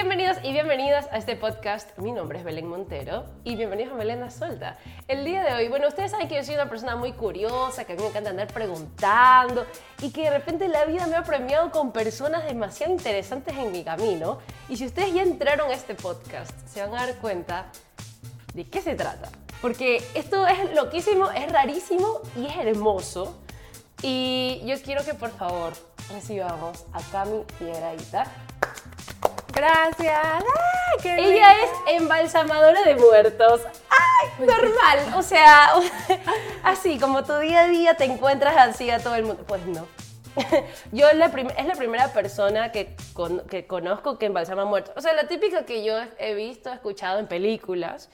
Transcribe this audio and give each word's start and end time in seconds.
Bienvenidos 0.00 0.36
y 0.44 0.52
bienvenidas 0.52 1.08
a 1.10 1.16
este 1.16 1.34
podcast. 1.34 1.98
Mi 1.98 2.12
nombre 2.12 2.38
es 2.38 2.44
Belén 2.44 2.68
Montero 2.68 3.24
y 3.42 3.56
bienvenidos 3.56 3.92
a 3.92 3.96
Melena 3.96 4.30
Suelta. 4.30 4.78
El 5.08 5.24
día 5.24 5.42
de 5.42 5.52
hoy, 5.52 5.66
bueno, 5.66 5.88
ustedes 5.88 6.12
saben 6.12 6.28
que 6.28 6.36
yo 6.36 6.44
soy 6.44 6.54
una 6.54 6.68
persona 6.68 6.94
muy 6.94 7.14
curiosa, 7.14 7.82
que 7.82 7.94
a 7.94 7.96
mí 7.96 8.02
me 8.02 8.08
encanta 8.10 8.30
andar 8.30 8.46
preguntando 8.46 9.66
y 10.00 10.12
que 10.12 10.22
de 10.22 10.30
repente 10.30 10.68
la 10.68 10.84
vida 10.84 11.08
me 11.08 11.16
ha 11.16 11.24
premiado 11.24 11.72
con 11.72 11.90
personas 11.90 12.44
demasiado 12.44 12.92
interesantes 12.92 13.56
en 13.56 13.72
mi 13.72 13.82
camino. 13.82 14.38
Y 14.68 14.76
si 14.76 14.86
ustedes 14.86 15.12
ya 15.12 15.22
entraron 15.22 15.68
a 15.68 15.74
este 15.74 15.96
podcast, 15.96 16.52
se 16.68 16.80
van 16.80 16.94
a 16.94 17.04
dar 17.04 17.16
cuenta 17.16 17.66
de 18.54 18.70
qué 18.70 18.80
se 18.80 18.94
trata. 18.94 19.30
Porque 19.60 20.00
esto 20.14 20.46
es 20.46 20.76
loquísimo, 20.76 21.28
es 21.32 21.50
rarísimo 21.50 22.20
y 22.36 22.46
es 22.46 22.56
hermoso. 22.56 23.36
Y 24.02 24.62
yo 24.64 24.80
quiero 24.80 25.04
que 25.04 25.14
por 25.14 25.30
favor 25.30 25.72
recibamos 26.14 26.86
a 26.92 27.00
Cami 27.10 27.42
Piedraíta. 27.58 28.47
Gracias. 29.58 30.44
Ella 31.02 31.52
es 31.64 32.00
embalsamadora 32.00 32.80
de 32.82 32.94
muertos. 32.94 33.62
¡Ay! 33.90 34.46
Normal. 34.46 35.14
O 35.16 35.22
sea, 35.22 35.72
así 36.62 36.96
como 37.00 37.24
tu 37.24 37.36
día 37.38 37.62
a 37.62 37.68
día 37.68 37.94
te 37.94 38.04
encuentras 38.04 38.56
así 38.56 38.88
a 38.88 39.00
todo 39.00 39.16
el 39.16 39.24
mundo. 39.24 39.42
Pues 39.48 39.66
no. 39.66 39.88
Yo 40.92 41.08
es 41.08 41.16
la, 41.16 41.26
es 41.26 41.66
la 41.66 41.74
primera 41.74 42.12
persona 42.12 42.70
que, 42.70 42.94
que 43.50 43.66
conozco 43.66 44.16
que 44.16 44.26
embalsama 44.26 44.64
muertos. 44.64 44.94
O 44.96 45.00
sea, 45.00 45.12
la 45.14 45.26
típica 45.26 45.64
que 45.64 45.84
yo 45.84 45.96
he 46.18 46.34
visto, 46.34 46.70
he 46.70 46.74
escuchado 46.74 47.18
en 47.18 47.26
películas 47.26 48.10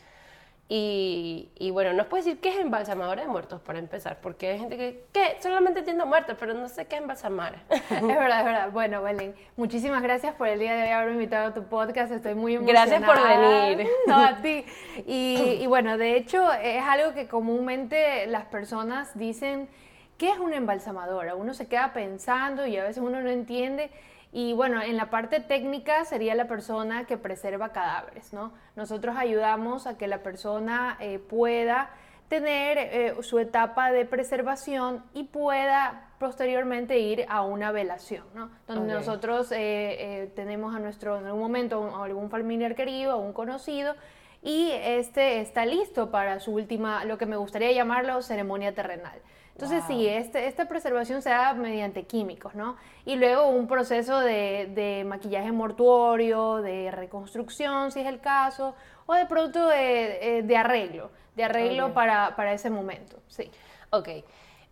y, 0.66 1.50
y, 1.58 1.70
bueno, 1.70 1.92
nos 1.92 2.06
puedes 2.06 2.24
decir 2.24 2.40
qué 2.40 2.48
es 2.48 2.56
embalsamadora 2.56 3.20
de 3.20 3.28
muertos 3.28 3.60
para 3.60 3.78
empezar, 3.78 4.20
porque 4.22 4.52
hay 4.52 4.58
gente 4.58 4.78
que, 4.78 5.04
¿qué? 5.12 5.36
Solamente 5.40 5.80
entiendo 5.80 6.06
muertos, 6.06 6.36
pero 6.40 6.54
no 6.54 6.70
sé 6.70 6.86
qué 6.86 6.96
es 6.96 7.02
embalsamar. 7.02 7.62
Es 7.90 8.02
verdad, 8.02 8.38
es 8.38 8.44
verdad. 8.46 8.70
Bueno, 8.72 9.02
Belén, 9.02 9.34
muchísimas 9.56 10.02
gracias 10.02 10.34
por 10.34 10.48
el 10.48 10.58
día 10.58 10.74
de 10.74 10.84
hoy 10.84 10.88
haberme 10.88 11.14
invitado 11.14 11.48
a 11.48 11.54
tu 11.54 11.64
podcast, 11.64 12.12
estoy 12.12 12.34
muy 12.34 12.54
emocionada. 12.54 12.86
Gracias 12.86 13.08
por 13.08 13.28
venir. 13.28 13.86
No, 14.06 14.16
a 14.16 14.36
ti. 14.36 14.64
Y, 15.06 15.58
y 15.60 15.66
bueno, 15.66 15.98
de 15.98 16.16
hecho, 16.16 16.50
es 16.54 16.82
algo 16.82 17.12
que 17.12 17.28
comúnmente 17.28 18.26
las 18.26 18.46
personas 18.46 19.16
dicen, 19.18 19.68
¿qué 20.16 20.30
es 20.30 20.38
una 20.38 20.56
embalsamadora? 20.56 21.34
Uno 21.34 21.52
se 21.52 21.68
queda 21.68 21.92
pensando 21.92 22.66
y 22.66 22.78
a 22.78 22.84
veces 22.84 23.02
uno 23.02 23.20
no 23.20 23.28
entiende. 23.28 23.90
Y 24.36 24.52
bueno, 24.52 24.82
en 24.82 24.96
la 24.96 25.10
parte 25.10 25.38
técnica 25.38 26.04
sería 26.04 26.34
la 26.34 26.48
persona 26.48 27.04
que 27.04 27.16
preserva 27.16 27.68
cadáveres, 27.68 28.32
¿no? 28.32 28.52
Nosotros 28.74 29.14
ayudamos 29.16 29.86
a 29.86 29.96
que 29.96 30.08
la 30.08 30.24
persona 30.24 30.96
eh, 30.98 31.20
pueda 31.20 31.90
tener 32.28 32.78
eh, 32.78 33.14
su 33.22 33.38
etapa 33.38 33.92
de 33.92 34.04
preservación 34.04 35.04
y 35.14 35.22
pueda 35.22 36.08
posteriormente 36.18 36.98
ir 36.98 37.26
a 37.28 37.42
una 37.42 37.70
velación, 37.70 38.24
¿no? 38.34 38.50
Donde 38.66 38.92
nosotros 38.92 39.52
eh, 39.52 40.32
tenemos 40.34 40.74
a 40.74 40.80
nuestro, 40.80 41.16
en 41.16 41.26
algún 41.26 41.42
momento, 41.42 42.02
algún 42.02 42.28
familiar 42.28 42.74
querido 42.74 43.16
o 43.16 43.20
un 43.20 43.32
conocido 43.32 43.94
y 44.42 44.72
este 44.72 45.42
está 45.42 45.64
listo 45.64 46.10
para 46.10 46.40
su 46.40 46.52
última, 46.52 47.04
lo 47.04 47.18
que 47.18 47.26
me 47.26 47.36
gustaría 47.36 47.70
llamarlo 47.70 48.20
ceremonia 48.20 48.74
terrenal. 48.74 49.20
Entonces, 49.54 49.84
sí, 49.86 50.08
este, 50.08 50.48
esta 50.48 50.66
preservación 50.66 51.22
se 51.22 51.30
da 51.30 51.54
mediante 51.54 52.02
químicos, 52.02 52.56
¿no? 52.56 52.76
Y 53.04 53.14
luego 53.14 53.46
un 53.46 53.68
proceso 53.68 54.18
de, 54.18 55.04
maquillaje 55.06 55.52
mortuorio, 55.52 56.56
de 56.56 56.90
reconstrucción, 56.90 57.92
si 57.92 58.00
es 58.00 58.06
el 58.06 58.20
caso, 58.20 58.74
o 59.06 59.14
de 59.14 59.26
pronto 59.26 59.68
de, 59.68 60.40
eh, 60.40 60.56
arreglo, 60.56 61.12
de 61.36 61.44
arreglo 61.44 61.94
para, 61.94 62.52
ese 62.52 62.68
momento, 62.68 63.20
sí. 63.28 63.48
Ok. 63.90 64.08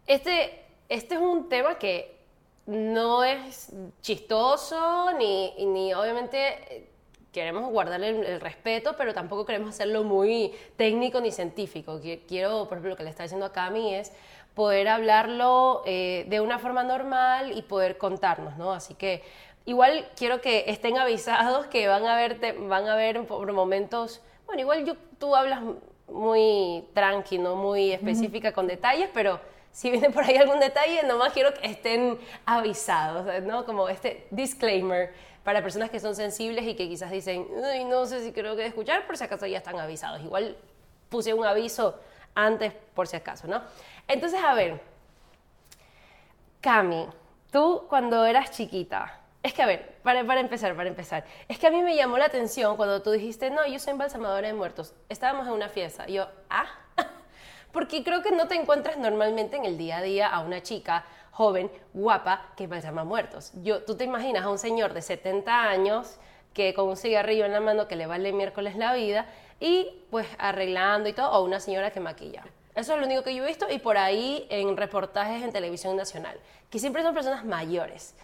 Este, 0.04 0.64
este 0.88 1.14
es 1.14 1.20
un 1.20 1.48
tema 1.48 1.78
que 1.78 2.18
no 2.66 3.22
es 3.22 3.72
chistoso, 4.00 5.12
ni, 5.16 5.54
ni 5.64 5.94
obviamente 5.94 6.90
queremos 7.32 7.70
guardarle 7.70 8.10
el, 8.10 8.40
respeto, 8.40 8.94
pero 8.96 9.14
tampoco 9.14 9.46
queremos 9.46 9.70
hacerlo 9.70 10.04
muy 10.04 10.52
técnico 10.76 11.20
ni 11.20 11.32
científico. 11.32 11.98
Quiero, 12.28 12.68
por 12.68 12.74
ejemplo, 12.74 12.90
lo 12.90 12.96
que 12.96 13.04
le 13.04 13.10
está 13.10 13.22
diciendo 13.22 13.46
a 13.46 13.52
Cami 13.52 13.94
es 13.94 14.12
poder 14.54 14.88
hablarlo 14.88 15.82
eh, 15.86 16.24
de 16.28 16.40
una 16.40 16.58
forma 16.58 16.82
normal 16.82 17.56
y 17.56 17.62
poder 17.62 17.98
contarnos, 17.98 18.56
¿no? 18.56 18.72
Así 18.72 18.94
que 18.94 19.22
igual 19.64 20.08
quiero 20.16 20.40
que 20.40 20.64
estén 20.68 20.98
avisados 20.98 21.66
que 21.66 21.88
van 21.88 22.06
a 22.06 22.16
ver, 22.16 22.38
van 22.68 22.88
a 22.88 22.96
ver 22.96 23.26
por 23.26 23.50
momentos, 23.52 24.20
bueno, 24.46 24.60
igual 24.60 24.84
yo, 24.84 24.94
tú 25.18 25.34
hablas 25.34 25.60
muy 26.08 26.84
tranquilo, 26.92 27.56
muy 27.56 27.92
específica 27.92 28.52
con 28.52 28.66
detalles, 28.66 29.08
pero 29.14 29.40
si 29.70 29.90
viene 29.90 30.10
por 30.10 30.24
ahí 30.24 30.36
algún 30.36 30.60
detalle, 30.60 31.02
nomás 31.04 31.32
quiero 31.32 31.54
que 31.54 31.66
estén 31.66 32.18
avisados, 32.44 33.42
¿no? 33.44 33.64
Como 33.64 33.88
este 33.88 34.26
disclaimer 34.30 35.14
para 35.42 35.62
personas 35.62 35.90
que 35.90 35.98
son 35.98 36.14
sensibles 36.14 36.66
y 36.66 36.74
que 36.74 36.88
quizás 36.88 37.10
dicen, 37.10 37.46
Uy, 37.50 37.84
no 37.84 38.04
sé 38.06 38.22
si 38.22 38.32
creo 38.32 38.54
que 38.54 38.66
escuchar, 38.66 39.06
por 39.06 39.16
si 39.16 39.24
acaso 39.24 39.46
ya 39.46 39.58
están 39.58 39.78
avisados. 39.78 40.20
Igual 40.20 40.56
puse 41.08 41.34
un 41.34 41.44
aviso 41.44 41.98
antes 42.34 42.72
por 42.94 43.08
si 43.08 43.16
acaso, 43.16 43.46
¿no? 43.46 43.62
Entonces, 44.08 44.42
a 44.42 44.54
ver, 44.54 44.80
Cami, 46.60 47.08
tú 47.50 47.86
cuando 47.88 48.24
eras 48.24 48.50
chiquita, 48.50 49.20
es 49.42 49.52
que 49.52 49.62
a 49.62 49.66
ver, 49.66 49.96
para, 50.02 50.24
para, 50.24 50.40
empezar, 50.40 50.76
para 50.76 50.88
empezar, 50.88 51.24
es 51.48 51.58
que 51.58 51.66
a 51.66 51.70
mí 51.70 51.82
me 51.82 51.96
llamó 51.96 52.16
la 52.16 52.26
atención 52.26 52.76
cuando 52.76 53.02
tú 53.02 53.10
dijiste, 53.10 53.50
no, 53.50 53.66
yo 53.66 53.78
soy 53.80 53.92
embalsamadora 53.92 54.46
de 54.46 54.54
muertos. 54.54 54.94
Estábamos 55.08 55.48
en 55.48 55.54
una 55.54 55.68
fiesta. 55.68 56.06
Yo, 56.06 56.28
ah, 56.48 56.66
porque 57.72 58.04
creo 58.04 58.22
que 58.22 58.30
no 58.30 58.46
te 58.46 58.54
encuentras 58.54 58.96
normalmente 58.98 59.56
en 59.56 59.64
el 59.64 59.76
día 59.76 59.98
a 59.98 60.02
día 60.02 60.28
a 60.28 60.40
una 60.40 60.62
chica 60.62 61.04
joven, 61.32 61.70
guapa, 61.92 62.52
que 62.56 62.64
embalsama 62.64 63.02
muertos. 63.02 63.50
Yo, 63.62 63.82
tú 63.82 63.96
te 63.96 64.04
imaginas 64.04 64.44
a 64.44 64.50
un 64.50 64.58
señor 64.58 64.92
de 64.92 65.02
70 65.02 65.64
años 65.68 66.18
que 66.54 66.74
con 66.74 66.88
un 66.88 66.96
cigarrillo 66.96 67.44
en 67.44 67.52
la 67.52 67.60
mano 67.60 67.88
que 67.88 67.96
le 67.96 68.06
vale 68.06 68.32
miércoles 68.32 68.76
la 68.76 68.94
vida 68.94 69.26
y 69.58 70.04
pues 70.10 70.28
arreglando 70.38 71.08
y 71.08 71.12
todo, 71.12 71.32
o 71.32 71.44
una 71.44 71.58
señora 71.58 71.90
que 71.90 72.00
maquilla. 72.00 72.44
Eso 72.74 72.94
es 72.94 73.00
lo 73.00 73.06
único 73.06 73.22
que 73.22 73.34
yo 73.34 73.44
he 73.44 73.46
visto 73.46 73.70
y 73.70 73.78
por 73.78 73.98
ahí 73.98 74.46
en 74.48 74.76
reportajes 74.76 75.42
en 75.42 75.52
televisión 75.52 75.96
nacional, 75.96 76.38
que 76.70 76.78
siempre 76.78 77.02
son 77.02 77.14
personas 77.14 77.44
mayores. 77.44 78.14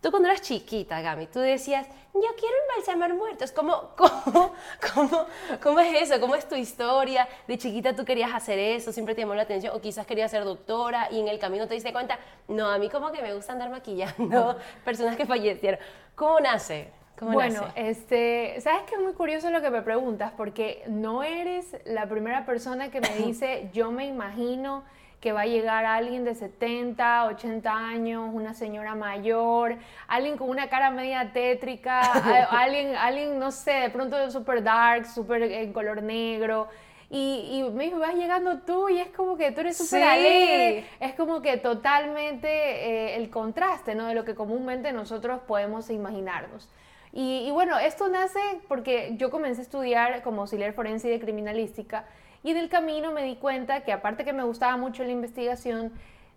Tú 0.00 0.10
cuando 0.10 0.28
eras 0.28 0.42
chiquita, 0.42 1.00
Gami, 1.00 1.28
tú 1.28 1.38
decías, 1.38 1.86
yo 2.12 2.28
quiero 2.38 2.54
embalsamar 2.68 3.14
muertos. 3.14 3.52
¿Cómo, 3.52 3.90
cómo, 3.96 4.52
cómo, 4.92 5.26
cómo 5.62 5.80
es 5.80 6.02
eso? 6.02 6.20
¿Cómo 6.20 6.34
es 6.34 6.46
tu 6.46 6.56
historia? 6.56 7.26
De 7.48 7.56
chiquita 7.56 7.96
tú 7.96 8.04
querías 8.04 8.34
hacer 8.34 8.58
eso, 8.58 8.92
siempre 8.92 9.14
te 9.14 9.22
llamó 9.22 9.34
la 9.34 9.42
atención, 9.42 9.74
o 9.74 9.80
quizás 9.80 10.06
querías 10.06 10.30
ser 10.30 10.44
doctora 10.44 11.08
y 11.10 11.20
en 11.20 11.28
el 11.28 11.38
camino 11.38 11.66
te 11.66 11.74
diste 11.74 11.92
cuenta, 11.92 12.18
no, 12.48 12.68
a 12.68 12.76
mí 12.78 12.90
como 12.90 13.12
que 13.12 13.22
me 13.22 13.32
gusta 13.32 13.52
andar 13.52 13.70
maquillando 13.70 14.58
personas 14.84 15.16
que 15.16 15.24
fallecieron. 15.24 15.80
¿Cómo 16.14 16.38
nace? 16.38 16.90
Bueno, 17.20 17.62
este, 17.76 18.60
sabes 18.60 18.82
que 18.82 18.96
es 18.96 19.00
muy 19.00 19.12
curioso 19.12 19.50
lo 19.50 19.62
que 19.62 19.70
me 19.70 19.82
preguntas, 19.82 20.32
porque 20.36 20.82
no 20.88 21.22
eres 21.22 21.76
la 21.84 22.06
primera 22.08 22.44
persona 22.44 22.90
que 22.90 23.00
me 23.00 23.14
dice, 23.26 23.70
yo 23.72 23.90
me 23.90 24.06
imagino 24.06 24.84
que 25.20 25.32
va 25.32 25.42
a 25.42 25.46
llegar 25.46 25.86
alguien 25.86 26.22
de 26.24 26.34
70, 26.34 27.24
80 27.26 27.74
años, 27.74 28.28
una 28.30 28.52
señora 28.52 28.94
mayor, 28.94 29.76
alguien 30.06 30.36
con 30.36 30.50
una 30.50 30.68
cara 30.68 30.90
media 30.90 31.32
tétrica, 31.32 32.02
alguien, 32.50 32.94
alguien, 32.94 33.38
no 33.38 33.50
sé, 33.50 33.72
de 33.72 33.90
pronto 33.90 34.30
súper 34.30 34.62
dark, 34.62 35.06
súper 35.06 35.42
en 35.44 35.72
color 35.72 36.02
negro. 36.02 36.68
Y, 37.08 37.48
y, 37.52 37.70
me 37.70 37.84
dijo, 37.84 37.98
vas 38.00 38.14
llegando 38.14 38.58
tú 38.66 38.88
y 38.90 38.98
es 38.98 39.08
como 39.08 39.38
que 39.38 39.50
tú 39.52 39.60
eres 39.60 39.78
súper 39.78 40.02
alegre. 40.02 40.84
Es 41.00 41.14
como 41.14 41.40
que 41.40 41.56
totalmente 41.56 42.48
eh, 42.48 43.16
el 43.16 43.30
contraste, 43.30 43.94
¿no? 43.94 44.06
De 44.06 44.14
lo 44.14 44.24
que 44.24 44.34
comúnmente 44.34 44.92
nosotros 44.92 45.40
podemos 45.46 45.88
imaginarnos. 45.88 46.68
Y, 47.16 47.48
bueno, 47.52 47.78
esto 47.78 48.08
nace 48.08 48.40
porque 48.66 49.14
yo 49.16 49.30
comencé 49.30 49.60
a 49.60 49.62
estudiar 49.62 50.22
como 50.22 50.40
auxiliar 50.40 50.72
forense 50.72 51.08
de 51.08 51.20
criminalística 51.20 52.06
y 52.42 52.50
en 52.50 52.56
el 52.56 52.68
camino 52.68 53.12
me 53.12 53.22
di 53.22 53.36
cuenta 53.36 53.82
que 53.84 53.92
aparte 53.92 54.24
que 54.24 54.32
me 54.32 54.42
gustaba 54.42 54.76
mucho 54.76 55.04
la 55.04 55.12
investigación, 55.12 55.92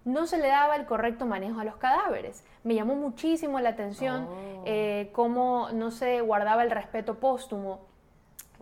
no 0.06 0.28
se 0.28 0.38
le 0.38 0.50
daba 0.50 0.76
el 0.76 0.86
correcto 0.86 1.26
manejo 1.26 1.60
a 1.60 1.64
los 1.64 1.78
cadáveres. 1.78 2.46
Me 2.64 2.76
llamó 2.76 2.94
muchísimo 2.94 3.60
la 3.60 3.70
atención 3.70 4.28
oh. 4.30 4.64
eh, 4.68 5.10
cómo 5.14 5.70
no 5.74 5.90
se 5.90 6.22
guardaba 6.22 6.62
el 6.62 6.70
respeto 6.70 7.16
póstumo. 7.16 7.80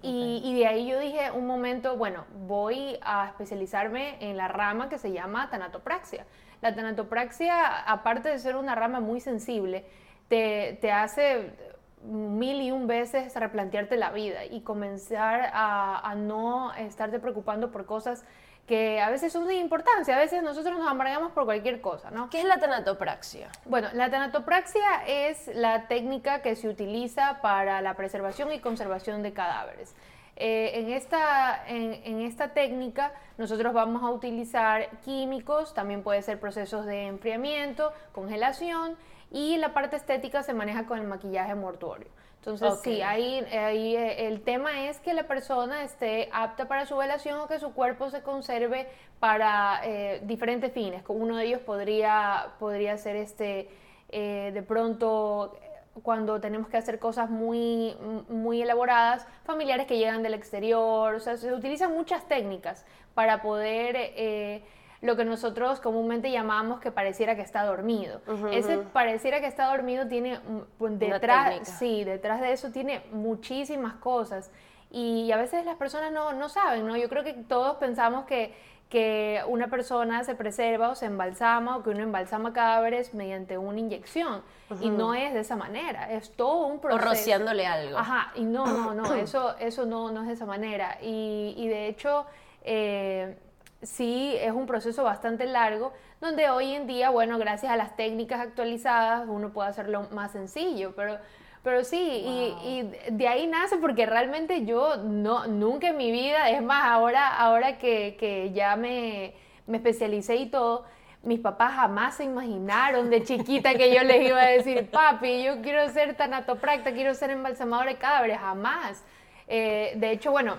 Y, 0.02 0.42
y, 0.46 0.58
de 0.58 0.68
ahí 0.68 0.88
yo 0.88 0.98
dije 1.00 1.32
un 1.32 1.46
momento, 1.46 1.98
bueno, 1.98 2.24
voy 2.48 2.98
a 3.02 3.28
especializarme 3.28 4.16
en 4.22 4.38
la 4.38 4.48
rama 4.48 4.88
que 4.88 5.00
se 5.00 5.12
llama 5.12 5.50
tanatopraxia. 5.50 6.26
La 6.62 6.74
tanatopraxia, 6.74 7.82
aparte 7.82 8.30
de 8.30 8.40
ser 8.40 8.56
una 8.56 8.74
rama 8.74 9.02
muy 9.02 9.20
sensible, 9.20 9.84
te, 10.30 10.78
te 10.80 10.92
hace 10.92 11.75
mil 12.06 12.62
y 12.62 12.72
un 12.72 12.88
veces 12.88 13.36
replantearte 13.36 13.98
la 13.98 14.12
vida 14.12 14.46
y 14.46 14.62
comenzar 14.62 15.52
a, 15.54 16.13
no 16.18 16.74
estarte 16.75 17.19
preocupando 17.19 17.72
por 17.72 17.86
cosas 17.86 18.24
que 18.68 19.00
a 19.00 19.10
veces 19.10 19.31
son 19.31 19.48
de 19.48 19.56
importancia, 19.56 20.16
a 20.16 20.19
veces 20.19 20.42
nosotros 20.42 20.78
nos 20.78 20.88
amargamos 20.88 21.31
por 21.34 21.46
cualquier 21.46 21.81
cosa, 21.81 22.10
¿no? 22.10 22.30
¿Qué 22.31 22.40
es 22.40 22.46
la 22.46 22.57
tanatopraxia? 22.57 23.50
Bueno, 23.66 23.90
la 23.94 24.10
tanatopraxia 24.10 25.06
es 25.06 25.48
la 25.54 25.88
técnica 25.88 26.42
que 26.42 26.56
se 26.56 26.68
utiliza 26.68 27.42
para 27.42 27.81
la 27.81 27.94
preservación 27.94 28.51
y 28.51 28.60
conservación 28.60 29.22
de 29.22 29.34
cadáveres. 29.34 29.96
Eh, 30.38 30.80
en, 30.81 30.90
esta, 30.90 31.63
en, 31.68 32.22
esta 32.22 32.50
técnica 32.50 33.13
nosotros 33.38 33.74
vamos 33.74 34.04
a 34.04 34.10
utilizar 34.10 34.90
químicos, 35.06 35.74
también 35.74 36.04
puede 36.04 36.22
ser 36.24 36.42
procesos 36.42 36.86
de 36.86 37.08
enfriamiento, 37.08 37.94
congelación 38.12 38.98
y 39.31 39.57
la 39.57 39.74
parte 39.74 39.95
estética 39.95 40.44
se 40.44 40.54
maneja 40.54 40.86
con 40.86 41.00
el 41.00 41.07
maquillaje 41.07 41.56
mortuorio. 41.56 42.07
Entonces, 42.39 42.80
sí, 42.83 42.98
Ok. 42.98 43.07
ahí, 43.07 43.39
ahí 43.57 43.95
eh, 43.95 44.27
el 44.27 44.42
tema 44.42 44.86
es 44.88 45.00
que 45.00 45.16
la 45.16 45.24
persona 45.24 45.83
esté 45.83 46.30
apta 46.31 46.68
para 46.68 46.86
su 46.86 46.95
velación 46.95 47.39
o 47.39 47.48
que 47.48 47.57
su 47.60 47.74
cuerpo 47.74 48.12
se 48.12 48.22
conserve 48.22 48.88
para 49.19 49.81
eh, 49.83 50.22
diferentes 50.25 50.72
fines. 50.72 51.04
Uno 51.07 51.38
de 51.38 51.45
ellos 51.45 51.62
podría, 51.62 52.50
podría 52.60 52.98
ser 52.98 53.16
este, 53.16 53.68
eh, 54.10 54.51
de 54.54 54.62
pronto, 54.62 55.57
eh, 55.60 55.69
cuando 56.04 56.39
tenemos 56.39 56.68
que 56.68 56.77
hacer 56.77 57.00
cosas 57.00 57.31
muy, 57.31 57.98
muy 58.30 58.62
elaboradas, 58.62 59.25
familiares 59.44 59.88
que 59.88 59.98
llegan 59.98 60.22
del 60.22 60.36
exterior, 60.36 61.16
o 61.16 61.19
sea, 61.19 61.38
se 61.38 61.51
utilizan 61.51 61.94
muchas 61.94 62.27
técnicas 62.27 62.86
para 63.16 63.42
poder... 63.42 63.95
eh, 63.98 64.63
lo 65.02 65.16
que 65.16 65.26
nosotros 65.26 65.80
comúnmente 65.80 66.32
llamamos 66.32 66.80
que 66.80 66.92
pareciera 66.92 67.36
que 67.36 67.42
está 67.42 67.64
dormido. 67.64 68.22
Ese 68.52 68.78
pareciera 68.78 69.40
que 69.40 69.48
está 69.48 69.68
dormido 69.68 70.08
tiene 70.08 70.40
pues, 70.78 70.98
detrás, 70.98 71.68
sí, 71.80 72.04
detrás 72.04 72.42
de 72.42 72.52
eso 72.54 72.72
tiene 72.72 73.04
muchísimas 73.12 73.94
cosas 73.96 74.52
y 74.90 75.32
a 75.32 75.38
veces 75.38 75.66
las 75.66 75.76
personas 75.76 76.12
no, 76.12 76.34
no 76.34 76.50
saben, 76.50 76.88
¿no? 76.88 76.96
Yo 76.96 77.10
creo 77.10 77.24
que 77.24 77.34
todos 77.34 77.78
pensamos 77.78 78.26
que, 78.26 78.56
que 78.90 79.42
una 79.48 79.68
persona 79.68 80.24
se 80.24 80.36
preserva 80.36 80.90
o 80.90 80.96
se 80.96 81.08
embalsama 81.08 81.78
o 81.78 81.84
que 81.84 81.90
uno 81.90 82.02
embalsama 82.02 82.54
cadáveres 82.54 83.14
mediante 83.14 83.58
una 83.58 83.80
inyección 83.80 84.42
y 84.80 84.90
no 84.90 85.14
es 85.14 85.34
de 85.34 85.42
esa 85.42 85.56
manera, 85.56 86.12
es 86.12 86.32
todo 86.32 86.68
un 86.68 86.78
O 86.78 86.82
proceso. 86.82 87.10
rociándole 87.10 87.68
algo. 87.68 87.98
Ajá, 87.98 88.32
y 88.36 88.44
no, 88.44 88.66
no, 88.66 88.94
no, 88.94 89.14
eso, 89.16 89.56
eso 89.60 89.86
no, 89.86 90.12
no 90.12 90.22
es 90.22 90.28
de 90.28 90.34
esa 90.34 90.46
manera. 90.46 90.98
Y, 91.02 91.54
y 91.58 91.68
de 91.68 91.88
hecho, 91.88 92.26
eh, 92.64 93.38
sí 93.81 94.36
es 94.39 94.51
un 94.51 94.66
proceso 94.66 95.04
bastante 95.04 95.45
largo, 95.45 95.94
donde 96.22 96.50
hoy 96.50 96.74
en 96.74 96.88
día, 96.88 97.10
bueno, 97.10 97.38
gracias 97.38 97.72
a 97.72 97.75
las 97.75 97.95
técnicas 97.95 98.39
actualizadas, 98.39 99.25
uno 99.27 99.51
puede 99.51 99.69
hacerlo 99.69 100.07
más 100.12 100.31
sencillo, 100.31 100.94
pero... 100.95 101.18
Pero 101.63 101.83
sí, 101.83 101.98
y, 101.98 102.54
y 102.63 103.12
de 103.12 103.27
ahí 103.27 103.48
nace 103.48 103.77
porque 103.77 104.06
realmente 104.06 104.66
yo 104.66 104.98
no, 104.98 105.48
nunca 105.48 105.88
en 105.88 105.98
mi 105.98 106.12
vida, 106.12 106.51
es 106.51 106.62
más, 106.62 106.86
ahora, 106.86 107.36
ahora 107.36 107.80
que, 107.80 108.16
que 108.19 108.51
ya 108.54 108.75
me, 108.75 109.33
me 109.66 109.77
especialicé 109.77 110.36
y 110.36 110.45
todo, 110.45 110.86
mis 111.24 111.39
papás 111.39 111.74
jamás 111.74 112.18
se 112.18 112.24
imaginaron 112.24 113.10
de 113.10 113.24
chiquita 113.24 113.74
que 113.74 113.94
yo 113.94 114.04
les 114.04 114.27
iba 114.27 114.39
a 114.42 114.45
decir, 114.45 114.89
papi, 114.92 115.44
yo 115.44 115.62
quiero 115.62 115.89
ser 115.89 116.16
tanatopracta, 116.16 116.94
quiero 116.94 117.16
ser 117.16 117.31
embalsamadora 117.31 117.92
de 117.92 117.98
cadáveres, 117.98 118.39
jamás. 118.39 119.04
Eh, 119.48 119.94
de 119.95 120.12
hecho, 120.12 120.31
bueno, 120.31 120.57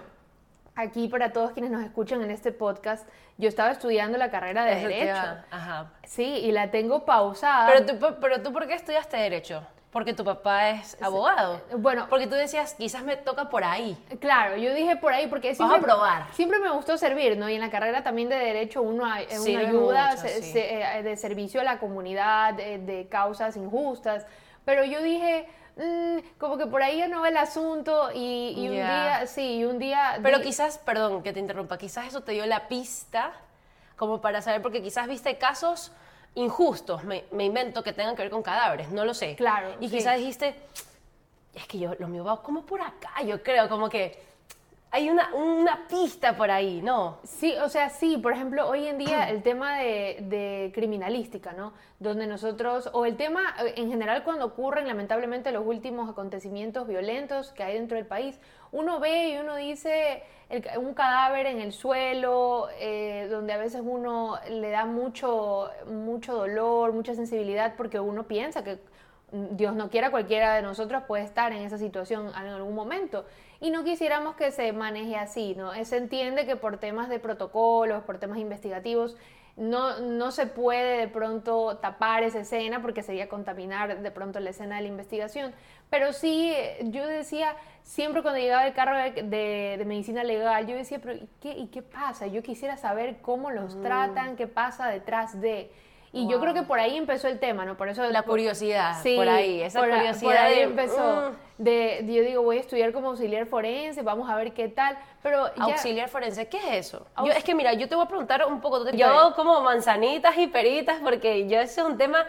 aquí 0.77 1.09
para 1.09 1.33
todos 1.33 1.53
quienes 1.53 1.71
nos 1.73 1.83
escuchan 1.83 2.23
en 2.23 2.31
este 2.31 2.53
podcast, 2.53 3.09
yo 3.39 3.49
estaba 3.49 3.71
estudiando 3.73 4.17
la 4.19 4.31
carrera 4.31 4.65
de 4.65 4.73
Eso 4.79 4.89
Derecho. 4.89 5.19
Ajá. 5.51 5.91
Sí, 6.05 6.25
y 6.25 6.53
la 6.53 6.71
tengo 6.71 7.05
pausada. 7.05 7.67
Pero 7.73 7.87
tú, 7.99 8.17
pero 8.21 8.43
tú, 8.43 8.53
¿por 8.53 8.67
qué 8.67 8.75
estudiaste 8.75 9.17
Derecho? 9.17 9.67
Porque 9.91 10.13
tu 10.13 10.25
papá 10.25 10.71
es 10.71 11.01
abogado. 11.03 11.59
Bueno, 11.79 12.07
Porque 12.11 12.27
tú 12.27 12.35
decías, 12.35 12.75
quizás 12.75 13.03
me 13.03 13.17
toca 13.17 13.49
por 13.49 13.65
ahí. 13.65 13.97
Claro, 14.21 14.57
yo 14.59 14.75
dije 14.75 14.97
por 14.97 15.15
ahí 15.15 15.27
porque 15.27 15.55
siempre, 15.55 15.79
a 15.79 15.81
probar. 15.81 16.25
siempre 16.33 16.59
me 16.59 16.71
gustó 16.71 16.99
servir, 16.99 17.39
¿no? 17.39 17.49
Y 17.49 17.55
en 17.55 17.63
la 17.63 17.71
carrera 17.71 18.03
también 18.03 18.29
de 18.29 18.37
Derecho 18.37 18.83
uno 18.83 19.07
hay- 19.07 19.25
eh, 19.25 19.39
Sirve 19.39 19.63
una 19.65 19.69
ayuda 19.71 20.07
mucho, 20.11 20.23
se- 20.23 20.43
sí. 20.43 20.53
se- 20.53 20.99
eh, 20.99 21.03
de 21.03 21.17
servicio 21.17 21.63
a 21.63 21.65
la 21.65 21.79
comunidad, 21.79 22.53
de, 22.53 22.77
de 22.79 23.09
causas 23.09 23.57
injustas. 23.57 24.27
Pero 24.67 24.85
yo 24.85 25.01
dije, 25.01 25.49
mm, 25.77 26.19
como 26.39 26.59
que 26.59 26.67
por 26.67 26.83
ahí 26.83 26.99
ya 26.99 27.09
no 27.09 27.21
va 27.21 27.29
el 27.29 27.37
asunto 27.37 28.11
y, 28.15 28.55
y 28.57 28.69
un 28.69 28.75
día, 28.75 29.27
sí, 29.27 29.57
y 29.59 29.65
un 29.65 29.79
día... 29.79 30.19
Pero 30.23 30.41
quizás, 30.41 30.79
perdón 30.79 31.23
que 31.23 31.33
te 31.33 31.41
interrumpa, 31.41 31.79
quizás 31.79 32.07
eso 32.07 32.23
te 32.23 32.33
dio 32.33 32.47
la 32.47 32.69
pista 32.69 33.33
como 33.97 34.21
para 34.21 34.43
saber, 34.43 34.61
porque 34.63 34.83
quizás 34.83 35.07
viste 35.09 35.39
casos 35.39 35.93
injustos, 36.35 37.03
me, 37.05 37.25
me 37.31 37.45
invento, 37.45 37.83
que 37.83 37.93
tengan 37.93 38.15
que 38.15 38.23
ver 38.23 38.31
con 38.31 38.43
cadáveres, 38.43 38.91
no 38.91 39.05
lo 39.05 39.15
sé. 39.15 39.37
Claro, 39.37 39.75
Y 39.81 39.89
sí. 39.89 39.97
quizás 39.97 40.19
dijiste, 40.19 40.55
es 41.55 41.67
que 41.67 41.79
yo, 41.79 41.93
lo 41.99 42.09
mío 42.09 42.25
va 42.25 42.43
como 42.43 42.67
por 42.67 42.83
acá, 42.83 43.23
yo 43.25 43.43
creo, 43.43 43.69
como 43.71 43.89
que 43.89 44.23
hay 44.97 45.11
una, 45.11 45.29
una 45.35 45.87
pista 45.89 46.39
por 46.39 46.51
ahí, 46.51 46.81
¿no? 46.81 47.19
Sí, 47.23 47.53
o 47.63 47.69
sea, 47.69 47.91
sí, 47.91 48.17
por 48.17 48.33
ejemplo, 48.33 48.67
hoy 48.67 48.87
en 48.87 48.97
día 48.97 49.29
el 49.29 49.43
tema 49.43 49.77
de, 49.77 50.21
de 50.23 50.73
criminalística, 50.75 51.53
¿no? 51.53 51.75
Donde 51.99 52.27
nosotros, 52.27 52.89
o 52.95 53.05
el 53.05 53.19
tema 53.19 53.55
eh, 53.63 53.75
en 53.77 53.91
general 53.91 54.25
cuando 54.25 54.47
ocurren 54.47 54.87
lamentablemente 54.87 55.53
los 55.53 55.67
últimos 55.67 56.09
acontecimientos 56.09 56.89
violentos 56.89 57.53
que 57.53 57.63
hay 57.63 57.75
dentro 57.75 57.99
del 57.99 58.07
país, 58.07 58.41
uno 58.73 58.99
ve 58.99 59.29
y 59.29 59.37
uno 59.37 59.55
dice 59.57 60.23
un 60.79 60.95
cadáver 60.95 61.45
en 61.45 61.61
el 61.61 61.75
suelo, 61.75 62.69
eh, 62.81 63.29
donde 63.31 63.53
a 63.53 63.59
veces 63.59 63.83
uno 63.85 64.39
le 64.49 64.71
da 64.71 64.87
mucho, 64.87 65.69
mucho 65.93 66.37
dolor, 66.37 66.95
mucha 66.95 67.15
sensibilidad, 67.15 67.75
porque 67.77 68.01
uno 68.01 68.23
piensa 68.23 68.65
que 68.65 68.79
mm, 69.33 69.57
Dios 69.57 69.75
no 69.75 69.91
quiera 69.91 70.11
cualquiera 70.11 70.55
de 70.55 70.63
nosotros 70.63 71.03
puede 71.07 71.25
estar 71.25 71.53
en 71.53 71.65
esa 71.65 71.77
situación 71.77 72.29
en 72.29 72.47
algún 72.47 72.75
momento. 72.75 73.27
Y 73.61 73.71
no 73.71 73.85
quisiéramos 73.85 74.37
que 74.37 74.51
se 74.51 74.73
maneje 74.73 75.17
así, 75.17 75.55
¿no? 75.57 75.73
Se 75.85 75.97
entiende 75.97 76.47
que 76.47 76.57
por 76.57 76.79
temas 76.79 77.09
de 77.09 77.19
protocolos, 77.19 78.03
por 78.05 78.19
temas 78.19 78.39
investigativos, 78.39 79.17
no, 79.57 80.01
no 80.01 80.33
se 80.33 80.47
puede 80.47 80.99
de 80.99 81.09
pronto 81.09 81.79
tapar 81.79 82.23
esa 82.23 82.41
escena 82.41 82.83
porque 82.83 83.03
sería 83.03 83.27
contaminar 83.31 84.03
de 84.03 84.11
pronto 84.11 84.39
la 84.39 84.51
escena 84.51 84.77
de 84.77 84.83
la 84.83 84.89
investigación. 84.89 85.55
Pero 85.89 86.13
sí, 86.13 86.53
yo 86.83 87.07
decía, 87.07 87.57
siempre 87.83 88.21
cuando 88.21 88.39
llegaba 88.39 88.67
el 88.67 88.75
carro 88.75 88.99
de, 88.99 89.23
de- 89.23 89.77
de 89.79 89.85
medicina 89.87 90.25
legal, 90.25 90.67
yo 90.67 90.77
decía, 90.77 90.99
pero 91.01 91.15
¿y 91.15 91.27
qué, 91.41 91.53
¿y 91.53 91.69
qué 91.69 91.81
pasa? 91.81 92.27
Yo 92.27 92.43
quisiera 92.43 92.77
saber 92.77 93.19
cómo 93.23 93.51
los 93.51 93.81
tratan, 93.81 94.37
qué 94.37 94.47
pasa 94.47 94.89
detrás 94.89 95.41
de... 95.41 95.71
Y 96.17 96.27
yo 96.29 96.41
creo 96.41 96.55
que 96.55 96.63
por 96.63 96.79
ahí 96.81 96.97
empezó 96.97 97.29
el 97.29 97.39
tema, 97.39 97.67
¿no? 97.67 97.77
Por 97.77 97.91
eso 97.91 98.03
La 98.11 98.23
curiosidad, 98.23 99.03
Sí, 99.03 99.17
por 99.17 99.29
ahí, 99.29 99.61
esa 99.61 99.81
por, 99.81 99.91
curiosidad 99.91 100.31
por 100.31 100.37
ahí 100.37 100.57
de, 100.57 100.63
empezó. 100.63 101.33
De, 101.59 102.05
yo 102.07 102.23
digo, 102.23 102.43
voy 102.43 102.57
a 102.57 102.61
estudiar 102.61 102.93
como 102.93 103.09
auxiliar 103.11 103.47
forense, 103.47 104.01
vamos 104.01 104.31
a 104.31 104.37
ver 104.37 104.55
qué 104.55 104.69
tal. 104.69 104.97
Pero 105.23 105.55
ya, 105.55 105.65
Auxiliar 105.65 106.09
forense, 106.09 106.49
¿qué 106.49 106.57
es 106.57 106.87
eso? 106.87 107.07
Yo, 107.23 107.33
es 107.33 107.45
que 107.45 107.55
mira, 107.55 107.75
yo 107.75 107.87
te 107.87 107.95
voy 107.95 108.05
a 108.05 108.09
preguntar 108.09 108.47
un 108.47 108.63
poco, 108.63 108.91
yo 108.93 109.35
como 109.37 109.61
manzanitas 109.61 110.39
y 110.39 110.47
peritas, 110.47 111.01
porque 111.03 111.47
yo 111.49 111.61
ese 111.61 111.83
es 111.83 111.87
un 111.87 111.99
tema 111.99 112.25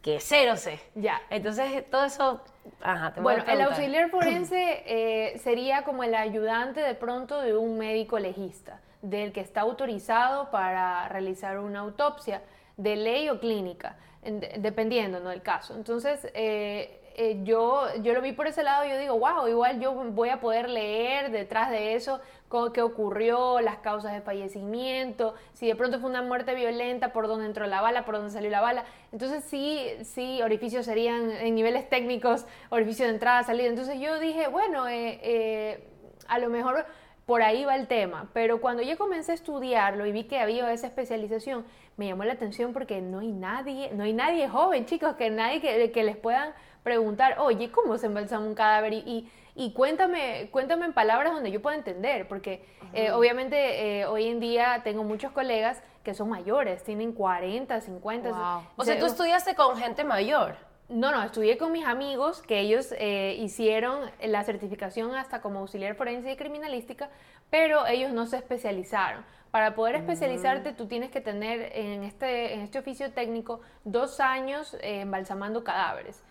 que 0.00 0.18
cero 0.18 0.56
sé. 0.56 0.80
Ya. 0.94 1.20
Entonces, 1.28 1.90
todo 1.90 2.04
eso, 2.06 2.40
ajá, 2.80 3.12
te 3.12 3.20
voy 3.20 3.34
Bueno, 3.34 3.50
a 3.50 3.52
el 3.52 3.60
auxiliar 3.60 4.08
forense 4.10 4.82
eh, 4.86 5.38
sería 5.40 5.82
como 5.82 6.04
el 6.04 6.14
ayudante 6.14 6.80
de 6.80 6.94
pronto 6.94 7.42
de 7.42 7.54
un 7.54 7.76
médico 7.76 8.18
legista, 8.18 8.80
del 9.02 9.32
que 9.32 9.40
está 9.40 9.60
autorizado 9.60 10.50
para 10.50 11.08
realizar 11.08 11.58
una 11.58 11.80
autopsia 11.80 12.40
de 12.76 12.96
ley 12.96 13.28
o 13.28 13.40
clínica, 13.40 13.96
en- 14.22 14.40
de- 14.40 14.54
dependiendo 14.58 15.20
¿no? 15.20 15.30
del 15.30 15.42
caso. 15.42 15.74
Entonces, 15.74 16.26
eh, 16.34 17.00
eh, 17.18 17.40
yo, 17.44 17.86
yo 18.02 18.12
lo 18.12 18.20
vi 18.20 18.32
por 18.32 18.46
ese 18.46 18.62
lado 18.62 18.84
y 18.84 18.90
yo 18.90 18.98
digo, 18.98 19.18
wow, 19.18 19.48
igual 19.48 19.80
yo 19.80 19.92
voy 19.94 20.28
a 20.28 20.38
poder 20.40 20.68
leer 20.68 21.30
detrás 21.30 21.70
de 21.70 21.94
eso 21.94 22.20
cómo, 22.48 22.72
qué 22.74 22.82
ocurrió, 22.82 23.60
las 23.60 23.78
causas 23.78 24.12
de 24.12 24.20
fallecimiento, 24.20 25.34
si 25.54 25.66
de 25.66 25.74
pronto 25.74 25.98
fue 25.98 26.10
una 26.10 26.20
muerte 26.22 26.54
violenta, 26.54 27.12
por 27.14 27.26
dónde 27.26 27.46
entró 27.46 27.66
la 27.66 27.80
bala, 27.80 28.04
por 28.04 28.16
dónde 28.16 28.30
salió 28.30 28.50
la 28.50 28.60
bala. 28.60 28.84
Entonces 29.12 29.42
sí, 29.44 29.88
sí, 30.02 30.42
orificios 30.42 30.84
serían 30.84 31.30
en 31.30 31.54
niveles 31.54 31.88
técnicos, 31.88 32.44
orificio 32.68 33.06
de 33.06 33.12
entrada, 33.12 33.42
salida. 33.44 33.68
Entonces 33.68 33.98
yo 33.98 34.20
dije, 34.20 34.48
bueno, 34.48 34.86
eh, 34.86 35.18
eh, 35.22 35.88
a 36.28 36.38
lo 36.38 36.50
mejor 36.50 36.84
por 37.26 37.42
ahí 37.42 37.64
va 37.64 37.74
el 37.74 37.88
tema, 37.88 38.28
pero 38.32 38.60
cuando 38.60 38.82
yo 38.82 38.96
comencé 38.96 39.32
a 39.32 39.34
estudiarlo 39.34 40.06
y 40.06 40.12
vi 40.12 40.24
que 40.24 40.38
había 40.38 40.72
esa 40.72 40.86
especialización, 40.86 41.64
me 41.96 42.06
llamó 42.06 42.22
la 42.24 42.34
atención 42.34 42.72
porque 42.72 43.00
no 43.00 43.18
hay 43.18 43.32
nadie, 43.32 43.90
no 43.92 44.04
hay 44.04 44.12
nadie 44.12 44.48
joven, 44.48 44.86
chicos, 44.86 45.16
que 45.16 45.28
nadie 45.28 45.60
que, 45.60 45.90
que 45.90 46.04
les 46.04 46.16
puedan 46.16 46.52
preguntar, 46.84 47.36
oye, 47.40 47.70
¿cómo 47.72 47.98
se 47.98 48.06
embalsama 48.06 48.46
un 48.46 48.54
cadáver? 48.54 48.92
Y, 48.92 48.98
y, 49.04 49.32
y 49.56 49.72
cuéntame, 49.72 50.48
cuéntame 50.52 50.86
en 50.86 50.92
palabras 50.92 51.32
donde 51.32 51.50
yo 51.50 51.60
pueda 51.60 51.74
entender, 51.76 52.28
porque 52.28 52.64
eh, 52.92 53.10
obviamente 53.10 54.00
eh, 54.00 54.06
hoy 54.06 54.28
en 54.28 54.38
día 54.38 54.82
tengo 54.84 55.02
muchos 55.02 55.32
colegas 55.32 55.82
que 56.04 56.14
son 56.14 56.28
mayores, 56.28 56.84
tienen 56.84 57.10
40, 57.12 57.80
50. 57.80 58.28
Wow. 58.30 58.62
O 58.76 58.84
se- 58.84 58.92
sea, 58.92 59.00
tú 59.00 59.06
estudiaste 59.06 59.56
con 59.56 59.76
gente 59.76 60.04
mayor. 60.04 60.54
No, 60.88 61.10
no, 61.10 61.22
estudié 61.22 61.58
con 61.58 61.72
mis 61.72 61.84
amigos 61.84 62.42
que 62.42 62.60
ellos 62.60 62.94
eh, 62.98 63.36
hicieron 63.40 64.08
la 64.22 64.44
certificación 64.44 65.14
hasta 65.14 65.40
como 65.40 65.60
auxiliar 65.60 65.96
forense 65.96 66.30
y 66.30 66.36
criminalística, 66.36 67.10
pero 67.50 67.86
ellos 67.86 68.12
no 68.12 68.26
se 68.26 68.36
especializaron. 68.36 69.24
Para 69.50 69.74
poder 69.74 69.96
especializarte, 69.96 70.72
tú 70.74 70.86
tienes 70.86 71.10
que 71.10 71.20
tener 71.20 71.72
en 71.74 72.04
este, 72.04 72.54
en 72.54 72.60
este 72.60 72.78
oficio 72.78 73.10
técnico 73.12 73.60
dos 73.84 74.20
años 74.20 74.74
eh, 74.74 75.00
embalsamando 75.00 75.64
cadáveres. 75.64 76.22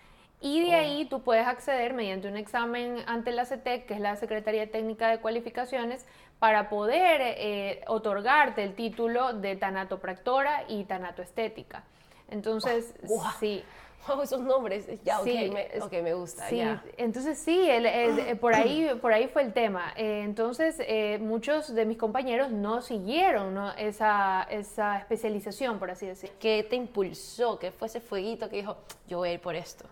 Y 0.42 0.62
de 0.62 0.76
ahí 0.76 1.06
tú 1.06 1.24
puedes 1.24 1.48
acceder 1.48 1.94
mediante 1.94 2.28
un 2.28 2.38
examen 2.38 2.98
ante 3.08 3.32
la 3.32 3.46
CETEC, 3.46 3.88
que 3.88 3.96
es 3.96 4.00
la 4.00 4.16
Secretaría 4.16 4.70
Técnica 4.70 5.10
de 5.10 5.20
Cualificaciones, 5.20 6.06
para 6.40 6.70
poder 6.70 7.20
eh, 7.22 7.84
otorgarte 7.88 8.64
el 8.64 8.76
título 8.76 9.34
de 9.34 9.56
tanatopractora 9.56 10.66
y 10.68 10.84
tanatoestética. 10.84 11.84
Entonces, 12.30 12.94
sí. 13.40 13.64
Wow, 13.64 13.64
esos 14.24 14.42
nombres, 14.42 14.88
ya, 15.04 15.20
Sí, 15.20 15.50
me, 15.54 15.68
es- 15.76 15.84
ok, 15.84 15.92
me 16.04 16.14
gusta, 16.14 16.48
Sí, 16.50 16.58
ya. 16.58 16.84
entonces 16.98 17.38
sí, 17.38 17.70
el- 17.70 17.86
el- 17.86 18.20
eh, 18.20 18.36
por, 18.36 18.54
ahí, 18.56 18.90
por 19.02 19.14
ahí 19.14 19.28
fue 19.28 19.42
el 19.44 19.54
tema. 19.54 19.94
Eh, 19.96 20.22
entonces, 20.24 20.78
eh, 20.80 21.18
muchos 21.20 21.74
de 21.74 21.86
mis 21.86 21.98
compañeros 21.98 22.52
no 22.52 22.82
siguieron 22.82 23.54
¿no? 23.54 23.72
Esa, 23.74 24.44
esa 24.50 24.98
especialización, 24.98 25.80
por 25.80 25.92
así 25.92 26.06
decir. 26.06 26.32
¿Qué 26.40 26.66
te 26.70 26.76
impulsó? 26.76 27.60
¿Qué 27.60 27.72
fue 27.72 27.88
ese 27.88 28.02
fueguito 28.02 28.50
que 28.50 28.58
dijo, 28.58 28.78
yo 29.08 29.18
voy 29.20 29.30
a 29.30 29.34
ir 29.34 29.42
por 29.42 29.56
esto? 29.56 29.86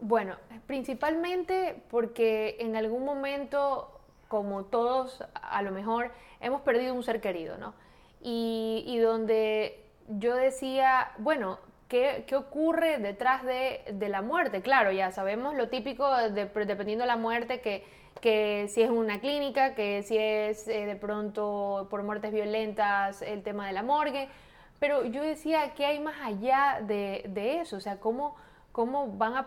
Bueno, 0.00 0.36
principalmente 0.66 1.82
porque 1.90 2.56
en 2.60 2.76
algún 2.76 3.04
momento, 3.04 4.00
como 4.28 4.64
todos, 4.64 5.24
a 5.34 5.62
lo 5.62 5.70
mejor 5.72 6.10
hemos 6.40 6.60
perdido 6.62 6.94
un 6.94 7.02
ser 7.02 7.20
querido, 7.20 7.56
¿no? 7.58 7.74
Y, 8.22 8.98
donde 8.98 9.84
yo 10.08 10.34
decía, 10.34 11.12
bueno, 11.18 11.58
¿qué, 11.88 12.24
¿qué, 12.26 12.36
ocurre 12.36 12.98
detrás 12.98 13.44
de, 13.44 13.82
de, 13.92 14.08
la 14.08 14.22
muerte? 14.22 14.62
Claro, 14.62 14.92
ya 14.92 15.10
sabemos 15.10 15.54
lo 15.54 15.68
típico, 15.68 16.14
de, 16.16 16.46
dependiendo 16.46 17.02
de 17.04 17.08
la 17.08 17.16
muerte, 17.16 17.60
que, 17.60 17.84
que 18.20 18.68
si 18.68 18.82
es 18.82 18.90
una 18.90 19.20
clínica, 19.20 19.74
que 19.74 20.02
si 20.02 20.16
es 20.16 20.68
eh, 20.68 20.86
de 20.86 20.96
pronto 20.96 21.86
por 21.90 22.02
muertes 22.02 22.32
violentas 22.32 23.22
el 23.22 23.42
tema 23.42 23.66
de 23.66 23.72
la 23.72 23.82
morgue, 23.82 24.28
pero 24.78 25.04
yo 25.06 25.22
decía, 25.22 25.72
¿qué 25.74 25.86
hay 25.86 26.00
más 26.00 26.16
allá 26.22 26.80
de, 26.82 27.24
de 27.28 27.60
eso? 27.60 27.76
O 27.76 27.80
sea, 27.80 27.98
¿cómo 27.98 28.36
cómo 28.76 29.08
van 29.16 29.36
a, 29.36 29.46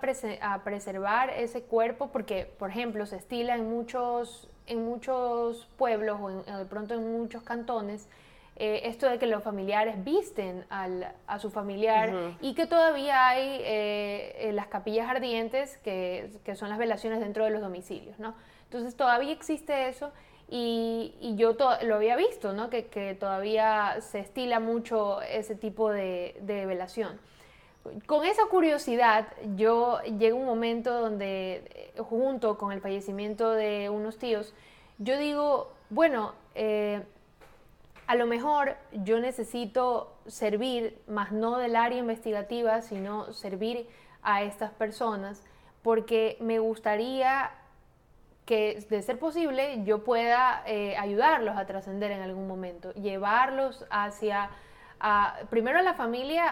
preservar 0.63 1.29
ese 1.29 1.61
cuerpo, 1.61 2.07
porque, 2.11 2.51
por 2.57 2.71
ejemplo, 2.71 3.05
se 3.05 3.17
estila 3.17 3.55
en 3.55 3.69
muchos, 3.69 4.49
en 4.65 4.83
muchos 4.83 5.67
pueblos 5.77 6.19
o, 6.19 6.29
de 6.31 6.65
pronto 6.65 6.95
en 6.95 7.11
muchos 7.11 7.43
cantones, 7.43 8.09
eh, 8.59 8.81
esto 8.83 9.09
de 9.09 9.17
que 9.17 9.25
los 9.25 9.43
familiares 9.43 10.03
visten 10.03 10.65
a 10.69 11.39
su 11.39 11.49
familiar 11.49 12.35
y 12.41 12.53
que 12.53 12.67
todavía 12.67 13.29
hay 13.29 13.61
eh, 13.63 14.51
las 14.53 14.67
capillas 14.67 15.09
ardientes, 15.09 15.77
que, 15.77 16.29
son 16.55 16.69
las 16.69 16.77
velaciones 16.77 17.19
dentro 17.19 17.45
de 17.45 17.51
los 17.51 17.61
domicilios, 17.61 18.19
¿no? 18.19 18.35
Entonces 18.65 18.95
todavía 18.95 19.31
existe 19.31 19.87
eso 19.87 20.11
y, 20.47 21.15
yo 21.35 21.55
lo 21.83 21.95
había 21.95 22.15
visto, 22.15 22.53
¿no? 22.53 22.69
Que, 22.69 23.17
todavía 23.19 23.97
se 24.01 24.19
estila 24.19 24.59
mucho 24.59 25.21
ese 25.21 25.55
tipo 25.55 25.89
de, 25.89 26.37
de 26.41 26.65
velación 26.65 27.19
con 28.05 28.25
esa 28.25 28.45
curiosidad, 28.45 29.27
yo 29.55 29.99
llego 30.01 30.37
a 30.37 30.41
un 30.41 30.45
momento 30.45 30.99
donde, 30.99 31.63
eh, 31.73 31.93
junto 31.97 32.57
con 32.57 32.71
el 32.71 32.81
fallecimiento 32.81 33.51
de 33.51 33.89
unos 33.89 34.17
tíos, 34.17 34.53
yo 34.97 35.17
digo, 35.17 35.71
bueno, 35.89 36.33
eh, 36.55 37.01
a 38.09 38.15
lo 38.15 38.25
mejor 38.25 38.75
yo 38.91 39.19
necesito 39.19 40.17
servir, 40.25 40.99
más 41.07 41.31
no 41.31 41.59
del 41.59 41.75
área 41.75 41.99
investigativa, 41.99 42.81
sino 42.81 43.33
servir 43.33 43.87
a 44.23 44.41
estas 44.41 44.71
personas, 44.71 45.43
porque 45.83 46.35
me 46.39 46.57
gustaría 46.57 47.51
que, 48.47 48.83
de 48.89 49.03
ser 49.03 49.19
posible, 49.19 49.83
yo 49.83 50.03
pueda 50.03 50.63
eh, 50.65 50.97
ayudarlos 50.97 51.55
a 51.55 51.67
trascender 51.67 52.09
en 52.09 52.21
algún 52.21 52.47
momento, 52.47 52.91
llevarlos 52.95 53.85
hacia, 53.91 54.49
primero 55.51 55.77
a 55.77 55.83
la 55.83 55.93
familia, 55.93 56.47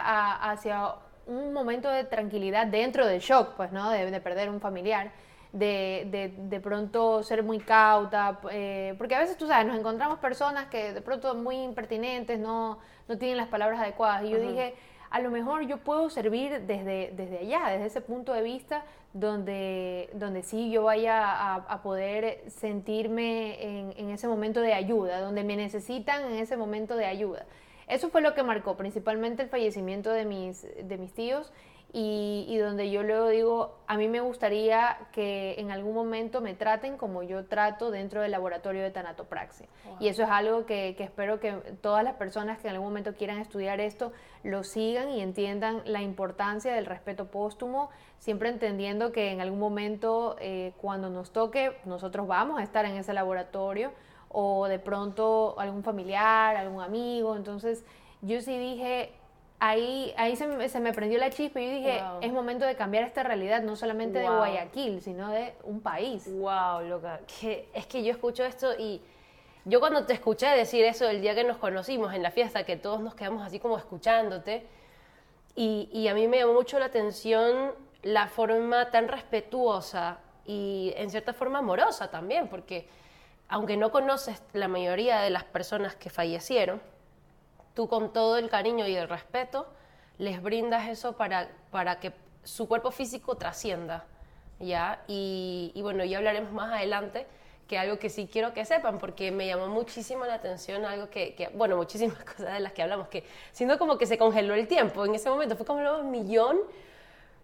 hacia 0.52 0.94
un 1.26 1.54
momento 1.54 1.90
de 1.90 2.04
tranquilidad 2.04 2.68
dentro 2.68 3.08
del 3.08 3.20
shock, 3.20 3.56
pues, 3.56 3.72
¿no? 3.72 3.90
De, 3.90 4.22
perder 4.22 4.52
un 4.52 4.62
familiar, 4.62 5.12
de, 5.58 6.34
de, 6.38 6.60
pronto 6.60 7.24
ser 7.24 7.44
muy 7.44 7.60
cauta, 7.60 8.40
eh, 8.52 8.96
porque 8.98 9.16
a 9.16 9.20
veces, 9.20 9.38
tú 9.38 9.48
sabes, 9.48 9.66
nos 9.66 9.78
encontramos 9.78 10.20
personas 10.20 10.68
que 10.68 10.94
de 10.94 11.02
pronto 11.02 11.34
muy 11.36 11.58
impertinentes, 11.58 12.40
no, 12.40 12.80
no 13.08 13.18
tienen 13.18 13.38
las 13.38 13.48
palabras 13.48 13.80
adecuadas. 13.80 14.24
Y 14.24 14.30
yo 14.30 14.40
dije, 14.40 14.76
a 15.10 15.20
lo 15.20 15.32
mejor 15.32 15.66
yo 15.68 15.78
puedo 15.78 16.10
servir 16.10 16.62
desde, 16.62 17.12
desde 17.16 17.40
allá, 17.40 17.70
desde 17.70 17.86
ese 17.86 18.02
punto 18.02 18.34
de 18.34 18.42
vista, 18.42 18.84
donde, 19.14 20.10
donde 20.14 20.44
sí 20.44 20.70
yo 20.70 20.84
vaya 20.84 21.56
a, 21.56 21.82
poder 21.82 22.44
sentirme 22.48 23.64
en, 23.64 23.94
en 23.98 24.10
ese 24.12 24.28
momento 24.28 24.62
de 24.62 24.74
ayuda, 24.74 25.22
donde 25.22 25.44
me 25.44 25.56
necesitan 25.56 26.26
en 26.26 26.36
ese 26.38 26.58
momento 26.58 26.96
de 26.96 27.06
ayuda. 27.06 27.46
Eso 27.88 28.10
fue 28.10 28.22
lo 28.22 28.34
que 28.34 28.44
marcó 28.44 28.76
principalmente 28.76 29.44
el 29.44 29.50
fallecimiento 29.50 30.12
de 30.12 30.26
mis, 30.26 30.68
de 30.84 30.98
mis 30.98 31.14
tíos 31.14 31.54
y, 31.94 32.58
donde 32.58 32.92
yo 32.92 33.02
luego 33.02 33.30
digo, 33.30 33.78
a 33.88 33.98
mí 33.98 34.08
me 34.08 34.20
gustaría 34.20 34.98
que 35.14 35.56
en 35.58 35.72
algún 35.72 35.96
momento 35.96 36.42
me 36.42 36.54
traten 36.54 36.98
como 36.98 37.24
yo 37.24 37.46
trato 37.46 37.92
dentro 37.92 38.22
del 38.22 38.32
laboratorio 38.32 38.84
de 38.84 38.92
tanatopraxia. 38.92 39.68
Y 40.00 40.10
eso 40.10 40.24
es 40.24 40.30
algo 40.30 40.66
que, 40.66 40.96
espero 41.00 41.40
que 41.40 41.54
todas 41.82 42.04
las 42.04 42.16
personas 42.16 42.60
que 42.60 42.68
en 42.68 42.74
algún 42.74 42.90
momento 42.90 43.16
quieran 43.16 43.40
estudiar 43.40 43.80
esto 43.80 44.12
lo 44.44 44.64
sigan 44.64 45.10
y 45.10 45.22
entiendan 45.22 45.82
la 45.86 46.02
importancia 46.02 46.74
del 46.74 46.86
respeto 46.86 47.32
póstumo, 47.32 47.90
siempre 48.20 48.50
entendiendo 48.50 49.12
que 49.12 49.32
en 49.32 49.40
algún 49.42 49.60
momento 49.60 50.36
eh, 50.40 50.74
cuando 50.82 51.10
nos 51.10 51.32
toque 51.32 51.78
nosotros 51.86 52.28
vamos 52.28 52.60
a 52.60 52.64
estar 52.64 52.86
en 52.86 52.98
ese 52.98 53.14
laboratorio 53.14 53.92
o 54.30 54.68
de 54.68 54.78
pronto 54.78 55.56
algún 55.58 55.84
familiar, 55.84 56.58
algún 56.58 56.82
amigo. 56.82 57.36
Entonces 57.36 57.86
yo 58.22 58.42
sí 58.42 58.58
dije, 58.58 59.14
ahí, 59.60 60.14
ahí 60.18 60.36
se, 60.36 60.48
me, 60.48 60.70
se 60.70 60.80
me 60.80 60.94
prendió 60.94 61.20
la 61.20 61.30
chispa 61.30 61.60
y 61.60 61.66
yo 61.66 61.72
dije, 61.72 62.04
es 62.22 62.32
momento 62.32 62.66
de 62.66 62.76
cambiar 62.76 63.04
esta 63.04 63.24
realidad, 63.24 63.62
no 63.64 63.76
solamente 63.76 64.20
de 64.20 64.30
Guayaquil, 64.30 65.02
sino 65.02 65.30
de 65.30 65.54
un 65.64 65.82
país. 65.82 66.30
Wow, 66.32 66.82
loca. 66.88 67.22
Que, 67.40 67.70
es 67.74 67.88
que 67.88 68.04
yo 68.04 68.12
escucho 68.12 68.44
esto 68.46 68.74
y 68.78 69.02
yo 69.66 69.80
cuando 69.80 70.06
te 70.06 70.14
escuché 70.14 70.48
decir 70.48 70.86
eso 70.86 71.10
el 71.10 71.22
día 71.22 71.36
que 71.36 71.44
nos 71.44 71.58
conocimos 71.58 72.14
en 72.14 72.24
la 72.24 72.32
fiesta, 72.32 72.64
que 72.64 72.78
todos 72.78 73.02
nos 73.02 73.16
quedamos 73.16 73.46
así 73.46 73.60
como 73.60 73.78
escuchándote, 73.78 74.66
y, 75.56 75.90
y 75.92 76.08
a 76.08 76.14
mí 76.14 76.28
me 76.28 76.38
llamó 76.38 76.54
mucho 76.54 76.78
la 76.78 76.86
atención 76.86 77.74
la 78.04 78.28
forma 78.28 78.92
tan 78.92 79.08
respetuosa 79.08 80.20
y 80.46 80.94
en 80.96 81.10
cierta 81.10 81.34
forma 81.34 81.60
amorosa 81.60 82.10
también, 82.10 82.48
porque 82.48 82.88
aunque 83.50 83.76
no 83.76 83.92
conoces 83.92 84.42
la 84.54 84.68
mayoría 84.68 85.20
de 85.20 85.30
las 85.30 85.44
personas 85.44 85.96
que 85.96 86.10
fallecieron, 86.10 86.82
tú 87.78 87.88
con 87.88 88.12
todo 88.12 88.40
el 88.40 88.50
cariño 88.50 88.88
y 88.88 88.96
el 88.96 89.08
respeto 89.08 89.68
les 90.18 90.42
brindas 90.42 90.90
eso 90.90 91.14
para, 91.14 91.48
para 91.70 92.00
que 92.00 92.12
su 92.44 92.68
cuerpo 92.68 92.90
físico 92.90 93.36
trascienda, 93.36 94.04
¿ya? 94.60 95.04
Y, 95.08 95.80
bueno, 95.84 96.04
ya 96.04 96.18
hablaremos 96.18 96.52
más 96.52 96.74
adelante, 96.74 97.28
que 97.68 97.78
algo 97.78 98.00
que 98.00 98.10
sí 98.10 98.28
quiero 98.32 98.52
que 98.52 98.66
sepan, 98.66 98.98
porque 98.98 99.32
me 99.32 99.46
llamó 99.46 99.68
muchísimo 99.68 100.26
la 100.26 100.34
atención 100.34 100.86
algo 100.86 101.12
que, 101.12 101.52
bueno, 101.54 101.78
muchísimas 101.78 102.18
cosas 102.24 102.54
de 102.54 102.62
las 102.62 102.74
que 102.74 102.82
hablamos, 102.82 103.10
que 103.10 103.24
siendo 103.52 103.78
como 103.78 104.00
que 104.00 104.08
se 104.08 104.18
congeló 104.18 104.56
el 104.56 104.68
tiempo 104.68 105.06
en 105.06 105.14
ese 105.14 105.30
momento, 105.30 105.56
fue 105.56 105.68
como 105.68 106.00
un 106.00 106.10
millón 106.10 106.58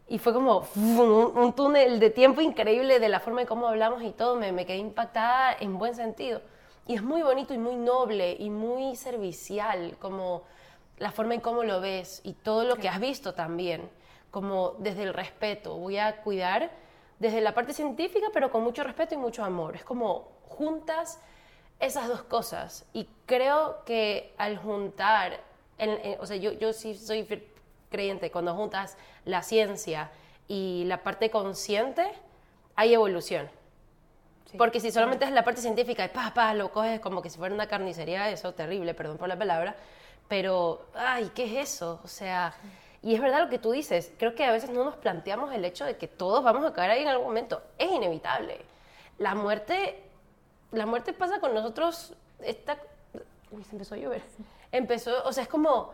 y 0.08 0.18
fue 0.18 0.34
como 0.34 0.66
un, 0.76 1.54
túnel 1.54 2.00
de 2.00 2.10
tiempo 2.10 2.42
increíble 2.42 3.00
de 3.00 3.10
la 3.10 3.20
forma 3.20 3.42
en 3.42 3.48
cómo 3.48 3.68
hablamos 3.68 4.02
y 4.02 4.10
todo, 4.10 4.36
me, 4.36 4.52
me, 4.52 4.66
quedé 4.66 4.78
impactada 4.78 5.56
en 5.60 5.78
buen 5.78 5.94
sentido. 5.94 6.42
Y 6.86 6.96
es 6.96 7.04
muy 7.04 7.22
bonito 7.22 7.54
y 7.54 7.58
muy 7.58 7.76
noble 7.76 8.36
y 8.38 8.50
muy 8.50 8.96
servicial, 8.96 9.96
como 10.00 10.44
la 10.98 11.12
forma 11.12 11.34
en 11.34 11.42
cómo 11.42 11.64
lo 11.64 11.80
ves 11.80 12.22
y 12.24 12.34
todo 12.34 12.66
lo 12.66 12.76
que 12.76 12.90
has 12.90 13.00
visto 13.00 13.34
también, 13.34 13.90
como 14.32 14.76
desde 14.80 15.04
el 15.04 15.14
respeto. 15.14 15.78
Voy 15.78 15.98
a 15.98 16.22
cuidar 16.22 16.72
desde 17.20 17.42
la 17.42 17.54
parte 17.54 17.74
científica, 17.74 18.28
pero 18.34 18.52
con 18.52 18.64
mucho 18.64 18.84
respeto 18.84 19.16
y 19.16 19.18
mucho 19.18 19.44
amor. 19.44 19.76
Es 19.76 19.84
como 19.84 20.28
juntas 20.48 21.20
esas 21.80 22.08
dos 22.08 22.24
cosas. 22.24 22.86
Y 22.94 23.08
creo 23.26 23.84
que 23.86 24.34
al 24.38 24.58
juntar, 24.58 25.40
o 26.20 26.26
sea, 26.26 26.36
yo, 26.38 26.52
yo 26.52 26.74
sí 26.74 26.96
soy 26.96 27.26
creyente, 27.90 28.32
cuando 28.32 28.56
juntas 28.56 28.98
la 29.24 29.42
ciencia 29.42 30.12
y 30.48 30.84
la 30.86 31.02
parte 31.04 31.30
consciente, 31.30 32.12
hay 32.76 32.94
evolución. 32.94 33.50
Porque 34.58 34.80
si 34.80 34.92
solamente 34.92 35.26
es 35.26 35.32
la 35.32 35.44
parte 35.44 35.62
científica 35.62 36.06
y 36.06 36.10
pa, 36.10 36.34
pa, 36.34 36.54
lo 36.54 36.72
coges 36.72 37.00
como 37.00 37.22
que 37.22 37.30
si 37.30 37.38
fuera 37.38 37.54
una 37.54 37.68
carnicería, 37.68 38.30
eso 38.30 38.50
es 38.50 38.56
terrible, 38.56 38.94
perdón 38.94 39.18
por 39.18 39.28
la 39.28 39.38
palabra, 39.38 39.76
pero, 40.28 40.86
ay, 40.94 41.32
¿qué 41.34 41.46
es 41.46 41.74
eso? 41.74 42.00
O 42.04 42.08
sea, 42.08 42.54
y 43.02 43.16
es 43.16 43.22
verdad 43.22 43.44
lo 43.44 43.50
que 43.50 43.60
tú 43.60 43.72
dices, 43.72 44.12
creo 44.18 44.36
que 44.36 44.46
a 44.46 44.52
veces 44.52 44.70
no 44.70 44.84
nos 44.84 44.96
planteamos 44.96 45.54
el 45.54 45.66
hecho 45.66 45.86
de 45.86 45.98
que 45.98 46.08
todos 46.08 46.44
vamos 46.44 46.66
a 46.66 46.74
caer 46.74 46.92
ahí 46.92 47.02
en 47.02 47.10
algún 47.10 47.28
momento, 47.28 47.62
es 47.78 47.92
inevitable. 47.92 48.62
La 49.18 49.36
muerte, 49.36 50.04
la 50.72 50.86
muerte 50.86 51.14
pasa 51.14 51.40
con 51.40 51.54
nosotros, 51.54 52.14
esta, 52.40 52.78
uy, 53.52 53.64
se 53.64 53.72
empezó 53.72 53.96
a 53.96 53.98
llover, 53.98 54.22
empezó, 54.72 55.24
o 55.26 55.34
sea, 55.34 55.44
es 55.44 55.50
como 55.50 55.94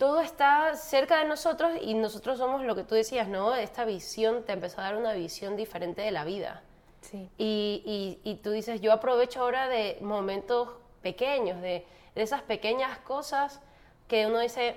todo 0.00 0.20
está 0.20 0.76
cerca 0.76 1.18
de 1.18 1.26
nosotros 1.26 1.72
y 1.82 1.92
nosotros 1.92 2.38
somos 2.38 2.64
lo 2.64 2.74
que 2.74 2.84
tú 2.84 2.94
decías, 2.94 3.28
¿no? 3.28 3.54
Esta 3.54 3.84
visión 3.84 4.44
te 4.44 4.52
empezó 4.52 4.80
a 4.80 4.84
dar 4.84 4.96
una 4.96 5.12
visión 5.12 5.56
diferente 5.56 6.00
de 6.00 6.10
la 6.10 6.24
vida. 6.24 6.62
Sí. 7.00 7.30
Y, 7.38 8.20
y, 8.22 8.34
tú 8.36 8.50
dices, 8.50 8.80
yo 8.80 8.92
aprovecho 8.92 9.40
ahora 9.40 9.68
de 9.68 9.98
momentos 10.00 10.68
pequeños, 11.02 11.60
de, 11.62 11.86
de 12.14 12.22
esas 12.22 12.42
pequeñas 12.42 12.98
cosas 12.98 13.60
que 14.06 14.26
uno 14.26 14.38
dice, 14.40 14.76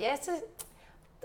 ya 0.00 0.14
estoy, 0.14 0.36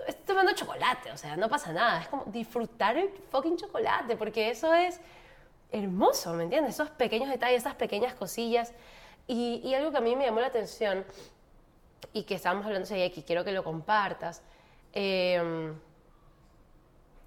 estoy 0.06 0.24
tomando 0.26 0.52
chocolate, 0.52 1.12
o 1.12 1.16
sea, 1.16 1.36
no 1.36 1.48
pasa 1.48 1.72
nada. 1.72 2.02
Es 2.02 2.08
como 2.08 2.24
disfrutar 2.26 2.96
el 2.96 3.10
fucking 3.30 3.56
chocolate, 3.56 4.16
porque 4.16 4.50
eso 4.50 4.74
es 4.74 5.00
hermoso, 5.72 6.34
¿me 6.34 6.44
entiendes? 6.44 6.74
Esos 6.74 6.90
pequeños 6.90 7.28
detalles, 7.28 7.62
esas 7.62 7.74
pequeñas 7.74 8.14
cosillas. 8.14 8.72
Y, 9.26 9.60
y 9.64 9.74
algo 9.74 9.90
que 9.90 9.98
a 9.98 10.00
mí 10.00 10.14
me 10.14 10.26
llamó 10.26 10.40
la 10.40 10.48
atención 10.48 11.04
y 12.12 12.24
que 12.24 12.34
estábamos 12.34 12.66
hablando 12.66 12.88
de 12.88 13.04
aquí, 13.04 13.22
quiero 13.22 13.44
que 13.44 13.52
lo 13.52 13.64
compartas. 13.64 14.42
Em, 14.92 15.74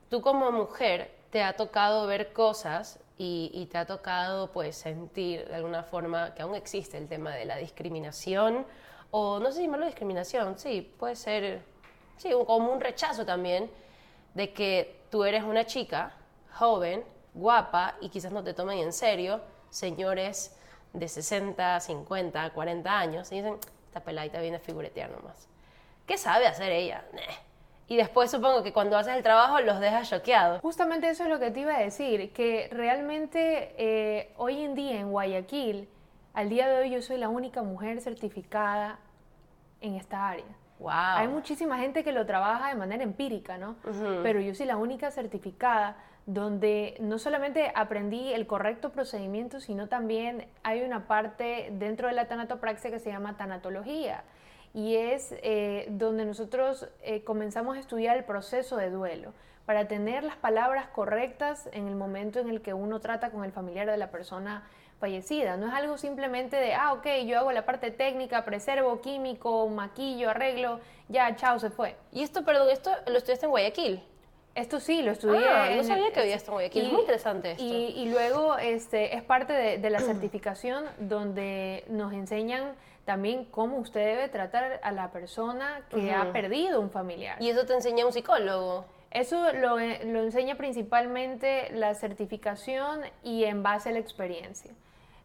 tú 0.10 0.22
como 0.22 0.52
mujer 0.52 1.14
te 1.32 1.44
ha 1.44 1.56
tocado 1.56 2.08
ver 2.08 2.32
cosas 2.32 3.00
y, 3.18 3.68
te 3.72 3.78
ha 3.78 3.86
tocado 3.86 4.52
pues 4.52 4.76
sentir 4.78 5.48
de 5.48 5.56
alguna 5.56 5.84
forma 5.84 6.36
que 6.36 6.44
aún 6.44 6.56
existe 6.56 6.98
el 6.98 7.08
tema 7.08 7.34
de 7.34 7.46
la 7.46 7.58
discriminación 7.58 8.66
o 9.10 9.40
no 9.40 9.52
sé 9.52 9.58
si 9.58 9.64
llamarlo 9.64 9.86
discriminación, 9.86 10.60
sí, 10.60 10.94
puede 11.00 11.16
ser 11.16 11.62
sí, 12.18 12.30
como 12.46 12.72
un 12.72 12.80
rechazo 12.80 13.26
también 13.26 13.72
de 14.34 14.54
que 14.54 15.02
tú 15.10 15.24
eres 15.24 15.44
una 15.44 15.66
chica 15.66 16.12
joven, 16.54 17.04
guapa 17.34 17.96
y 18.02 18.10
quizás 18.10 18.32
no 18.32 18.44
te 18.44 18.54
tomen 18.54 18.80
en 18.80 18.94
serio 18.94 19.42
señores 19.70 20.56
de 20.94 21.08
60, 21.08 21.80
50, 21.80 22.50
40 22.52 23.00
años 23.00 23.32
y 23.32 23.36
dicen, 23.36 23.60
esta 23.88 24.02
peladita 24.02 24.40
viene 24.42 24.58
a 24.58 24.60
figuretear 24.60 25.10
nomás. 25.12 25.48
¿Qué 26.06 26.18
sabe 26.18 26.48
hacer 26.48 26.72
ella? 26.72 27.04
Y 27.90 27.96
después 27.96 28.30
supongo 28.30 28.64
que 28.64 28.74
cuando 28.74 28.98
haces 28.98 29.16
el 29.16 29.24
trabajo 29.24 29.62
los 29.62 29.80
dejas 29.80 30.10
choqueados. 30.10 30.62
Justamente 30.62 31.10
eso 31.10 31.24
es 31.24 31.30
lo 31.30 31.40
que 31.40 31.52
te 31.52 31.62
iba 31.62 31.76
a 31.76 31.80
decir, 31.80 32.34
que 32.34 32.68
realmente 32.72 33.74
eh, 33.78 34.34
hoy 34.38 34.62
en 34.62 34.76
día 34.76 35.00
en 35.00 35.10
Guayaquil, 35.10 35.88
al 36.34 36.50
día 36.50 36.68
de 36.68 36.80
hoy 36.80 36.90
yo 36.92 37.02
soy 37.02 37.18
la 37.18 37.30
única 37.30 37.64
mujer 37.64 38.02
certificada 38.02 39.00
en 39.80 39.96
esta 39.96 40.28
área. 40.28 40.46
Wow. 40.80 40.92
Hay 40.92 41.28
muchísima 41.30 41.78
gente 41.80 42.04
que 42.04 42.12
lo 42.12 42.26
trabaja 42.26 42.70
de 42.70 42.76
manera 42.76 43.04
empírica, 43.04 43.58
¿no? 43.58 43.78
Pero 44.22 44.40
yo 44.42 44.54
soy 44.54 44.68
la 44.68 44.78
única 44.78 45.10
certificada 45.10 45.98
donde 46.28 46.98
no 47.00 47.18
solamente 47.18 47.72
aprendí 47.74 48.34
el 48.34 48.46
correcto 48.46 48.92
procedimiento, 48.92 49.62
sino 49.62 49.88
también 49.88 50.46
hay 50.62 50.82
una 50.82 51.08
parte 51.08 51.70
dentro 51.72 52.10
de 52.10 52.14
la 52.14 52.28
tanatopraxia 52.28 52.92
que 52.92 53.00
se 53.00 53.10
llama 53.10 53.38
tanatología 53.38 54.24
y 54.78 54.96
es 54.96 55.34
eh, 55.42 55.88
donde 55.90 56.24
nosotros 56.24 56.88
eh, 57.02 57.24
comenzamos 57.24 57.78
a 57.78 57.80
estudiar 57.80 58.16
el 58.16 58.24
proceso 58.24 58.78
de 58.78 58.92
duelo 58.92 59.34
para 59.66 59.88
tener 59.88 60.24
las 60.24 60.36
palabras 60.36 60.86
correctas 60.90 61.68
en 61.72 61.88
el 61.88 61.96
momento 61.96 62.40
en 62.40 62.48
el 62.48 62.62
que 62.62 62.76
uno 62.76 63.00
trata 63.00 63.32
con 63.32 63.44
el 63.44 63.52
familiar 63.52 63.90
de 63.90 63.98
la 63.98 64.12
persona 64.12 64.68
fallecida. 65.00 65.58
No 65.58 65.68
es 65.68 65.74
algo 65.74 65.98
simplemente 65.98 66.58
de, 66.58 66.76
ah, 66.76 66.94
ok, 66.94 67.08
yo 67.26 67.40
hago 67.40 67.52
la 67.52 67.66
parte 67.66 67.90
técnica, 67.90 68.46
preservo, 68.46 69.02
químico, 69.02 69.68
maquillo, 69.68 70.30
arreglo, 70.30 70.80
ya, 71.10 71.36
chao, 71.36 71.58
se 71.58 71.72
fue. 71.72 71.96
Y 72.12 72.22
esto, 72.22 72.46
perdón, 72.46 72.70
esto 72.70 72.92
lo 73.08 73.18
estudiaste 73.18 73.48
en 73.48 73.50
Guayaquil. 73.50 74.04
Esto 74.54 74.80
sí, 74.80 75.02
lo 75.02 75.12
estudié. 75.12 75.44
Ah, 75.50 75.72
no 75.76 75.84
sabía 75.84 76.14
que 76.14 76.20
había 76.20 76.36
esto 76.36 76.52
en 76.52 76.54
Guayaquil. 76.54 76.86
es 76.86 76.92
muy 76.92 77.02
interesante 77.02 77.52
esto. 77.54 77.64
Y, 77.64 78.10
luego 78.12 78.60
este, 78.60 79.16
es 79.16 79.24
parte 79.24 79.80
de 79.80 79.90
la 79.90 80.02
certificación 80.02 80.86
donde 81.00 81.84
nos 81.90 82.14
enseñan 82.14 82.76
también 83.08 83.46
cómo 83.46 83.78
usted 83.78 84.06
debe 84.06 84.28
tratar 84.28 84.82
a 84.84 84.92
la 84.92 85.12
persona 85.12 85.80
que 85.90 86.12
ha 86.12 86.34
perdido 86.34 86.82
un 86.82 86.90
familiar. 86.90 87.42
¿Y 87.42 87.50
eso 87.50 87.66
te 87.66 87.74
enseña 87.74 88.06
un 88.06 88.12
psicólogo? 88.12 88.84
Eso 89.12 89.54
lo, 89.54 89.78
lo, 89.78 90.24
enseña 90.24 90.56
principalmente 90.56 91.72
la 91.72 91.96
certificación 91.96 93.00
y 93.24 93.46
en 93.46 93.64
base 93.64 93.90
a 93.90 93.92
la 93.94 94.00
experiencia. 94.00 94.74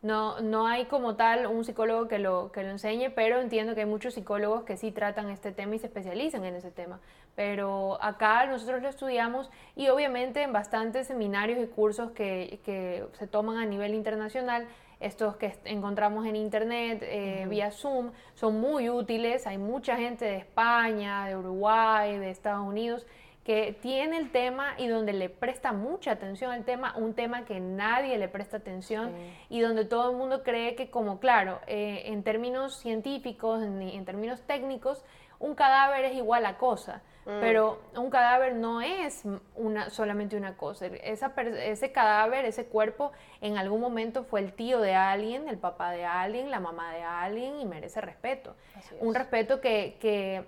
No, 0.01 0.41
no 0.41 0.69
hay 0.69 0.85
como 0.85 1.17
tal 1.17 1.49
un 1.49 1.65
psicólogo 1.65 2.07
que 2.07 2.21
lo, 2.21 2.53
que 2.53 2.63
lo 2.63 2.71
enseñe, 2.71 3.11
pero 3.11 3.41
entiendo 3.41 3.75
que 3.75 3.81
hay 3.81 3.87
muchos 3.87 4.15
psicólogos 4.15 4.63
que 4.63 4.77
sí 4.77 4.93
tratan 4.93 5.29
este 5.29 5.51
tema 5.51 5.75
y 5.75 5.81
se 5.81 5.87
especializan 5.87 6.45
en 6.45 6.55
ese 6.55 6.71
tema. 6.71 7.01
Pero 7.35 8.01
acá 8.01 8.47
nosotros 8.47 8.81
lo 8.81 8.89
estudiamos 8.89 9.51
y 9.75 9.89
obviamente 9.89 10.43
en 10.43 10.53
bastantes 10.53 11.09
seminarios 11.09 11.59
y 11.59 11.67
cursos 11.67 12.13
que, 12.13 12.61
que 12.65 13.05
se 13.19 13.27
toman 13.27 13.57
a 13.57 13.67
nivel 13.67 13.93
internacional 13.93 14.69
estos 15.03 15.37
que 15.37 15.55
encontramos 15.65 16.27
en 16.27 16.37
internet 16.37 17.03
eh, 17.03 17.47
vía 17.49 17.71
Zoom, 17.71 18.13
son 18.35 18.61
muy 18.61 18.89
útiles. 18.89 19.47
Hay 19.47 19.59
mucha 19.59 19.97
gente 19.97 20.25
de 20.25 20.37
España, 20.37 21.27
de 21.27 21.37
Uruguay, 21.37 22.19
de 22.19 22.31
Estados 22.31 22.67
Unidos 22.67 23.07
que 23.45 23.77
tiene 23.83 24.19
el 24.19 24.31
tema 24.31 24.75
y 24.79 24.87
donde 24.87 25.13
le 25.13 25.29
presta 25.29 25.73
mucha 25.73 26.13
atención 26.13 26.53
al 26.53 26.65
tema, 26.65 26.95
un 26.97 27.15
tema 27.15 27.45
que 27.45 27.59
nadie 27.59 28.17
le 28.17 28.29
presta 28.29 28.59
atención 28.59 29.13
y 29.49 29.61
donde 29.61 29.85
todo 29.85 30.11
el 30.11 30.17
mundo 30.17 30.45
cree 30.45 30.77
que 30.77 30.91
como, 30.91 31.19
claro, 31.19 31.59
eh, 31.67 32.03
en 32.07 32.23
términos 32.23 32.77
científicos, 32.77 33.63
en, 33.63 34.05
términos 34.05 34.43
técnicos, 34.43 35.05
un 35.43 35.55
cadáver 35.55 36.07
es 36.07 36.15
igual 36.15 36.47
a 36.47 36.57
cosa. 36.57 37.03
Mm. 37.25 37.41
Pero 37.41 37.81
un 37.95 38.11
cadáver 38.11 38.55
no 38.55 38.81
es 38.81 39.23
una, 39.55 39.91
solamente 39.91 40.37
una 40.37 40.57
cosa. 40.57 40.87
Esa, 40.87 41.33
ese 41.37 41.93
cadáver, 41.93 42.45
ese 42.47 42.67
cuerpo, 42.67 43.13
en 43.41 43.59
algún 43.59 43.81
momento 43.81 44.25
fue 44.25 44.41
el 44.41 44.53
tío 44.55 44.81
de 44.81 44.95
alguien, 44.95 45.49
el 45.49 45.59
papá 45.59 45.93
de 45.93 46.05
alguien, 46.05 46.51
la 46.51 46.59
mamá 46.59 46.93
de 46.93 47.03
alguien 47.03 47.61
y 47.61 47.65
merece 47.65 48.01
respeto. 48.01 48.57
Un 49.01 49.15
respeto 49.15 49.61
que, 49.61 49.99
que, 50.01 50.45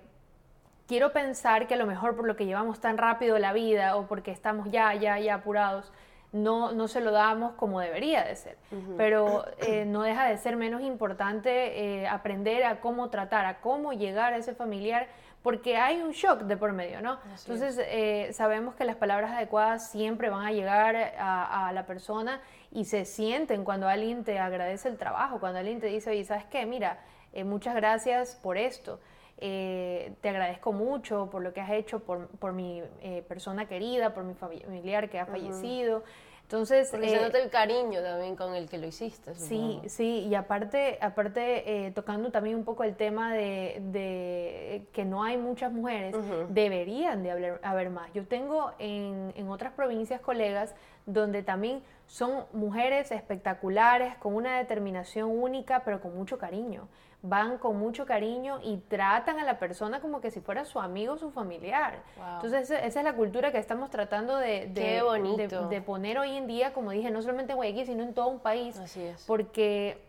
quiero 0.87 1.13
pensar 1.13 1.67
que 1.67 1.75
a 1.75 1.77
lo 1.77 1.85
mejor 1.85 2.15
por 2.15 2.27
lo 2.27 2.35
que 2.35 2.45
llevamos 2.45 2.79
tan 2.79 2.97
rápido 2.97 3.39
la 3.39 3.53
vida 3.53 3.95
o 3.95 4.07
porque 4.07 4.31
estamos 4.31 4.69
ya, 4.69 4.93
ya, 4.93 5.19
ya 5.19 5.35
apurados, 5.35 5.91
no, 6.35 6.71
no 6.71 6.87
se 6.87 7.01
lo 7.01 7.11
damos 7.11 7.53
como 7.53 7.79
debería 7.79 8.23
de 8.23 8.35
ser. 8.35 8.57
Pero 8.97 9.45
eh, 9.59 9.85
no 9.85 10.03
deja 10.03 10.27
de 10.27 10.37
ser 10.37 10.55
menos 10.55 10.81
importante 10.81 12.01
eh, 12.01 12.07
aprender 12.07 12.63
a 12.63 12.79
cómo 12.81 13.09
tratar, 13.09 13.45
a 13.45 13.61
cómo 13.61 13.93
llegar 13.93 14.33
a 14.33 14.37
ese 14.37 14.53
familiar 14.53 15.07
porque 15.45 15.77
hay 15.77 16.01
un 16.01 16.09
shock 16.09 16.41
de 16.41 16.57
por 16.57 16.73
medio, 16.73 17.03
¿no? 17.03 17.19
Entonces, 17.29 17.79
eh, 17.79 18.31
sabemos 18.33 18.73
que 18.73 18.83
las 18.83 18.95
palabras 18.95 19.31
adecuadas 19.31 19.91
siempre 19.91 20.31
van 20.31 20.43
a 20.43 20.51
llegar 20.51 20.95
a, 21.19 21.71
la 21.71 21.85
persona 21.85 22.41
y 22.71 22.85
se 22.85 23.05
sienten 23.05 23.63
cuando 23.63 23.87
alguien 23.87 24.23
te 24.23 24.39
agradece 24.39 24.89
el 24.89 24.97
trabajo, 24.97 25.39
cuando 25.39 25.59
alguien 25.59 25.79
te 25.79 25.85
dice, 25.85 26.09
oye, 26.09 26.25
¿sabes 26.25 26.45
qué? 26.45 26.65
Mira, 26.65 26.97
eh, 27.31 27.43
muchas 27.43 27.75
gracias 27.75 28.35
por 28.41 28.57
esto. 28.57 28.99
Eh, 29.37 30.15
te 30.21 30.29
agradezco 30.29 30.73
mucho 30.73 31.29
por 31.29 31.43
lo 31.43 31.53
que 31.53 31.61
has 31.61 31.69
hecho 31.69 31.99
por, 31.99 32.27
por 32.39 32.51
mi 32.53 32.81
persona 33.27 33.67
querida, 33.67 34.15
por 34.15 34.23
mi 34.23 34.33
familiar 34.33 35.11
que 35.11 35.19
ha 35.19 35.27
fallecido. 35.27 36.03
Entonces, 36.45 36.89
Porque 36.91 37.09
se 37.09 37.15
eh, 37.15 37.21
nota 37.21 37.39
el 37.39 37.49
cariño 37.49 38.03
también 38.03 38.35
con 38.35 38.53
el 38.53 38.69
que 38.69 38.77
lo 38.77 38.85
hiciste. 38.85 39.33
Sí, 39.33 39.81
sí, 39.87 40.27
y 40.29 40.35
aparte, 40.35 40.99
aparte 41.01 41.87
eh, 41.87 41.91
tocando 41.91 42.29
también 42.29 42.55
un 42.55 42.63
poco 42.63 42.83
el 42.83 42.95
tema 42.95 43.33
de, 43.33 44.85
que 44.93 45.05
no 45.05 45.23
hay 45.23 45.37
muchas 45.37 45.73
mujeres, 45.73 46.15
deberían 46.49 47.23
de 47.23 47.31
haber, 47.31 47.59
haber, 47.63 47.89
más. 47.89 48.13
Yo 48.13 48.27
tengo 48.27 48.73
en, 48.77 49.33
en 49.35 49.49
otras 49.49 49.73
provincias 49.73 50.21
colegas 50.21 50.75
donde 51.07 51.41
también 51.41 51.81
son 52.05 52.45
mujeres 52.53 53.11
espectaculares, 53.11 54.15
con 54.17 54.35
una 54.35 54.59
determinación 54.59 55.31
única, 55.31 55.83
pero 55.83 55.99
con 55.99 56.15
mucho 56.15 56.37
cariño 56.37 56.87
van 57.27 57.57
con 57.57 57.77
mucho 57.77 58.05
cariño 58.05 58.59
y 58.63 58.77
tratan 58.77 59.39
a 59.39 59.43
la 59.43 59.59
persona 59.59 59.99
como 59.99 60.21
que 60.21 60.31
si 60.31 60.41
fuera 60.41 60.65
su 60.65 60.79
amigo 60.79 61.13
o 61.13 61.17
su 61.17 61.31
familiar. 61.31 61.99
Entonces 62.35 62.69
esa 62.69 62.99
es 62.99 63.03
la 63.03 63.13
cultura 63.13 63.51
que 63.51 63.57
estamos 63.57 63.89
tratando 63.89 64.37
de, 64.37 64.67
de, 64.67 65.81
poner 65.81 66.17
hoy 66.19 66.35
en 66.35 66.47
día, 66.47 66.73
como 66.73 66.91
dije, 66.91 67.11
no 67.11 67.21
solamente 67.21 67.53
en 67.53 67.57
Guayaquil, 67.57 67.85
sino 67.85 68.03
en 68.03 68.13
todo 68.13 68.27
un 68.27 68.39
país. 68.39 68.77
Así 68.77 69.01
es. 69.01 69.23
Porque 69.25 70.01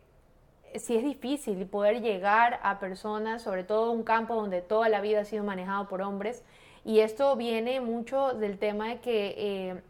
sí 0.74 0.96
es 0.96 1.04
difícil 1.04 1.66
poder 1.66 2.00
llegar 2.00 2.60
a 2.62 2.78
personas, 2.78 3.42
sobre 3.42 3.64
todo 3.64 3.92
un 3.92 4.02
campo 4.02 4.34
donde 4.34 4.62
toda 4.62 4.88
la 4.88 5.00
vida 5.00 5.20
ha 5.20 5.24
sido 5.24 5.44
manejado 5.44 5.88
por 5.88 6.02
hombres. 6.02 6.44
Y 6.84 7.00
esto 7.00 7.34
viene 7.36 7.80
mucho 7.80 8.34
del 8.34 8.58
tema 8.58 8.88
de 8.88 9.00
que... 9.00 9.34
Eh, 9.36 9.82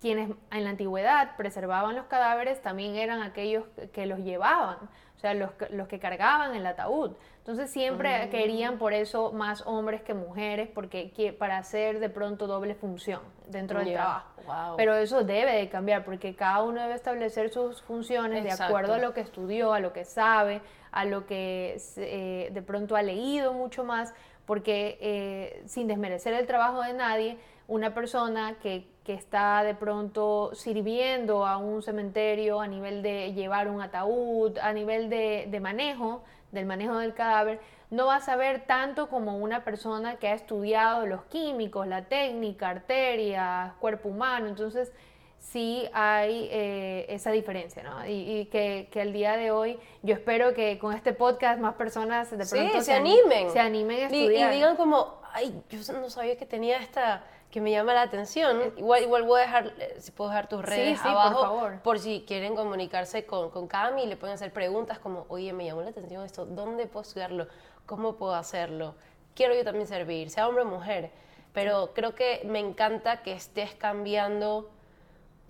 quienes 0.00 0.30
en 0.50 0.64
la 0.64 0.70
antigüedad 0.70 1.36
preservaban 1.36 1.96
los 1.96 2.06
cadáveres 2.06 2.60
también 2.62 2.96
eran 2.96 3.22
aquellos 3.22 3.64
que 3.92 4.06
los 4.06 4.20
llevaban 4.20 4.78
o 5.16 5.18
sea, 5.18 5.32
los, 5.32 5.50
los 5.70 5.88
que 5.88 5.98
cargaban 5.98 6.54
el 6.54 6.66
ataúd. 6.66 7.12
Entonces 7.38 7.70
siempre 7.70 8.28
querían 8.28 8.76
por 8.76 8.92
eso 8.92 9.32
más 9.32 9.62
hombres 9.66 10.02
que 10.02 10.12
mujeres, 10.12 10.68
porque 10.68 11.34
para 11.38 11.58
hacer 11.58 12.00
de 12.00 12.10
pronto 12.10 12.46
doble 12.46 12.74
función 12.74 13.20
dentro 13.48 13.78
del 13.78 13.94
trabajo. 13.94 14.74
Pero 14.76 14.94
eso 14.94 15.24
debe 15.24 15.52
de 15.52 15.68
cambiar, 15.70 16.04
porque 16.04 16.34
cada 16.34 16.62
uno 16.64 16.82
debe 16.82 16.94
establecer 16.94 17.50
sus 17.50 17.82
funciones 17.82 18.44
de 18.44 18.50
acuerdo 18.50 18.94
a 18.94 18.98
lo 18.98 19.14
que 19.14 19.22
estudió, 19.22 19.72
a 19.72 19.80
lo 19.80 19.92
que 19.92 20.04
sabe, 20.04 20.60
a 20.90 21.04
lo 21.04 21.26
que 21.26 21.80
eh, 21.96 22.50
de 22.52 22.62
pronto 22.62 22.94
ha 22.94 23.02
leído 23.02 23.54
mucho 23.54 23.84
más, 23.84 24.12
porque 24.44 24.98
eh, 25.00 25.62
sin 25.66 25.86
desmerecer 25.86 26.34
el 26.34 26.46
trabajo 26.46 26.82
de 26.82 26.92
nadie, 26.92 27.38
una 27.68 27.94
persona 27.94 28.56
que 28.60 28.86
que 29.06 29.14
está 29.14 29.62
de 29.62 29.76
pronto 29.76 30.50
sirviendo 30.52 31.46
a 31.46 31.58
un 31.58 31.80
cementerio 31.80 32.60
a 32.60 32.66
nivel 32.66 33.02
de 33.02 33.32
llevar 33.34 33.68
un 33.68 33.80
ataúd, 33.80 34.58
a 34.58 34.72
nivel 34.72 35.08
de, 35.08 35.58
manejo, 35.62 36.24
del 36.50 36.66
manejo 36.66 36.98
del 36.98 37.14
cadáver, 37.14 37.60
no 37.88 38.06
va 38.06 38.16
a 38.16 38.20
saber 38.20 38.66
tanto 38.66 39.08
como 39.08 39.38
una 39.38 39.62
persona 39.62 40.16
que 40.16 40.26
ha 40.26 40.34
estudiado 40.34 41.06
los 41.06 41.22
químicos, 41.26 41.86
la 41.86 42.06
técnica, 42.06 42.68
arterias, 42.68 43.74
cuerpo 43.74 44.08
humano. 44.08 44.48
Entonces, 44.48 44.90
sí 45.38 45.88
hay 45.92 46.48
eh, 46.50 47.06
esa 47.08 47.30
diferencia, 47.30 47.84
¿no? 47.84 48.04
Y, 48.08 48.46
que, 48.46 48.88
que, 48.90 49.02
al 49.02 49.12
día 49.12 49.36
de 49.36 49.52
hoy 49.52 49.78
yo 50.02 50.14
espero 50.14 50.52
que 50.52 50.80
con 50.80 50.94
este 50.94 51.12
podcast 51.12 51.60
más 51.60 51.76
personas 51.76 52.28
de 52.28 52.44
pronto 52.44 52.82
se, 52.82 52.92
animen. 52.92 53.52
Se 53.52 53.60
animen 53.60 54.00
a 54.00 54.06
estudiar. 54.06 54.52
Y, 54.52 54.56
digan 54.56 54.74
como, 54.74 55.20
ay, 55.32 55.62
yo 55.70 55.78
no 55.92 56.10
sabía 56.10 56.36
que 56.36 56.44
tenía 56.44 56.78
esta 56.78 57.22
que 57.50 57.60
me 57.60 57.70
llama 57.70 57.94
la 57.94 58.02
atención. 58.02 58.60
Eh, 58.60 58.72
igual, 58.76 59.02
igual 59.02 59.22
voy 59.22 59.40
a 59.40 59.42
dejar, 59.44 59.72
eh, 59.78 59.96
si 59.98 60.10
puedo 60.10 60.30
dejar 60.30 60.48
tus 60.48 60.62
redes 60.62 61.00
abajo, 61.02 61.40
por, 61.40 61.42
favor. 61.42 61.80
por 61.82 61.98
si 61.98 62.24
quieren 62.26 62.54
comunicarse 62.54 63.24
con, 63.24 63.50
con 63.50 63.66
Cami, 63.66 64.06
le 64.06 64.16
pueden 64.16 64.34
hacer 64.34 64.52
preguntas 64.52 64.98
como, 64.98 65.26
oye, 65.28 65.52
me 65.52 65.64
llamó 65.64 65.82
la 65.82 65.90
atención 65.90 66.24
esto, 66.24 66.44
¿dónde 66.46 66.86
puedo 66.86 67.02
estudiarlo? 67.02 67.48
¿Cómo 67.86 68.16
puedo 68.16 68.34
hacerlo? 68.34 68.94
Quiero 69.34 69.54
yo 69.54 69.64
también 69.64 69.86
servir, 69.86 70.30
sea 70.30 70.48
hombre 70.48 70.62
o 70.62 70.66
mujer. 70.66 71.10
Pero 71.52 71.92
creo 71.94 72.14
que 72.14 72.42
me 72.44 72.58
encanta 72.58 73.22
que 73.22 73.32
estés 73.32 73.74
cambiando 73.74 74.68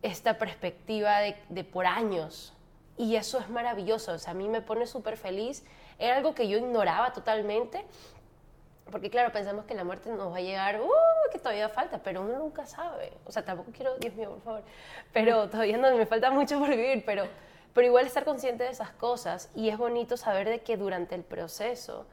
esta 0.02 0.38
perspectiva 0.38 1.18
de, 1.18 1.37
de 1.48 1.64
por 1.64 1.87
años. 1.87 2.52
Y 2.96 3.16
eso 3.16 3.38
es 3.38 3.48
maravilloso, 3.50 4.12
o 4.12 4.18
sea, 4.18 4.30
a 4.30 4.35
mí 4.35 4.48
me 4.48 4.62
pone 4.62 4.87
súper 4.87 5.16
feliz. 5.16 5.64
Era 5.98 6.16
algo 6.16 6.35
que 6.35 6.48
yo 6.48 6.59
ignoraba 6.59 7.12
totalmente 7.12 7.85
porque 8.90 9.11
claro, 9.11 9.32
pensamos 9.32 9.64
que 9.64 9.74
la 9.74 9.85
muerte 9.85 10.11
nos 10.11 10.32
va 10.32 10.37
a 10.37 10.40
llegar 10.40 10.80
uh, 10.80 10.90
que 11.30 11.38
todavía 11.38 11.68
falta, 11.68 11.98
pero 12.02 12.22
uno 12.22 12.38
nunca 12.38 12.66
sabe. 12.66 13.12
O 13.24 13.32
sea, 13.32 13.44
tampoco 13.44 13.70
quiero, 13.72 13.96
Dios 13.98 14.14
mío, 14.14 14.30
por 14.30 14.42
favor, 14.42 14.62
pero 15.12 15.48
todavía 15.48 15.76
no, 15.76 15.94
me 15.96 16.06
falta 16.06 16.30
mucho 16.30 16.58
por 16.58 16.70
vivir, 16.70 17.04
pero, 17.04 17.24
pero 17.74 17.86
igual 17.86 18.06
estar 18.06 18.24
consciente 18.24 18.64
de 18.64 18.70
esas 18.70 18.90
cosas 18.90 19.50
y 19.54 19.68
es 19.68 19.78
bonito 19.78 20.16
saber 20.16 20.48
de 20.48 20.60
que 20.60 20.76
durante 20.76 21.14
el 21.14 21.22
proceso 21.22 22.06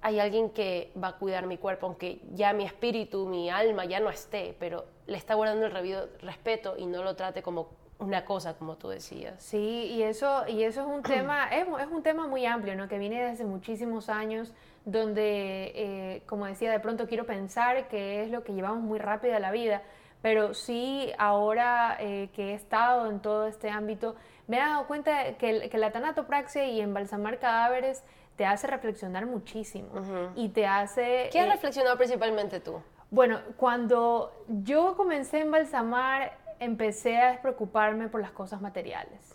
hay 0.00 0.20
alguien 0.20 0.50
que 0.50 0.92
va 1.02 1.08
a 1.08 1.12
cuidar 1.16 1.46
mi 1.46 1.56
cuerpo, 1.56 1.86
aunque 1.86 2.20
ya 2.34 2.52
mi 2.52 2.64
espíritu, 2.64 3.26
mi 3.26 3.48
alma 3.48 3.86
ya 3.86 4.00
no 4.00 4.10
esté, 4.10 4.54
pero 4.58 4.84
le 5.06 5.16
está 5.16 5.34
guardando 5.34 5.66
el 5.66 5.72
respeto 6.20 6.74
y 6.76 6.84
no 6.84 7.02
lo 7.02 7.16
trate 7.16 7.42
como 7.42 7.70
una 7.98 8.24
cosa, 8.24 8.54
como 8.54 8.76
tú 8.76 8.88
decías. 8.88 9.42
Sí, 9.42 9.92
y 9.92 10.02
eso, 10.02 10.46
y 10.48 10.64
eso 10.64 10.82
es 10.82 10.86
un 10.86 11.02
tema, 11.02 11.48
es, 11.48 11.66
es, 11.66 11.86
un 11.90 12.02
tema 12.02 12.26
muy 12.26 12.46
amplio, 12.46 12.74
¿no? 12.76 12.88
Que 12.88 12.98
viene 12.98 13.22
desde 13.22 13.44
muchísimos 13.44 14.08
años, 14.08 14.52
donde, 14.84 15.72
eh, 15.74 16.22
como 16.26 16.46
decía, 16.46 16.70
de 16.70 16.80
pronto 16.80 17.06
quiero 17.06 17.24
pensar 17.26 17.88
que 17.88 18.22
es 18.22 18.30
lo 18.30 18.44
que 18.44 18.52
llevamos 18.52 18.82
muy 18.82 18.98
rápido 18.98 19.36
a 19.36 19.40
la 19.40 19.50
vida, 19.50 19.82
pero 20.22 20.54
sí 20.54 21.12
ahora 21.18 21.96
eh, 22.00 22.30
que 22.34 22.50
he 22.50 22.54
estado 22.54 23.10
en 23.10 23.20
todo 23.20 23.46
este 23.46 23.70
ámbito, 23.70 24.16
me 24.46 24.56
he 24.56 24.60
dado 24.60 24.86
cuenta 24.86 25.36
que, 25.36 25.68
que 25.68 25.78
la 25.78 25.90
tanatopraxia 25.90 26.66
y 26.66 26.80
embalsamar 26.80 27.38
cadáveres 27.38 28.02
te 28.36 28.44
hace 28.46 28.66
reflexionar 28.66 29.26
muchísimo 29.26 29.88
y 30.34 30.48
te 30.48 30.66
hace... 30.66 31.28
¿Qué 31.30 31.40
has 31.40 31.46
eh, 31.46 31.52
reflexionado 31.52 31.96
principalmente 31.96 32.60
tú? 32.60 32.80
Bueno, 33.10 33.40
cuando 33.56 34.32
yo 34.48 34.96
comencé 34.96 35.38
a 35.38 35.40
embalsamar, 35.42 36.36
empecé 36.60 37.18
a 37.18 37.30
despreocuparme 37.30 38.08
por 38.08 38.20
las 38.20 38.30
cosas 38.30 38.60
materiales. 38.60 39.34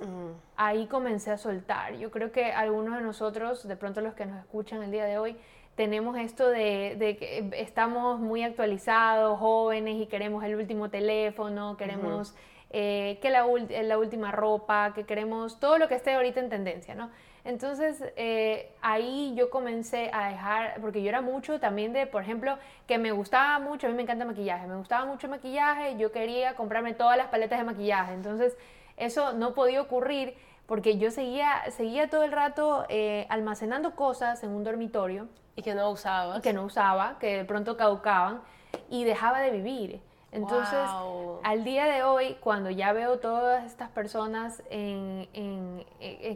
Ahí 0.56 0.88
comencé 0.88 1.32
a 1.32 1.38
soltar. 1.38 1.96
Yo 1.96 2.12
creo 2.12 2.32
que 2.32 2.52
algunos 2.52 2.96
de 2.96 3.02
nosotros, 3.02 3.68
de 3.68 3.76
pronto 3.76 4.02
los 4.02 4.14
que 4.14 4.26
nos 4.26 4.40
escuchan 4.40 4.84
el 4.84 4.92
día 4.92 5.06
de 5.06 5.18
hoy, 5.18 5.38
tenemos 5.76 6.18
esto 6.18 6.50
de, 6.50 7.16
que 7.20 7.50
estamos 7.54 8.20
muy 8.20 8.44
actualizados, 8.44 9.40
jóvenes, 9.40 9.96
y 10.02 10.08
queremos 10.08 10.44
el 10.44 10.56
último 10.56 10.90
teléfono, 10.90 11.78
queremos 11.78 12.36
eh, 12.70 13.18
que 13.22 13.30
la, 13.30 13.46
la 13.84 13.98
última 13.98 14.32
ropa, 14.32 14.94
que 14.94 15.06
queremos 15.06 15.60
todo 15.60 15.78
lo 15.78 15.88
que 15.88 15.96
esté 15.96 16.14
ahorita 16.14 16.40
en 16.40 16.50
tendencia, 16.50 16.96
¿no? 16.96 17.10
Entonces 17.44 18.04
eh, 18.16 18.72
ahí 18.82 19.34
yo 19.36 19.50
comencé 19.50 20.10
a 20.14 20.30
dejar, 20.30 20.82
porque 20.82 21.02
yo 21.02 21.10
era 21.10 21.22
mucho 21.22 21.60
también 21.60 21.94
de, 21.94 22.06
por 22.06 22.22
ejemplo, 22.22 22.58
que 22.88 22.98
me 22.98 23.12
gustaba 23.12 23.60
mucho, 23.60 23.88
a 23.88 23.90
mí 23.90 23.96
me 23.96 24.04
encanta 24.04 24.26
maquillaje, 24.26 24.68
me 24.68 24.76
gustaba 24.76 25.06
mucho 25.06 25.28
el 25.28 25.32
maquillaje, 25.32 25.98
yo 25.98 26.12
quería 26.12 26.56
comprarme 26.56 26.94
todas 26.94 27.18
las 27.18 27.28
paletas 27.28 27.60
de 27.60 27.66
maquillaje. 27.66 28.14
Entonces 28.14 28.58
eso 28.98 29.34
no 29.34 29.54
podía 29.54 29.82
ocurrir 29.82 30.36
porque 30.66 30.98
yo 30.98 31.10
seguía, 31.10 31.64
seguía 31.72 32.10
todo 32.10 32.24
el 32.24 32.32
rato 32.32 32.86
eh, 32.90 33.26
almacenando 33.30 33.96
cosas 33.96 34.44
en 34.44 34.52
un 34.52 34.64
dormitorio. 34.64 35.28
Y 35.56 35.62
que 35.62 35.74
no 35.74 35.90
usaba. 35.90 36.42
Que 36.42 36.54
no 36.54 36.64
usaba, 36.64 37.18
que 37.20 37.38
de 37.38 37.44
pronto 37.44 37.76
caducaban 37.76 38.42
y 38.90 39.04
dejaba 39.04 39.40
de 39.40 39.52
vivir. 39.52 40.02
Entonces, 40.32 40.80
al 41.44 41.64
día 41.64 41.86
de 41.86 42.04
hoy, 42.04 42.38
cuando 42.40 42.70
ya 42.70 42.94
veo 42.94 43.20
todas 43.20 43.66
estas 43.66 43.90
personas 43.90 44.62
en, 44.70 45.28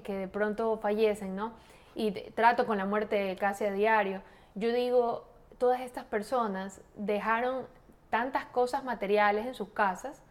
que 0.03 0.13
de 0.13 0.27
pronto 0.27 0.77
fallecen, 0.77 1.35
¿no? 1.35 1.53
Y 1.95 2.11
trato 2.31 2.65
con 2.65 2.77
la 2.77 2.85
muerte 2.85 3.35
casi 3.39 3.65
a 3.65 3.71
diario, 3.71 4.21
yo 4.55 4.73
digo, 4.73 5.25
todas 5.59 5.81
estas 5.81 6.05
personas 6.05 6.81
dejaron 6.95 7.67
tantas 8.09 8.45
cosas 8.45 8.83
materiales 8.83 9.45
en 9.45 9.53
sus 9.53 9.69
casas, 9.69 10.23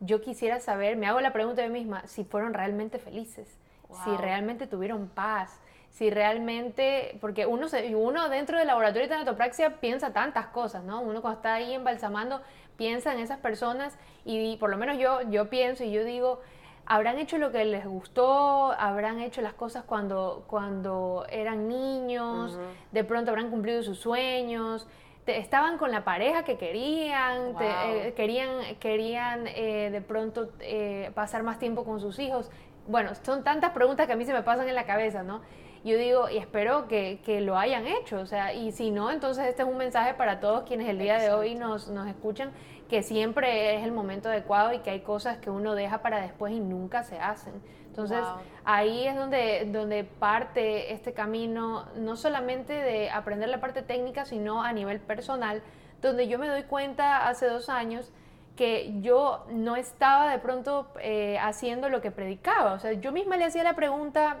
yo 0.00 0.20
quisiera 0.20 0.60
saber, 0.60 0.96
me 0.96 1.06
hago 1.06 1.20
la 1.20 1.32
pregunta 1.32 1.62
de 1.62 1.68
mí 1.68 1.80
misma, 1.80 2.06
si 2.06 2.24
fueron 2.24 2.52
realmente 2.52 2.98
felices, 2.98 3.58
si 4.04 4.16
realmente 4.16 4.66
tuvieron 4.66 5.08
paz, 5.08 5.60
si 5.94 6.10
realmente, 6.10 7.16
porque 7.20 7.46
uno, 7.46 7.68
se, 7.68 7.94
uno 7.94 8.28
dentro 8.28 8.58
del 8.58 8.66
laboratorio 8.66 9.02
de 9.02 9.14
tanatopraxia 9.14 9.80
piensa 9.80 10.12
tantas 10.12 10.46
cosas, 10.48 10.82
¿no? 10.82 11.00
Uno 11.00 11.22
cuando 11.22 11.38
está 11.38 11.54
ahí 11.54 11.72
embalsamando 11.72 12.42
piensa 12.76 13.12
en 13.12 13.20
esas 13.20 13.38
personas 13.38 13.96
y 14.24 14.56
por 14.56 14.70
lo 14.70 14.76
menos 14.76 14.98
yo, 14.98 15.22
yo 15.30 15.48
pienso 15.48 15.84
y 15.84 15.92
yo 15.92 16.04
digo, 16.04 16.40
habrán 16.86 17.18
hecho 17.18 17.38
lo 17.38 17.50
que 17.52 17.64
les 17.64 17.86
gustó, 17.86 18.72
habrán 18.72 19.20
hecho 19.20 19.40
las 19.40 19.54
cosas 19.54 19.84
cuando, 19.84 20.44
cuando 20.46 21.26
eran 21.30 21.68
niños, 21.68 22.58
de 22.92 23.04
pronto 23.04 23.30
habrán 23.30 23.50
cumplido 23.50 23.82
sus 23.82 23.98
sueños, 23.98 24.86
estaban 25.26 25.78
con 25.78 25.90
la 25.90 26.04
pareja 26.04 26.44
que 26.44 26.56
querían, 26.58 27.54
eh, 27.60 28.12
querían, 28.16 28.76
querían 28.78 29.46
eh, 29.46 29.88
de 29.90 30.00
pronto 30.00 30.50
eh, 30.60 31.10
pasar 31.14 31.42
más 31.42 31.58
tiempo 31.58 31.84
con 31.84 32.00
sus 32.00 32.18
hijos. 32.18 32.50
Bueno, 32.86 33.12
son 33.22 33.44
tantas 33.44 33.70
preguntas 33.70 34.06
que 34.06 34.12
a 34.12 34.16
mí 34.16 34.26
se 34.26 34.34
me 34.34 34.42
pasan 34.42 34.68
en 34.68 34.74
la 34.74 34.84
cabeza, 34.84 35.22
¿no? 35.22 35.40
Yo 35.84 35.98
digo, 35.98 36.30
y 36.30 36.38
espero 36.38 36.88
que, 36.88 37.20
que, 37.24 37.40
lo 37.42 37.58
hayan 37.58 37.86
hecho, 37.86 38.18
o 38.20 38.26
sea, 38.26 38.54
y 38.54 38.72
si 38.72 38.90
no, 38.90 39.10
entonces 39.10 39.46
este 39.46 39.62
es 39.62 39.68
un 39.68 39.76
mensaje 39.76 40.14
para 40.14 40.40
todos 40.40 40.62
quienes 40.62 40.88
el 40.88 40.98
día 40.98 41.18
de 41.18 41.30
hoy 41.30 41.54
nos, 41.54 41.88
nos 41.88 42.08
escuchan, 42.08 42.52
que 42.88 43.02
siempre 43.02 43.76
es 43.76 43.84
el 43.84 43.92
momento 43.92 44.28
adecuado 44.28 44.72
y 44.72 44.78
que 44.78 44.90
hay 44.90 45.00
cosas 45.00 45.38
que 45.38 45.50
uno 45.50 45.74
deja 45.74 46.00
para 46.00 46.20
después 46.20 46.52
y 46.52 46.60
nunca 46.60 47.02
se 47.02 47.18
hacen. 47.18 47.54
Entonces, 47.88 48.24
ahí 48.64 49.06
es 49.06 49.14
donde, 49.14 49.68
donde 49.70 50.02
parte 50.02 50.92
este 50.92 51.12
camino, 51.12 51.86
no 51.94 52.16
solamente 52.16 52.72
de 52.72 53.10
aprender 53.10 53.48
la 53.48 53.60
parte 53.60 53.82
técnica, 53.82 54.24
sino 54.24 54.64
a 54.64 54.72
nivel 54.72 54.98
personal, 54.98 55.62
donde 56.02 56.26
yo 56.26 56.38
me 56.38 56.48
doy 56.48 56.64
cuenta 56.64 57.28
hace 57.28 57.46
dos 57.46 57.68
años 57.68 58.10
que 58.56 59.00
yo 59.00 59.46
no 59.50 59.76
estaba 59.76 60.30
de 60.30 60.38
pronto 60.38 60.88
eh, 61.00 61.38
haciendo 61.40 61.88
lo 61.88 62.00
que 62.00 62.10
predicaba. 62.10 62.72
O 62.72 62.78
sea, 62.80 62.92
yo 62.94 63.12
misma 63.12 63.36
le 63.36 63.44
hacía 63.44 63.62
la 63.62 63.74
pregunta 63.74 64.38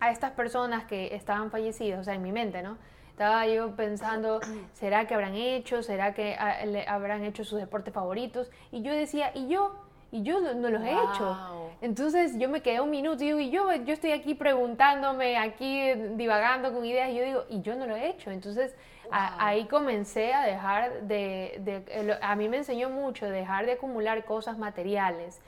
a 0.00 0.10
estas 0.10 0.32
personas 0.32 0.84
que 0.84 1.14
estaban 1.14 1.50
fallecidas, 1.50 2.00
o 2.00 2.04
sea, 2.04 2.14
en 2.14 2.22
mi 2.22 2.32
mente, 2.32 2.62
¿no? 2.62 2.76
Estaba 3.10 3.46
yo 3.46 3.76
pensando, 3.76 4.40
¿será 4.72 5.06
que 5.06 5.14
habrán 5.14 5.36
hecho? 5.36 5.84
¿Será 5.84 6.14
que 6.14 6.34
ah, 6.36 6.58
habrán 6.88 7.22
hecho 7.24 7.44
sus 7.44 7.60
deportes 7.60 7.94
favoritos? 7.94 8.50
Y 8.72 8.82
yo 8.82 8.92
decía, 8.92 9.30
¿y 9.34 9.46
yo? 9.46 9.72
Y 10.10 10.22
yo 10.22 10.40
no, 10.40 10.68
los 10.68 10.82
he 10.82 10.92
hecho. 10.92 11.36
Entonces 11.80 12.38
yo 12.38 12.48
me 12.48 12.60
quedé 12.60 12.80
un 12.80 12.90
minuto 12.90 13.22
y 13.22 13.26
digo, 13.26 13.40
y 13.40 13.50
yo, 13.50 13.72
yo 13.84 13.92
estoy 13.92 14.12
aquí 14.12 14.34
preguntándome, 14.34 15.36
aquí 15.36 15.92
divagando 16.16 16.72
con 16.72 16.84
ideas, 16.84 17.10
y 17.10 17.16
yo 17.16 17.24
digo, 17.24 17.44
y 17.48 17.60
yo 17.62 17.74
no 17.74 17.86
lo 17.86 17.96
he 17.96 18.10
hecho. 18.10 18.30
Entonces 18.30 18.74
ahí 19.10 19.66
comencé 19.66 20.32
a 20.32 20.44
dejar 20.44 21.02
de, 21.02 21.60
de, 21.60 22.18
a 22.20 22.36
mí 22.36 22.48
me 22.48 22.58
enseñó 22.58 22.90
mucho 22.90 23.26
dejar 23.28 23.66
de 23.66 23.72
acumular 23.72 24.24
cosas 24.24 24.58
materiales, 24.58 25.40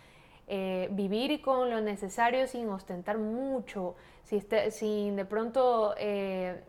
eh, 0.47 0.89
vivir 0.93 1.41
con 1.43 1.71
lo 1.71 1.81
necesario 1.81 2.47
sin 2.47 2.69
ostentar 2.69 3.19
mucho, 3.19 3.97
este, 4.31 4.71
sin 4.71 5.17
de 5.17 5.25
pronto 5.25 5.95
eh, 5.99 6.63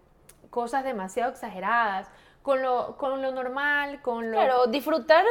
cosas 0.49 0.83
demasiado 0.83 1.31
exageradas, 1.31 2.09
con 2.41 2.61
lo, 2.61 2.95
con 2.97 3.21
lo 3.21 3.31
normal, 3.31 4.01
con 4.01 4.31
lo... 4.31 4.37
Claro, 4.37 4.67
disfrutar, 4.67 5.25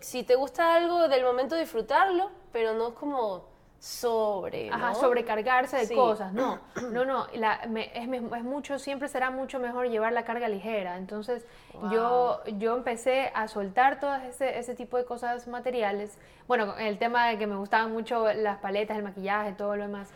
si 0.00 0.24
te 0.24 0.34
gusta 0.34 0.74
algo 0.74 1.08
del 1.08 1.24
momento, 1.24 1.56
disfrutarlo, 1.56 2.30
pero 2.52 2.74
no 2.74 2.94
como 2.94 3.46
sobre. 3.78 4.70
Ajá, 4.70 4.94
sobrecargarse 4.94 5.86
de 5.86 5.94
cosas. 5.94 6.32
No, 6.32 6.58
no, 6.92 7.04
no. 7.04 7.26
es, 7.32 8.44
mucho, 8.44 8.78
siempre 8.78 9.08
será 9.08 9.30
mucho 9.30 9.58
mejor 9.58 9.88
llevar 9.88 10.12
la 10.12 10.24
carga 10.24 10.48
ligera. 10.48 10.96
Entonces, 10.96 11.46
yo, 11.92 12.42
yo 12.58 12.76
empecé 12.76 13.30
a 13.34 13.48
soltar 13.48 14.00
todo 14.00 14.14
ese, 14.16 14.58
ese 14.58 14.74
tipo 14.74 14.96
de 14.96 15.04
cosas 15.04 15.46
materiales. 15.46 16.18
Bueno, 16.46 16.76
el 16.78 16.98
tema 16.98 17.28
de 17.28 17.38
que 17.38 17.46
me 17.46 17.56
gustaban 17.56 17.92
mucho 17.92 18.32
las 18.32 18.58
paletas, 18.58 18.96
el 18.96 19.04
maquillaje, 19.04 19.52
todo 19.52 19.76
lo 19.76 19.84
demás. 19.84 20.10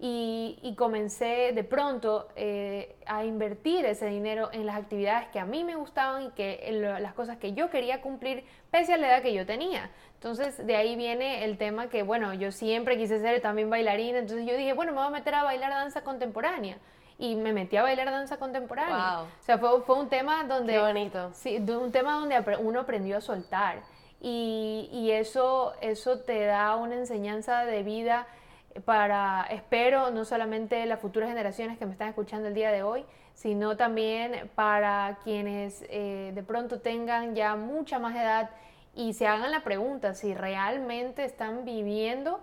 Y, 0.00 0.74
comencé 0.76 1.52
de 1.54 1.64
pronto 1.64 2.28
eh, 2.36 2.96
a 3.06 3.24
invertir 3.24 3.86
ese 3.86 4.06
dinero 4.06 4.50
en 4.52 4.66
las 4.66 4.76
actividades 4.76 5.28
que 5.28 5.38
a 5.38 5.46
mí 5.46 5.62
me 5.64 5.76
gustaban 5.76 6.24
y 6.24 6.30
que 6.30 6.68
las 7.00 7.14
cosas 7.14 7.38
que 7.38 7.52
yo 7.52 7.70
quería 7.70 8.02
cumplir 8.02 8.44
pese 8.70 8.92
a 8.92 8.96
la 8.96 9.08
edad 9.08 9.22
que 9.22 9.32
yo 9.32 9.46
tenía. 9.46 9.90
Entonces 10.14 10.66
de 10.66 10.76
ahí 10.76 10.96
viene 10.96 11.44
el 11.44 11.58
tema 11.58 11.88
que, 11.88 12.02
bueno, 12.02 12.34
yo 12.34 12.50
siempre 12.50 12.98
quise 12.98 13.20
ser 13.20 13.40
también 13.40 13.70
bailarina, 13.70 14.18
entonces 14.18 14.46
yo 14.46 14.56
dije, 14.56 14.72
bueno, 14.72 14.92
me 14.92 14.98
voy 14.98 15.06
a 15.06 15.10
meter 15.10 15.34
a 15.34 15.44
bailar 15.44 15.70
danza 15.70 16.02
contemporánea. 16.02 16.76
Y 17.16 17.36
me 17.36 17.52
metí 17.52 17.76
a 17.76 17.82
bailar 17.82 18.10
danza 18.10 18.38
contemporánea. 18.38 19.20
O 19.20 19.26
sea, 19.40 19.58
fue, 19.58 19.82
fue, 19.82 19.96
un 19.96 20.08
tema 20.08 20.42
donde... 20.44 20.72
Qué 20.72 20.80
bonito. 20.80 21.30
Sí, 21.32 21.58
un 21.58 21.92
tema 21.92 22.14
donde 22.14 22.42
uno 22.58 22.80
aprendió 22.80 23.18
a 23.18 23.20
soltar. 23.20 23.82
Y, 24.20 24.88
y 24.90 25.12
eso, 25.12 25.74
eso 25.80 26.18
te 26.20 26.44
da 26.44 26.74
una 26.74 26.96
enseñanza 26.96 27.64
de 27.66 27.84
vida 27.84 28.26
para, 28.84 29.46
espero, 29.50 30.10
no 30.10 30.24
solamente 30.24 30.84
las 30.86 31.00
futuras 31.00 31.28
generaciones 31.28 31.78
que 31.78 31.86
me 31.86 31.92
están 31.92 32.08
escuchando 32.08 32.48
el 32.48 32.54
día 32.54 32.70
de 32.70 32.82
hoy, 32.82 33.04
sino 33.34 33.76
también 33.76 34.50
para 34.54 35.18
quienes 35.24 35.84
eh, 35.88 36.32
de 36.34 36.42
pronto 36.42 36.80
tengan 36.80 37.34
ya 37.34 37.56
mucha 37.56 37.98
más 37.98 38.14
edad 38.16 38.50
y 38.94 39.12
se 39.14 39.26
hagan 39.26 39.50
la 39.50 39.64
pregunta 39.64 40.14
si 40.14 40.34
realmente 40.34 41.24
están 41.24 41.64
viviendo 41.64 42.40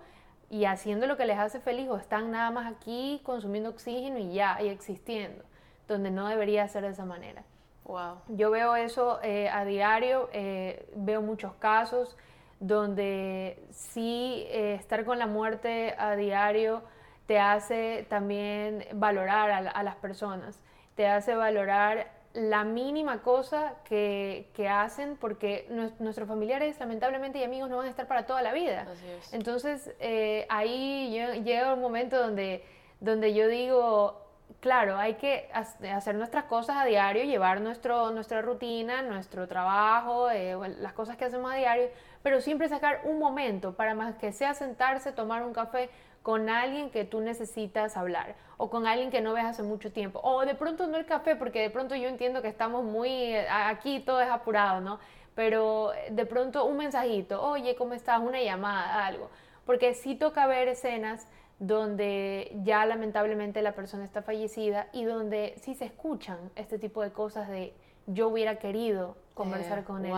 y 0.49 0.65
haciendo 0.65 1.07
lo 1.07 1.15
que 1.15 1.25
les 1.25 1.37
hace 1.37 1.61
feliz 1.61 1.87
o 1.89 1.95
están 1.95 2.31
nada 2.31 2.51
más 2.51 2.71
aquí 2.71 3.21
consumiendo 3.23 3.69
oxígeno 3.69 4.17
y 4.17 4.33
ya, 4.33 4.61
y 4.61 4.67
existiendo, 4.67 5.45
donde 5.87 6.11
no 6.11 6.27
debería 6.27 6.67
ser 6.67 6.83
de 6.83 6.89
esa 6.89 7.05
manera. 7.05 7.43
Wow. 7.85 8.17
Yo 8.27 8.51
veo 8.51 8.75
eso 8.75 9.19
eh, 9.23 9.49
a 9.49 9.63
diario, 9.63 10.29
eh, 10.33 10.89
veo 10.95 11.21
muchos 11.21 11.53
casos, 11.53 12.17
donde 12.61 13.59
sí 13.71 14.45
eh, 14.49 14.75
estar 14.79 15.03
con 15.03 15.17
la 15.17 15.25
muerte 15.25 15.95
a 15.97 16.15
diario 16.15 16.83
te 17.25 17.39
hace 17.39 18.05
también 18.07 18.85
valorar 18.93 19.71
a, 19.73 19.83
las 19.83 19.95
personas, 19.95 20.59
te 20.95 21.07
hace 21.07 21.33
valorar 21.33 22.11
la 22.33 22.63
mínima 22.63 23.23
cosa 23.23 23.73
que, 23.83 24.49
que 24.53 24.69
hacen 24.69 25.17
porque 25.17 25.65
nuestros 25.99 26.27
familiares 26.27 26.79
lamentablemente 26.79 27.39
y 27.39 27.43
amigos 27.43 27.69
no 27.69 27.77
van 27.77 27.87
a 27.87 27.89
estar 27.89 28.07
para 28.07 28.25
toda 28.25 28.41
la 28.43 28.53
vida. 28.53 28.85
Entonces 29.31 29.91
eh, 29.99 30.45
ahí 30.47 31.09
llega 31.43 31.73
un 31.73 31.81
momento 31.81 32.19
donde, 32.19 32.63
donde 32.99 33.33
yo 33.33 33.47
digo, 33.47 34.21
claro, 34.59 34.97
hay 34.97 35.15
que 35.15 35.49
hacer 35.53 36.15
nuestras 36.15 36.45
cosas 36.45 36.77
a 36.77 36.85
diario, 36.85 37.23
llevar 37.23 37.61
nuestro, 37.61 38.11
nuestra 38.11 38.41
rutina, 38.41 39.01
nuestro 39.01 39.47
trabajo, 39.47 40.29
eh, 40.29 40.55
las 40.79 40.93
cosas 40.93 41.17
que 41.17 41.25
hacemos 41.25 41.51
a 41.51 41.55
diario, 41.55 41.89
pero 42.23 42.41
siempre 42.41 42.69
sacar 42.69 43.01
un 43.03 43.19
momento 43.19 43.75
para 43.75 43.95
más 43.95 44.15
que 44.15 44.31
sea 44.31 44.53
sentarse, 44.53 45.11
tomar 45.11 45.43
un 45.43 45.53
café 45.53 45.89
con 46.23 46.49
alguien 46.49 46.91
que 46.91 47.03
tú 47.03 47.19
necesitas 47.19 47.97
hablar 47.97 48.35
o 48.57 48.69
con 48.69 48.85
alguien 48.85 49.09
que 49.09 49.21
no 49.21 49.33
ves 49.33 49.45
hace 49.45 49.63
mucho 49.63 49.91
tiempo 49.91 50.19
o 50.23 50.45
de 50.45 50.53
pronto 50.53 50.85
no 50.87 50.97
el 50.97 51.05
café 51.05 51.35
porque 51.35 51.61
de 51.61 51.69
pronto 51.69 51.95
yo 51.95 52.07
entiendo 52.07 52.41
que 52.41 52.47
estamos 52.47 52.83
muy 52.83 53.35
aquí 53.35 53.99
todo 54.01 54.21
es 54.21 54.29
apurado, 54.29 54.81
¿no? 54.81 54.99
Pero 55.33 55.91
de 56.09 56.25
pronto 56.25 56.65
un 56.65 56.77
mensajito, 56.77 57.41
oye, 57.41 57.75
¿cómo 57.75 57.93
estás? 57.93 58.19
Una 58.19 58.41
llamada, 58.41 59.05
algo. 59.05 59.29
Porque 59.65 59.93
sí 59.93 60.15
toca 60.15 60.45
ver 60.45 60.67
escenas 60.67 61.25
donde 61.57 62.51
ya 62.63 62.85
lamentablemente 62.85 63.61
la 63.61 63.73
persona 63.73 64.03
está 64.03 64.21
fallecida 64.21 64.87
y 64.91 65.05
donde 65.05 65.53
sí 65.61 65.73
se 65.73 65.85
escuchan 65.85 66.37
este 66.55 66.79
tipo 66.79 67.01
de 67.01 67.11
cosas 67.11 67.47
de 67.47 67.73
yo 68.07 68.27
hubiera 68.27 68.55
querido 68.57 69.15
conversar 69.43 69.79
eh, 69.79 69.83
con 69.83 70.05
él, 70.05 70.13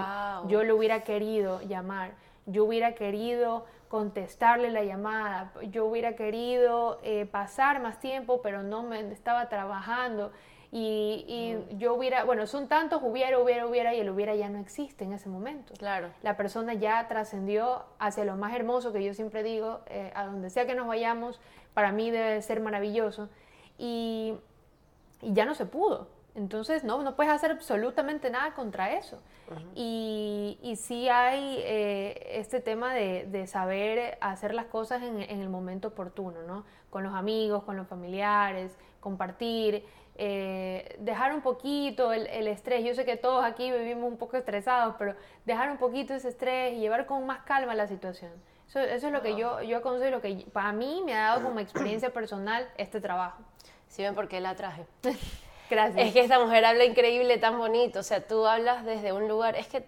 yo 0.47 0.63
lo 0.63 0.75
hubiera 0.75 1.03
querido 1.03 1.61
llamar, 1.61 2.11
yo 2.45 2.65
hubiera 2.65 2.93
querido 2.93 3.65
contestarle 3.87 4.71
la 4.71 4.83
llamada, 4.83 5.53
yo 5.69 5.85
hubiera 5.85 6.15
querido 6.15 6.99
eh, 7.03 7.27
pasar 7.27 7.79
más 7.79 7.99
tiempo, 7.99 8.41
pero 8.41 8.63
no 8.63 8.81
me 8.81 8.99
estaba 9.11 9.49
trabajando. 9.49 10.31
Y, 10.75 11.55
mm. 11.55 11.77
yo 11.77 11.93
hubiera, 11.93 12.23
bueno, 12.23 12.47
son 12.47 12.67
tantos 12.67 13.03
hubiera, 13.03 13.37
hubiera, 13.37 13.67
hubiera, 13.67 13.93
y 13.93 13.99
el 13.99 14.09
hubiera 14.09 14.33
ya 14.33 14.49
no 14.49 14.57
existe 14.57 15.03
en 15.03 15.13
ese 15.13 15.29
momento. 15.29 15.75
Claro. 15.77 16.09
La 16.23 16.35
persona 16.35 16.73
ya 16.73 17.07
trascendió 17.07 17.83
hacia 17.99 18.25
lo 18.25 18.35
más 18.35 18.55
hermoso 18.55 18.91
que 18.91 19.03
yo 19.03 19.13
siempre 19.13 19.43
digo, 19.43 19.81
eh, 19.85 20.11
a 20.15 20.25
donde 20.25 20.49
sea 20.49 20.65
que 20.65 20.73
nos 20.73 20.87
vayamos, 20.87 21.39
para 21.75 21.91
mí 21.91 22.09
debe 22.09 22.41
ser 22.41 22.59
maravilloso. 22.59 23.29
Y, 23.77 24.33
ya 25.21 25.45
no 25.45 25.53
se 25.53 25.67
pudo. 25.67 26.07
Entonces, 26.35 26.83
no, 26.83 27.01
no 27.03 27.15
puedes 27.15 27.31
hacer 27.31 27.51
absolutamente 27.51 28.29
nada 28.29 28.53
contra 28.53 28.93
eso. 28.93 29.21
y, 29.75 30.57
y, 30.63 30.75
sí 30.77 31.07
hay 31.09 31.57
eh, 31.59 32.39
este 32.39 32.59
tema 32.59 32.93
de, 32.93 33.25
de, 33.25 33.45
saber 33.45 34.17
hacer 34.19 34.53
las 34.53 34.65
cosas 34.65 35.03
en, 35.03 35.21
en, 35.21 35.41
el 35.41 35.49
momento 35.49 35.89
oportuno, 35.89 36.41
¿no? 36.43 36.65
Con 36.89 37.03
los 37.03 37.13
amigos, 37.13 37.63
con 37.63 37.77
los 37.77 37.87
familiares, 37.87 38.75
compartir. 38.99 39.85
Eh, 40.15 40.95
dejar 40.99 41.33
un 41.33 41.41
poquito 41.41 42.13
el, 42.13 42.47
estrés. 42.47 42.83
Yo 42.83 42.93
sé 42.93 43.03
que 43.05 43.17
todos 43.17 43.43
aquí 43.43 43.71
vivimos 43.71 44.09
un 44.11 44.17
poco 44.17 44.37
estresados, 44.37 44.95
pero 44.99 45.15
dejar 45.45 45.71
un 45.71 45.77
poquito 45.77 46.13
ese 46.13 46.29
estrés 46.29 46.73
y 46.73 46.79
llevar 46.79 47.05
con 47.05 47.25
más 47.25 47.43
calma 47.43 47.73
la 47.73 47.87
situación. 47.87 48.31
Eso, 48.67 48.79
eso 48.79 49.07
es 49.07 49.13
lo 49.13 49.21
que 49.21 49.35
yo, 49.35 49.61
yo 49.61 49.77
aconsejo, 49.77 50.11
lo 50.11 50.21
que 50.21 50.45
para 50.53 50.71
mí 50.71 51.01
me 51.05 51.15
ha 51.15 51.29
dado 51.29 51.43
como 51.43 51.59
experiencia 51.59 52.13
personal 52.13 52.67
este 52.77 53.01
trabajo. 53.01 53.41
si 53.87 54.03
ven 54.03 54.15
por 54.15 54.27
qué 54.27 54.39
la 54.39 54.55
traje. 54.55 54.85
Es 56.01 56.13
que 56.13 56.21
esta 56.21 56.39
mujer 56.39 56.65
habla 56.65 56.85
increíble, 56.85 57.37
tan 57.37 57.57
bonito. 57.57 57.99
O 57.99 58.03
sea, 58.03 58.25
tú 58.25 58.45
hablas 58.45 58.85
desde 58.85 59.13
un 59.13 59.27
lugar. 59.27 59.55
Es 59.55 59.67
que 59.67 59.85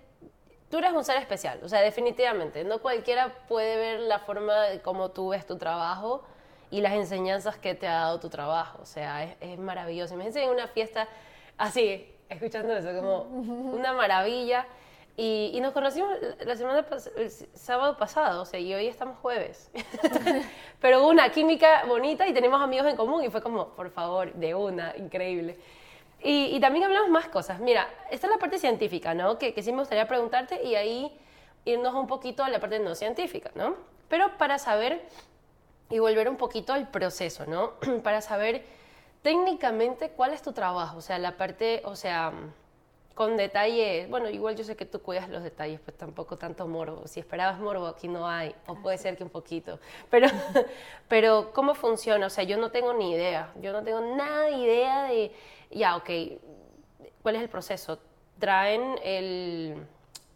tú 0.70 0.78
eres 0.78 0.92
un 0.94 1.04
ser 1.04 1.18
especial. 1.18 1.60
O 1.64 1.70
sea, 1.70 1.82
definitivamente. 1.82 2.64
No 2.64 2.80
cualquiera 2.80 3.34
puede 3.48 3.76
ver 3.78 4.00
la 4.02 4.20
forma 4.20 4.64
de 4.64 4.82
cómo 4.82 5.12
tú 5.12 5.30
ves 5.30 5.46
tu 5.46 5.58
trabajo 5.58 6.24
y 6.72 6.82
las 6.82 6.94
enseñanzas 6.94 7.58
que 7.58 7.76
te 7.76 7.88
ha 7.88 8.02
dado 8.02 8.20
tu 8.20 8.30
trabajo. 8.30 8.80
O 8.82 8.86
sea, 8.86 9.24
es, 9.24 9.36
es 9.40 9.60
maravilloso. 9.60 10.14
Imagínense 10.14 10.44
en 10.44 10.50
una 10.50 10.68
fiesta 10.68 11.08
así, 11.58 12.12
escuchando 12.30 12.76
eso, 12.76 12.94
como 12.96 13.22
una 13.24 13.94
maravilla. 13.94 14.66
Y, 15.18 15.52
y, 15.54 15.62
nos 15.62 15.72
conocimos 15.72 16.12
la 16.46 16.56
semana 16.58 16.86
el 17.16 17.32
sábado 17.54 17.98
pasado, 17.98 18.42
o 18.42 18.46
sea, 18.46 18.60
y 18.60 18.74
hoy 18.74 18.88
estamos 18.88 19.18
jueves. 19.20 19.72
Pero 20.82 21.02
hubo 21.02 21.10
una 21.10 21.30
química 21.32 21.86
bonita 21.86 22.28
y 22.28 22.34
tenemos 22.34 22.62
amigos 22.62 22.88
en 22.88 22.98
común 22.98 23.24
y 23.24 23.30
fue 23.30 23.42
como, 23.42 23.70
por 23.70 23.90
favor, 23.92 24.34
de 24.34 24.54
una, 24.54 24.94
increíble. 24.98 25.58
Y, 26.22 26.56
y 26.56 26.60
también 26.60 26.84
hablamos 26.84 27.10
más 27.10 27.30
cosas. 27.30 27.62
Mira, 27.62 27.88
esta 28.12 28.28
es 28.28 28.34
la 28.34 28.40
parte 28.40 28.60
científica, 28.60 29.14
¿no? 29.14 29.38
Que, 29.38 29.54
que 29.54 29.64
sí 29.64 29.72
me 29.72 29.80
gustaría 29.80 30.06
preguntarte 30.06 30.62
y 30.64 30.76
ahí 30.76 31.18
irnos 31.64 31.94
un 31.96 32.08
poquito 32.08 32.44
a 32.44 32.50
la 32.50 32.60
parte 32.60 32.80
no 32.80 32.94
científica, 32.94 33.52
¿no? 33.56 33.76
Pero 34.10 34.38
para 34.38 34.60
saber 34.60 35.08
y 35.90 36.00
volver 36.00 36.30
un 36.30 36.38
poquito 36.38 36.74
al 36.74 36.90
proceso, 36.90 37.46
¿no? 37.46 37.74
Para 38.04 38.22
saber 38.22 38.64
técnicamente 39.22 40.10
cuál 40.10 40.34
es 40.34 40.42
tu 40.42 40.54
trabajo, 40.54 40.98
o 40.98 41.02
sea, 41.02 41.18
la 41.20 41.38
parte, 41.38 41.82
o 41.86 41.96
sea, 41.96 42.32
con 43.16 43.38
detalle, 43.38 44.08
bueno, 44.10 44.30
igual 44.30 44.56
yo 44.56 44.64
sé 44.64 44.76
que 44.76 44.86
tú 44.86 45.02
cuidas 45.02 45.30
los 45.30 45.42
detalles, 45.42 45.80
pues 45.80 45.98
tampoco 45.98 46.38
tanto 46.38 46.68
morbo. 46.68 47.08
Si 47.08 47.20
esperabas 47.20 47.60
morbo, 47.60 47.88
aquí 47.88 48.08
no 48.08 48.28
hay, 48.28 48.54
o 48.68 48.76
puede 48.76 48.98
ser 48.98 49.18
que 49.18 49.24
un 49.24 49.30
poquito. 49.30 49.80
Pero, 50.12 50.28
pero 51.08 51.52
¿cómo 51.54 51.74
funciona? 51.74 52.28
O 52.28 52.30
sea, 52.30 52.44
yo 52.44 52.58
no 52.58 52.72
tengo 52.72 52.94
ni 52.94 53.14
idea, 53.14 53.52
yo 53.62 53.72
no 53.72 53.84
tengo 53.84 54.02
nada 54.02 54.44
de 54.44 54.52
idea 54.52 55.04
de, 55.06 55.32
ya, 55.72 55.96
ok, 55.96 56.10
¿cuál 57.24 57.38
es 57.38 57.42
el 57.42 57.50
proceso? 57.50 58.00
Traen 58.38 59.00
el, 59.02 59.76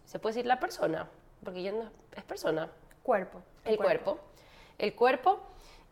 ¿se 0.06 0.18
puede 0.18 0.36
decir 0.36 0.48
la 0.48 0.60
persona? 0.60 1.08
Porque 1.44 1.62
yo 1.62 1.74
no, 1.74 1.92
es 2.16 2.24
persona. 2.24 2.70
Cuerpo. 3.04 3.42
El, 3.66 3.78
cuerpo 3.78 4.20
el 4.80 4.96
cuerpo 4.96 5.40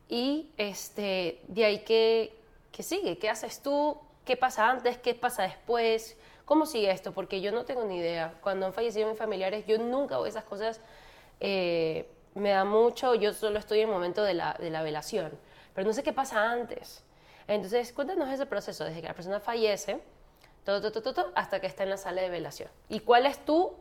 y 0.09 0.49
este, 0.57 1.41
de 1.47 1.65
ahí 1.65 1.79
qué, 1.83 2.33
sigue, 2.79 3.17
qué 3.19 3.29
haces 3.29 3.61
tú, 3.61 3.97
qué 4.25 4.37
pasa 4.37 4.69
antes, 4.69 4.97
qué 4.97 5.13
pasa 5.13 5.43
después, 5.43 6.17
cómo 6.47 6.65
sigue 6.65 6.89
esto, 6.89 7.11
porque 7.11 7.41
yo 7.41 7.51
no 7.51 7.65
tengo 7.65 7.83
ni 7.83 7.97
idea. 7.97 8.35
Cuando 8.41 8.65
han 8.65 8.73
fallecido 8.73 9.09
mis 9.09 9.17
familiares, 9.17 9.65
yo 9.67 9.77
nunca 9.77 10.15
hago 10.15 10.25
esas 10.25 10.45
cosas, 10.45 10.79
eh, 11.41 12.09
me 12.35 12.51
da 12.51 12.63
mucho, 12.63 13.15
yo 13.15 13.33
solo 13.33 13.59
estoy 13.59 13.81
en 13.81 13.89
el 13.89 13.93
momento 13.93 14.23
de 14.23 14.33
la, 14.33 14.53
de 14.57 14.69
la 14.69 14.81
velación, 14.81 15.37
pero 15.75 15.85
no 15.85 15.93
sé 15.93 16.03
qué 16.03 16.13
pasa 16.13 16.49
antes. 16.49 17.03
Entonces, 17.49 17.91
cuéntanos 17.91 18.29
ese 18.29 18.45
proceso, 18.45 18.85
desde 18.85 19.01
que 19.01 19.07
la 19.07 19.13
persona 19.13 19.41
fallece, 19.41 19.99
todo, 20.63 20.79
todo, 20.79 21.01
todo, 21.01 21.13
todo, 21.13 21.31
hasta 21.35 21.59
que 21.59 21.67
está 21.67 21.83
en 21.83 21.89
la 21.89 21.97
sala 21.97 22.21
de 22.21 22.29
velación. 22.29 22.69
¿Y 22.87 23.01
cuál 23.01 23.25
es 23.25 23.43
tu 23.43 23.73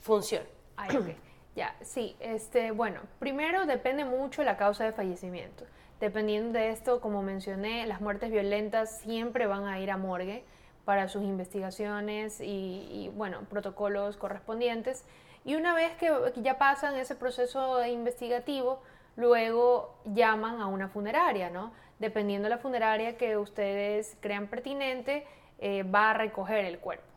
función? 0.00 0.44
Ay. 0.76 1.16
Ya, 1.54 1.76
sí, 1.82 2.16
este, 2.20 2.70
bueno, 2.70 3.00
primero 3.18 3.66
depende 3.66 4.06
mucho 4.06 4.42
la 4.42 4.56
causa 4.56 4.84
de 4.84 4.92
fallecimiento. 4.92 5.64
Dependiendo 6.00 6.58
de 6.58 6.70
esto, 6.70 7.02
como 7.02 7.22
mencioné, 7.22 7.86
las 7.86 8.00
muertes 8.00 8.30
violentas 8.30 8.98
siempre 9.00 9.46
van 9.46 9.66
a 9.66 9.78
ir 9.78 9.90
a 9.90 9.98
morgue 9.98 10.42
para 10.84 11.08
sus 11.08 11.22
investigaciones 11.22 12.40
y, 12.40 13.10
bueno, 13.14 13.40
protocolos 13.48 14.16
correspondientes. 14.16 15.04
Y 15.44 15.56
una 15.56 15.74
vez 15.74 15.92
que 15.96 16.10
ya 16.36 16.58
pasan 16.58 16.96
ese 16.96 17.14
proceso 17.14 17.84
investigativo, 17.84 18.82
luego 19.16 19.94
llaman 20.04 20.60
a 20.60 20.66
una 20.66 20.88
funeraria, 20.88 21.50
¿no? 21.50 21.72
Dependiendo 21.98 22.46
de 22.46 22.54
la 22.54 22.58
funeraria 22.58 23.16
que 23.16 23.36
ustedes 23.36 24.16
crean 24.20 24.48
pertinente, 24.48 25.26
eh, 25.58 25.82
va 25.84 26.10
a 26.10 26.14
recoger 26.14 26.64
el 26.64 26.78
cuerpo. 26.78 27.13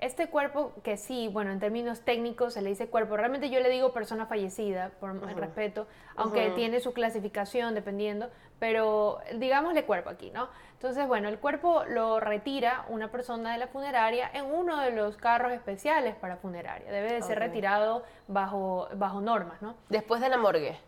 Este 0.00 0.28
cuerpo, 0.28 0.72
que 0.82 0.96
sí, 0.96 1.28
bueno, 1.28 1.50
en 1.52 1.60
términos 1.60 2.00
técnicos 2.00 2.54
se 2.54 2.62
le 2.62 2.70
dice 2.70 2.88
cuerpo, 2.88 3.18
realmente 3.18 3.50
yo 3.50 3.60
le 3.60 3.68
digo 3.68 3.92
persona 3.92 4.24
fallecida, 4.24 4.92
por 4.98 5.14
respeto, 5.36 5.86
aunque 6.16 6.50
tiene 6.50 6.80
su 6.80 6.94
clasificación 6.94 7.74
dependiendo, 7.74 8.30
pero 8.58 9.18
digámosle 9.34 9.84
cuerpo 9.84 10.08
aquí, 10.08 10.30
¿no? 10.30 10.48
Entonces, 10.72 11.06
bueno, 11.06 11.28
el 11.28 11.38
cuerpo 11.38 11.84
lo 11.86 12.18
retira 12.18 12.86
una 12.88 13.10
persona 13.10 13.52
de 13.52 13.58
la 13.58 13.66
funeraria 13.66 14.30
en 14.32 14.46
uno 14.46 14.80
de 14.80 14.92
los 14.92 15.18
carros 15.18 15.52
especiales 15.52 16.14
para 16.14 16.38
funeraria. 16.38 16.90
Debe 16.90 17.12
de 17.12 17.22
ser 17.22 17.38
retirado 17.38 18.02
bajo, 18.26 18.88
bajo 18.94 19.20
normas, 19.20 19.60
¿no? 19.60 19.76
Después 19.90 20.22
de 20.22 20.30
la 20.30 20.38
morgue. 20.38 20.78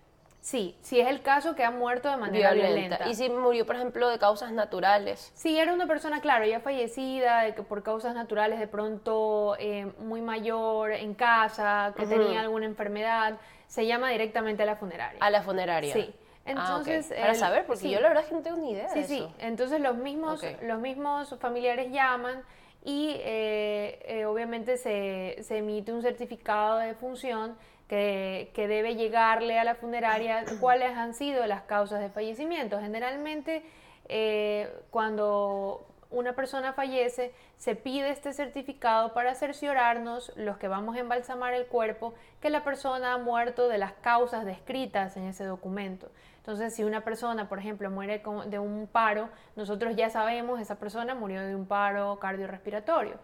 Sí, 0.43 0.77
si 0.81 0.99
es 0.99 1.07
el 1.09 1.23
caso 1.23 1.55
que 1.55 1.63
ha 1.63 1.71
muerto 1.71 2.11
de 2.11 2.17
manera 2.17 2.53
violenta. 2.53 3.09
¿Y 3.09 3.15
si 3.15 3.31
murió, 3.31 3.65
por 3.65 3.77
ejemplo, 3.77 4.09
de 4.09 4.19
causas 4.19 4.51
naturales? 4.51 5.31
Sí, 5.35 5.57
era 5.57 5.73
una 5.73 5.87
persona, 5.87 6.21
claro, 6.21 6.45
ya 6.45 6.59
fallecida, 6.59 7.43
de 7.43 7.55
que 7.55 7.63
por 7.63 7.85
causas 7.85 8.13
naturales 8.17 8.59
de 8.59 8.67
pronto 8.67 9.55
eh, 9.61 9.87
muy 10.01 10.21
mayor, 10.21 10.91
en 10.91 11.15
casa, 11.15 11.95
que 11.97 12.07
tenía 12.07 12.41
alguna 12.41 12.67
enfermedad, 12.67 13.39
se 13.69 13.87
llama 13.87 14.11
directamente 14.11 14.65
a 14.65 14.67
la 14.67 14.75
funeraria. 14.75 15.19
A 15.21 15.31
la 15.31 15.43
funeraria. 15.43 15.93
Sí. 15.93 16.13
Ah, 16.45 16.51
Entonces, 16.51 17.15
Para 17.17 17.37
saber, 17.37 17.65
porque 17.65 17.89
yo 17.89 18.01
la 18.01 18.09
verdad 18.09 18.25
es 18.25 18.29
que 18.31 18.35
no 18.35 18.43
tengo 18.43 18.57
ni 18.57 18.73
idea 18.73 18.89
sí, 18.89 18.99
de 18.99 19.05
eso. 19.05 19.15
Sí, 19.15 19.35
entonces 19.39 19.81
los 19.81 19.97
mismos, 19.97 20.43
los 20.63 20.81
mismos 20.81 21.37
familiares 21.39 21.93
llaman 21.93 22.43
y 22.85 23.15
eh, 23.21 24.01
eh, 24.07 24.27
obviamente 24.27 24.77
se, 24.77 25.37
se 25.41 25.59
emite 25.59 25.93
un 25.93 26.03
certificado 26.03 26.79
de 26.79 26.95
función 26.95 27.57
que, 27.93 28.67
debe 28.69 28.95
llegarle 28.95 29.59
a 29.59 29.65
la 29.65 29.75
funeraria 29.75 30.45
cuáles 30.61 30.97
han 30.97 31.13
sido 31.13 31.47
las 31.47 31.63
causas 31.63 32.01
de 32.01 32.09
fallecimiento. 32.09 32.81
Generalmente, 32.81 33.63
eh, 34.09 34.73
cuando 34.91 35.87
una 36.11 36.33
persona 36.33 36.73
fallece, 36.73 37.35
se 37.59 37.75
pide 37.75 38.09
este 38.09 38.33
certificado 38.33 39.13
para 39.13 39.35
cerciorarnos, 39.35 40.33
los 40.37 40.57
que 40.57 40.69
vamos 40.69 40.97
a 40.97 41.01
embalsamar 41.01 41.53
el 41.53 41.67
cuerpo, 41.67 42.15
que 42.41 42.49
la 42.49 42.65
persona 42.65 43.13
ha 43.13 43.19
muerto 43.19 43.69
de 43.69 43.77
las 43.77 43.93
causas 43.93 44.47
descritas 44.47 45.19
en 45.19 45.25
ese 45.25 45.45
documento. 45.45 46.11
Entonces, 46.39 46.75
si 46.75 46.85
una 46.85 47.03
persona, 47.03 47.49
por 47.49 47.59
ejemplo, 47.59 47.91
muere 47.91 48.23
de 48.47 48.59
un 48.59 48.89
paro, 48.91 49.29
nosotros 49.55 49.97
ya 49.97 50.09
sabemos 50.09 50.61
esa 50.61 50.79
persona 50.79 51.15
murió 51.15 51.43
de 51.43 51.55
un 51.55 51.67
paro 51.67 52.19
cardiorrespiratorio. 52.19 53.17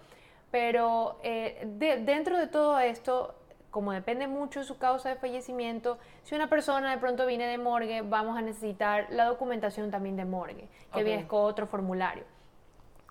Pero 0.51 1.19
eh, 1.23 1.67
dentro 2.05 2.39
de 2.39 2.47
todo 2.47 2.79
esto, 2.79 3.35
como 3.71 3.93
depende 3.93 4.27
mucho 4.27 4.61
de 4.61 4.67
su 4.67 4.79
causa 4.79 5.09
de 5.11 5.17
fallecimiento, 5.17 5.99
si 6.25 6.35
una 6.35 6.49
persona 6.49 6.91
de 6.91 6.99
pronto 6.99 7.27
viene 7.27 7.47
de 7.47 7.59
morgue, 7.59 8.03
vamos 8.03 8.37
a 8.39 8.43
necesitar 8.43 9.07
la 9.11 9.27
documentación 9.27 9.91
también 9.91 10.17
de 10.17 10.25
morgue, 10.25 10.69
que 10.93 11.03
viene 11.03 11.27
con 11.27 11.45
otro 11.45 11.67
formulario. 11.67 12.25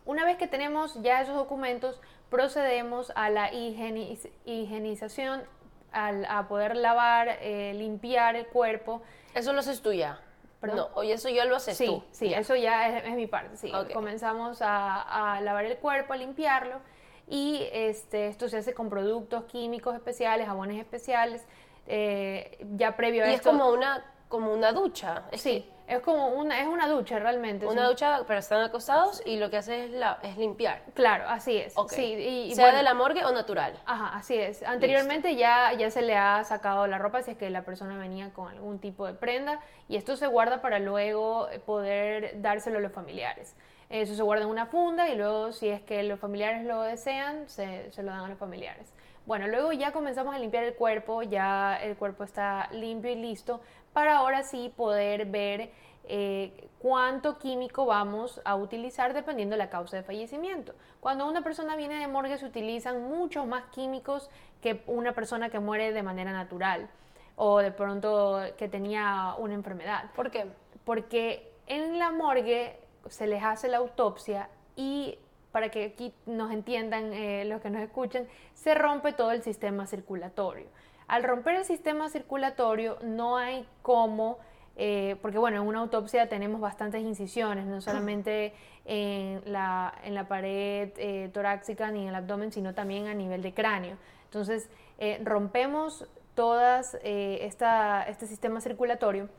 Una 0.06 0.26
vez 0.26 0.38
que 0.38 0.48
tenemos 0.48 1.02
ya 1.02 1.22
esos 1.22 1.36
documentos, 1.36 2.02
procedemos 2.30 3.12
a 3.16 3.30
la 3.30 3.52
higienización, 3.54 5.44
a 5.92 6.48
poder 6.48 6.76
lavar, 6.76 7.38
eh, 7.42 7.74
limpiar 7.74 8.36
el 8.36 8.48
cuerpo 8.48 9.02
eso 9.38 9.54
lo 9.54 9.60
haces 9.60 9.82
tú 9.82 9.94
ya. 9.94 10.20
No, 10.64 10.90
oye, 10.96 11.14
eso 11.14 11.30
ya 11.30 11.46
lo 11.46 11.58
haces 11.58 11.78
sí, 11.78 11.86
tú. 11.86 12.04
Sí, 12.12 12.34
eso 12.34 12.56
ya 12.56 12.98
es, 12.98 13.14
mi 13.14 13.28
parte. 13.28 13.56
Sí. 13.56 13.72
Comenzamos 13.94 14.58
a, 14.62 15.40
lavar 15.44 15.66
el 15.66 15.78
cuerpo, 15.78 16.14
a 16.14 16.18
limpiarlo 16.18 16.80
y 17.28 17.68
este, 17.74 18.28
esto 18.28 18.48
se 18.48 18.58
hace 18.58 18.74
con 18.74 18.90
productos 18.90 19.44
químicos 19.46 19.96
especiales, 19.96 20.48
jabones 20.48 20.80
especiales. 20.80 21.46
Eh, 21.88 22.66
ya 22.76 22.96
previo 22.96 23.24
a 23.24 23.30
y 23.30 23.34
esto. 23.34 23.50
es 23.50 23.56
como 23.56 23.70
una, 23.72 24.04
como 24.30 24.54
una 24.54 24.72
ducha. 24.72 25.24
sí. 25.34 25.70
Es 25.88 26.02
como 26.02 26.28
una, 26.28 26.60
es 26.60 26.68
una 26.68 26.90
ducha 26.90 27.18
realmente. 27.18 27.66
Una 27.66 27.88
ducha, 27.88 28.24
pero 28.28 28.40
están 28.40 28.62
acostados 28.62 29.22
y 29.26 29.38
lo 29.38 29.50
que 29.50 29.56
hace 29.56 29.86
es, 29.86 29.92
la, 29.92 30.20
es 30.22 30.38
limpiar. 30.38 30.84
Claro, 30.94 31.24
así 31.30 31.56
es. 31.56 31.76
Sí, 31.88 32.14
y, 32.50 32.54
¿Sea 32.56 32.76
de 32.76 32.84
la 32.84 32.94
morgue 32.94 33.24
o 33.24 33.32
natural? 33.32 33.74
Ajá, 33.86 34.18
así 34.18 34.36
es. 34.36 34.64
Anteriormente 34.64 35.38
ya, 35.38 35.72
ya 35.74 35.90
se 35.90 36.02
le 36.02 36.18
ha 36.18 36.44
sacado 36.44 36.88
la 36.88 36.98
ropa 36.98 37.22
si 37.22 37.32
es 37.32 37.38
que 37.38 37.50
la 37.50 37.64
persona 37.64 37.98
venía 37.98 38.34
con 38.34 38.50
algún 38.50 38.80
tipo 38.80 39.06
de 39.08 39.14
prenda 39.14 39.62
y 39.88 39.96
esto 39.96 40.18
se 40.18 40.28
guarda 40.28 40.62
para 40.62 40.80
luego 40.80 41.48
poder 41.66 42.42
dárselo 42.42 42.80
a 42.80 42.82
los 42.82 42.92
familiares. 42.92 43.56
Eso 43.90 44.16
se 44.16 44.24
guarda 44.24 44.44
en 44.44 44.50
una 44.50 44.66
funda 44.66 45.08
y 45.10 45.16
luego 45.16 45.52
si 45.54 45.70
es 45.70 45.82
que 45.82 46.04
los 46.04 46.20
familiares 46.20 46.66
lo 46.66 46.82
desean, 46.82 47.48
se, 47.48 47.92
se 47.92 48.04
lo 48.04 48.12
dan 48.12 48.26
a 48.26 48.28
los 48.28 48.38
familiares. 48.38 48.94
Bueno, 49.26 49.48
luego 49.48 49.74
ya 49.74 49.92
comenzamos 49.92 50.34
a 50.34 50.40
limpiar 50.40 50.64
el 50.64 50.76
cuerpo, 50.76 51.22
ya 51.22 51.76
el 51.78 51.98
cuerpo 51.98 52.24
está 52.24 52.70
limpio 52.72 53.12
y 53.12 53.16
listo 53.16 53.62
para 53.94 54.18
ahora 54.18 54.44
sí 54.44 54.72
poder 54.76 55.26
ver 55.26 55.72
eh, 56.10 56.70
cuánto 56.80 57.38
químico 57.38 57.86
vamos 57.86 58.40
a 58.46 58.56
utilizar 58.56 59.14
dependiendo 59.14 59.56
de 59.56 59.58
la 59.58 59.70
causa 59.70 59.98
de 59.98 60.04
fallecimiento. 60.04 60.74
Cuando 61.02 61.28
una 61.28 61.42
persona 61.42 61.76
viene 61.76 61.96
de 61.96 62.08
morgue 62.08 62.38
se 62.38 62.46
utilizan 62.46 63.10
muchos 63.10 63.46
más 63.46 63.66
químicos 63.72 64.30
que 64.62 64.82
una 64.88 65.12
persona 65.12 65.50
que 65.50 65.60
muere 65.60 65.92
de 65.92 66.04
manera 66.04 66.32
natural 66.32 66.90
o 67.36 67.60
de 67.60 67.72
pronto 67.72 68.40
que 68.58 68.70
tenía 68.70 69.36
una 69.38 69.54
enfermedad. 69.54 70.10
¿Por 70.16 70.32
qué? 70.32 70.46
Porque 70.86 71.52
en 71.68 72.00
la 72.00 72.12
morgue 72.12 72.80
se 73.10 73.28
les 73.28 73.44
hace 73.44 73.68
la 73.68 73.78
autopsia 73.78 74.50
y 74.76 75.18
para 75.52 75.70
que 75.70 75.86
aquí 75.86 76.14
nos 76.26 76.52
entiendan 76.52 77.14
eh, 77.14 77.46
los 77.46 77.62
que 77.62 77.70
nos 77.70 77.82
escuchan, 77.82 78.28
se 78.54 78.76
rompe 78.76 79.14
todo 79.14 79.32
el 79.32 79.42
sistema 79.42 79.88
circulatorio. 79.88 80.68
Al 81.08 81.24
romper 81.24 81.56
el 81.56 81.66
sistema 81.66 82.10
circulatorio 82.10 82.98
no 83.02 83.38
hay 83.38 83.66
cómo, 83.82 84.40
eh, 84.76 85.16
porque 85.22 85.38
bueno, 85.38 85.62
en 85.62 85.68
una 85.68 85.80
autopsia 85.80 86.28
tenemos 86.28 86.60
bastantes 86.60 87.02
incisiones, 87.02 87.66
no 87.66 87.82
solamente 87.82 88.54
en 88.86 89.42
la, 89.46 89.94
en 90.04 90.14
la 90.14 90.28
pared 90.28 90.92
eh, 90.98 91.30
torácica 91.34 91.90
ni 91.92 92.04
en 92.04 92.10
el 92.10 92.16
abdomen, 92.16 92.52
sino 92.52 92.74
también 92.74 93.08
a 93.08 93.14
nivel 93.14 93.42
de 93.42 93.54
cráneo. 93.54 93.98
Entonces, 94.26 94.70
eh, 95.00 95.20
rompemos 95.24 96.06
todas 96.36 96.96
esta, 97.02 98.04
este 98.04 98.28
sistema 98.28 98.62
circulatorio 98.62 99.30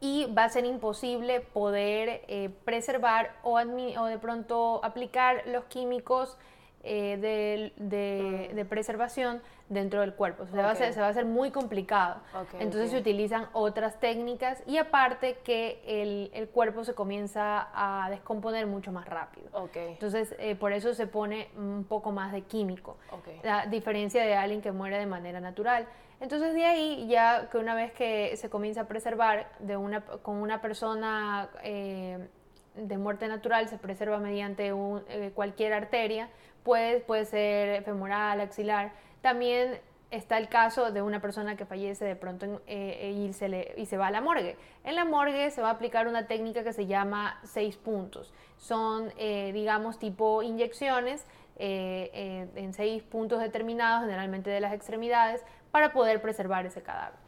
y 0.00 0.26
va 0.26 0.44
a 0.44 0.48
ser 0.48 0.64
imposible 0.64 1.40
poder 1.40 2.52
preservar 2.64 3.34
o, 3.42 3.58
o, 3.58 4.04
de 4.06 4.18
pronto 4.18 4.80
aplicar 4.84 5.42
los 5.46 5.64
químicos 5.64 6.36
de, 6.82 7.72
de, 7.76 8.50
de, 8.54 8.64
preservación 8.64 9.42
dentro 9.68 10.00
del 10.00 10.14
cuerpo. 10.14 10.46
se, 10.46 10.56
va 10.56 10.68
a 10.68 10.70
hacer, 10.72 10.92
se 10.92 11.00
va 11.00 11.06
a 11.06 11.10
hacer 11.10 11.24
muy 11.24 11.50
complicado. 11.50 12.20
Entonces 12.58 12.90
se 12.90 12.98
utilizan 12.98 13.48
otras 13.52 13.98
técnicas 13.98 14.62
y 14.66 14.78
aparte 14.78 15.38
que 15.44 15.82
el, 15.86 16.30
el, 16.32 16.48
cuerpo 16.48 16.84
se 16.84 16.94
comienza 16.94 17.68
a 17.74 18.08
descomponer 18.10 18.66
mucho 18.66 18.92
más 18.92 19.06
rápido. 19.06 19.48
Entonces 19.74 20.34
eh, 20.38 20.54
por 20.54 20.72
eso 20.72 20.94
se 20.94 21.06
pone 21.06 21.48
un 21.56 21.84
poco 21.84 22.12
más 22.12 22.32
de 22.32 22.42
químico, 22.42 22.96
a 23.44 23.66
diferencia 23.66 24.22
de 24.24 24.34
alguien 24.34 24.62
que 24.62 24.72
muere 24.72 24.98
de 24.98 25.06
manera 25.06 25.40
natural. 25.40 25.86
Entonces 26.20 26.54
de 26.54 26.64
ahí 26.64 27.06
ya 27.08 27.48
que 27.50 27.58
una 27.58 27.74
vez 27.74 27.92
que 27.92 28.36
se 28.36 28.48
comienza 28.48 28.82
a 28.82 28.84
preservar 28.88 29.50
de 29.58 29.76
una, 29.76 30.00
con 30.00 30.36
una 30.36 30.60
persona 30.60 31.50
eh, 31.62 32.26
de 32.74 32.98
muerte 32.98 33.28
natural, 33.28 33.68
se 33.68 33.78
preserva 33.78 34.18
mediante 34.18 34.68
eh, 35.08 35.32
cualquier 35.34 35.74
arteria, 35.74 36.30
puede, 36.62 37.00
puede 37.00 37.26
ser 37.26 37.82
femoral, 37.84 38.40
axilar, 38.40 38.92
también 39.20 39.78
está 40.10 40.38
el 40.38 40.48
caso 40.48 40.92
de 40.92 41.02
una 41.02 41.20
persona 41.20 41.56
que 41.56 41.66
fallece 41.66 42.04
de 42.04 42.16
pronto 42.16 42.62
eh, 42.66 43.12
y, 43.14 43.32
se 43.32 43.48
le, 43.48 43.74
y 43.76 43.84
se 43.86 43.98
va 43.98 44.06
a 44.06 44.10
la 44.10 44.20
morgue. 44.22 44.56
En 44.84 44.94
la 44.94 45.04
morgue 45.04 45.50
se 45.50 45.60
va 45.60 45.68
a 45.68 45.72
aplicar 45.72 46.06
una 46.08 46.26
técnica 46.26 46.64
que 46.64 46.72
se 46.72 46.86
llama 46.86 47.40
seis 47.44 47.76
puntos. 47.76 48.32
Son, 48.56 49.12
digamos, 49.18 49.98
tipo 49.98 50.42
inyecciones 50.42 51.26
eh, 51.56 52.48
en 52.54 52.72
seis 52.74 53.02
puntos 53.02 53.40
determinados, 53.40 54.02
generalmente 54.02 54.50
de 54.50 54.60
las 54.60 54.72
extremidades, 54.72 55.44
para 55.70 55.92
poder 55.92 56.20
preservar 56.20 56.66
ese 56.66 56.82
cadáver. 56.82 57.18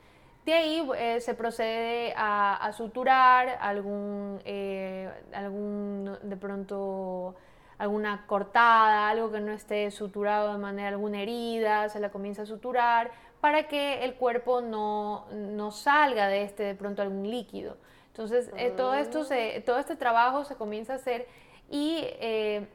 De 0.44 0.54
ahí 0.54 0.88
se 1.20 1.34
procede 1.34 2.14
a, 2.16 2.56
a 2.56 2.72
suturar 2.72 3.58
algún, 3.60 4.40
algún, 5.34 6.16
de 6.22 6.36
pronto, 6.38 7.34
alguna 7.76 8.24
cortada, 8.26 9.10
algo 9.10 9.30
que 9.30 9.40
no 9.40 9.52
esté 9.52 9.90
suturado 9.90 10.52
de 10.52 10.58
manera, 10.58 10.88
alguna 10.88 11.20
herida, 11.20 11.90
se 11.90 12.00
la 12.00 12.08
comienza 12.08 12.42
a 12.42 12.46
suturar 12.46 13.10
para 13.40 13.68
que 13.68 14.04
el 14.04 14.14
cuerpo 14.14 14.60
no, 14.60 15.26
no 15.30 15.70
salga 15.70 16.28
de 16.28 16.42
este 16.42 16.62
de 16.64 16.74
pronto 16.74 17.02
algún 17.02 17.30
líquido. 17.30 17.76
Entonces, 18.08 18.50
eh, 18.56 18.70
todo, 18.70 18.94
esto 18.94 19.24
se, 19.24 19.60
todo 19.64 19.78
este 19.78 19.94
trabajo 19.94 20.44
se 20.44 20.56
comienza 20.56 20.94
a 20.94 20.96
hacer 20.96 21.28
y 21.70 22.00
eh, 22.02 22.66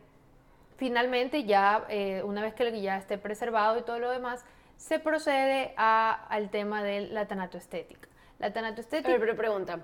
finalmente 0.84 1.46
ya, 1.46 1.86
eh, 1.88 2.22
una 2.24 2.42
vez 2.42 2.54
que 2.54 2.82
ya 2.82 2.98
esté 2.98 3.18
preservado 3.18 3.80
y 3.80 3.84
todo 3.84 4.00
lo 4.00 4.12
demás, 4.12 4.44
se 4.76 5.00
procede 5.00 5.74
al 5.78 6.50
tema 6.50 6.84
de 6.84 7.08
la 7.08 7.26
tanatoestética. 7.26 8.10
La 8.38 8.52
tanatoestética... 8.52 9.16
Pero 9.18 9.38
pregunta, 9.38 9.80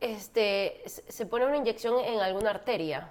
este, 0.00 0.82
¿se 0.86 1.26
pone 1.26 1.44
una 1.44 1.58
inyección 1.58 2.02
en 2.02 2.20
alguna 2.20 2.48
arteria? 2.48 3.10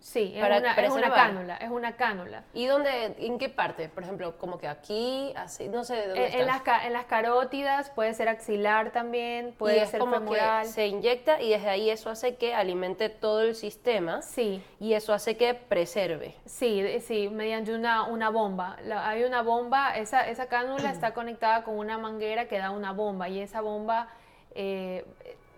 Sí, 0.00 0.32
es, 0.34 0.42
una, 0.42 0.72
es 0.72 0.90
una 0.90 1.12
cánula, 1.12 1.56
es 1.56 1.70
una 1.70 1.96
cánula. 1.96 2.42
¿Y 2.54 2.64
dónde, 2.64 3.14
en 3.18 3.38
qué 3.38 3.50
parte? 3.50 3.90
Por 3.90 4.02
ejemplo, 4.02 4.38
como 4.38 4.58
que 4.58 4.66
aquí, 4.66 5.32
así, 5.36 5.68
no 5.68 5.84
sé 5.84 5.94
de 5.96 6.06
dónde 6.08 6.26
en, 6.26 6.40
en 6.40 6.46
las, 6.46 6.62
en 6.84 6.92
las 6.94 7.04
carótidas, 7.04 7.90
puede 7.90 8.14
ser 8.14 8.28
axilar 8.28 8.92
también, 8.92 9.54
puede 9.58 9.86
ser 9.86 10.00
como 10.00 10.14
femoral. 10.14 10.66
se 10.66 10.86
inyecta 10.86 11.40
y 11.42 11.50
desde 11.50 11.68
ahí 11.68 11.90
eso 11.90 12.08
hace 12.08 12.36
que 12.36 12.54
alimente 12.54 13.10
todo 13.10 13.42
el 13.42 13.54
sistema. 13.54 14.22
Sí. 14.22 14.64
Y 14.80 14.94
eso 14.94 15.12
hace 15.12 15.36
que 15.36 15.52
preserve. 15.52 16.34
Sí, 16.46 16.82
sí, 17.00 17.28
mediante 17.28 17.74
una, 17.74 18.04
una 18.04 18.30
bomba. 18.30 18.78
hay 19.04 19.24
una 19.24 19.42
bomba, 19.42 19.96
esa, 19.98 20.26
esa 20.28 20.46
cánula 20.46 20.90
está 20.90 21.12
conectada 21.14 21.62
con 21.62 21.76
una 21.76 21.98
manguera 21.98 22.48
que 22.48 22.58
da 22.58 22.70
una 22.70 22.92
bomba 22.92 23.28
y 23.28 23.40
esa 23.40 23.60
bomba 23.60 24.08
eh, 24.54 25.04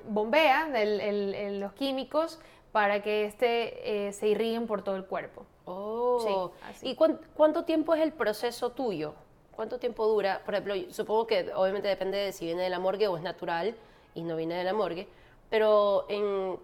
bombea 0.09 0.69
los 0.69 1.73
químicos 1.75 2.41
para 2.73 3.03
que 3.03 3.27
este 3.27 4.07
eh, 4.09 4.13
se 4.13 4.29
irriguen 4.29 4.67
por 4.67 4.83
todo 4.83 4.97
el 4.97 5.05
cuerpo. 5.05 5.47
Oh, 5.67 6.51
¿y 6.81 6.97
cuánto 6.97 7.65
tiempo 7.65 7.95
es 7.95 8.03
el 8.03 8.13
proceso 8.13 8.71
tuyo? 8.71 9.15
¿Cuánto 9.55 9.79
tiempo 9.79 10.07
dura? 10.07 10.41
Por 10.45 10.55
ejemplo, 10.55 10.75
supongo 10.91 11.27
que 11.27 11.53
obviamente 11.55 11.87
depende 11.87 12.19
de 12.19 12.33
si 12.33 12.47
viene 12.47 12.63
de 12.63 12.71
la 12.71 12.79
morgue 12.79 13.07
o 13.07 13.17
es 13.17 13.23
natural 13.23 13.77
y 14.15 14.23
no 14.23 14.35
viene 14.37 14.55
de 14.55 14.65
la 14.65 14.73
morgue, 14.73 15.07
pero 15.51 16.07
en, 16.09 16.59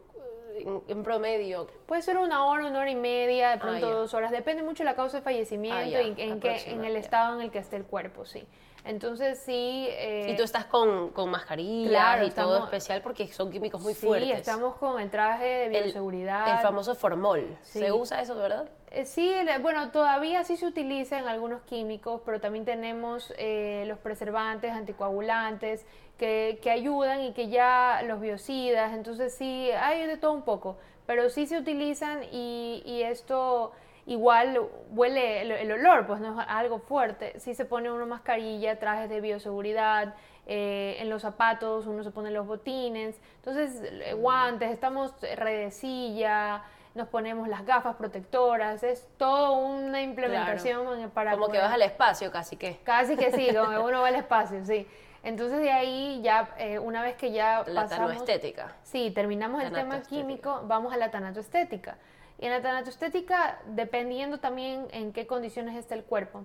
en, 0.89 1.03
promedio... 1.05 1.69
Puede 1.87 2.03
ser 2.03 2.17
una 2.17 2.47
hora, 2.47 2.67
una 2.67 2.81
hora 2.81 2.91
y 2.91 2.97
media, 2.97 3.49
de 3.51 3.55
ah, 3.55 3.61
pronto 3.61 3.91
dos 3.91 4.15
horas, 4.15 4.31
depende 4.33 4.63
mucho 4.63 4.83
de 4.83 4.87
la 4.87 4.97
causa 4.97 5.19
de 5.19 5.23
fallecimiento 5.23 5.79
ah, 5.79 5.85
y 5.85 5.95
en, 5.95 6.41
en 6.43 6.85
el 6.85 6.97
estado 6.97 7.37
en 7.37 7.43
el 7.43 7.51
que 7.51 7.59
esté 7.59 7.77
el 7.77 7.85
cuerpo, 7.85 8.25
sí. 8.25 8.47
Entonces 8.85 9.39
sí... 9.39 9.87
Eh, 9.91 10.31
y 10.31 10.37
tú 10.37 10.43
estás 10.43 10.65
con, 10.65 11.11
con 11.11 11.31
mascarilla 11.31 12.25
y 12.25 12.31
todo 12.31 12.65
especial 12.65 13.03
porque 13.03 13.29
son 13.29 13.51
químicos 13.51 13.81
muy 13.81 13.95
fuertes. 13.95 14.29
Sí, 14.29 14.35
estamos 14.35 14.77
con 14.77 15.01
el 15.01 15.11
traje 15.11 15.45
de 15.45 15.69
bioseguridad. 15.69 16.57
El, 16.57 16.63
famoso 16.63 16.95
formol. 16.95 17.57
¿Se 17.63 17.93
usa 17.93 18.23
eso, 18.23 18.35
verdad? 18.37 18.69
Eh, 18.91 19.05
sí, 19.05 19.35
bueno, 19.61 19.91
todavía 19.91 20.45
sí 20.45 20.57
se 20.57 20.67
utilizan 20.67 21.29
algunos 21.29 21.61
químicos, 21.63 22.23
pero 22.25 22.41
también 22.41 22.65
tenemos 22.65 23.35
eh, 23.37 23.85
los 23.87 23.99
preservantes, 23.99 24.73
anticoagulantes, 24.73 25.85
que, 26.17 26.59
que 26.63 26.71
ayudan 26.71 27.23
y 27.23 27.33
que 27.33 27.49
ya 27.49 28.03
los 28.07 28.21
biocidas, 28.21 28.93
entonces 28.95 29.35
sí, 29.35 29.71
hay 29.71 30.07
de 30.07 30.17
todo 30.17 30.33
un 30.33 30.43
poco, 30.43 30.77
pero 31.07 31.31
sí 31.31 31.47
se 31.47 31.59
utilizan 31.59 32.25
y, 32.33 32.83
y 32.85 33.03
esto 33.03 33.73
igual 34.09 34.59
huele 34.91 35.43
el, 35.43 35.51
el 35.53 35.73
olor, 35.73 36.07
pues 36.07 36.19
no 36.21 36.41
es 36.41 36.47
algo 36.49 36.79
fuerte, 36.81 37.39
sí 37.39 37.55
se 37.55 37.65
pone 37.65 37.91
una 37.91 38.07
mascarilla, 38.07 38.79
trajes 38.79 39.09
de 39.09 39.21
bioseguridad, 39.21 40.15
eh, 40.47 40.97
en 40.99 41.11
los 41.11 41.23
zapatos 41.23 41.87
uno 41.87 42.03
se 42.03 42.11
pone 42.11 42.31
los 42.31 42.47
botines, 42.47 43.21
entonces 43.37 43.81
eh, 43.83 44.15
guantes, 44.15 44.71
estamos 44.71 45.15
redecilla, 45.37 46.63
nos 46.95 47.07
ponemos 47.09 47.49
las 47.49 47.65
gafas 47.67 47.97
protectoras, 47.97 48.83
es 48.83 49.07
toda 49.19 49.51
una 49.51 50.01
implementación 50.03 50.99
en- 51.01 51.11
para 51.11 51.33
Como 51.33 51.49
que 51.49 51.59
vas 51.59 51.73
al 51.73 51.83
espacio 51.83 52.31
casi 52.33 52.57
que. 52.57 52.79
Casi 52.85 53.17
que 53.17 53.31
sí, 53.31 53.49
como 53.55 53.71
que 53.71 53.79
uno 53.91 54.01
va 54.01 54.09
al 54.09 54.15
espacio, 54.17 54.65
sí. 54.65 54.87
Entonces 55.23 55.61
de 55.61 55.71
ahí 55.71 56.21
ya, 56.23 56.49
eh, 56.59 56.79
una 56.79 57.03
vez 57.03 57.17
que 57.17 57.31
ya 57.33 57.65
La 57.67 57.83
pasamos... 57.83 58.09
tanoestética. 58.13 58.75
Sí, 58.85 59.11
terminamos 59.11 59.63
el 59.63 59.73
tema 59.73 60.01
químico, 60.01 60.63
vamos 60.65 60.93
a 60.95 60.97
la 60.97 61.11
tanatoestética. 61.11 61.99
Y 62.39 62.47
en 62.47 62.53
la 62.53 62.63
tanatoestética, 62.63 63.59
dependiendo 63.67 64.39
también 64.39 64.87
en 64.93 65.13
qué 65.13 65.27
condiciones 65.27 65.77
está 65.77 65.95
el 65.95 66.05
cuerpo, 66.05 66.45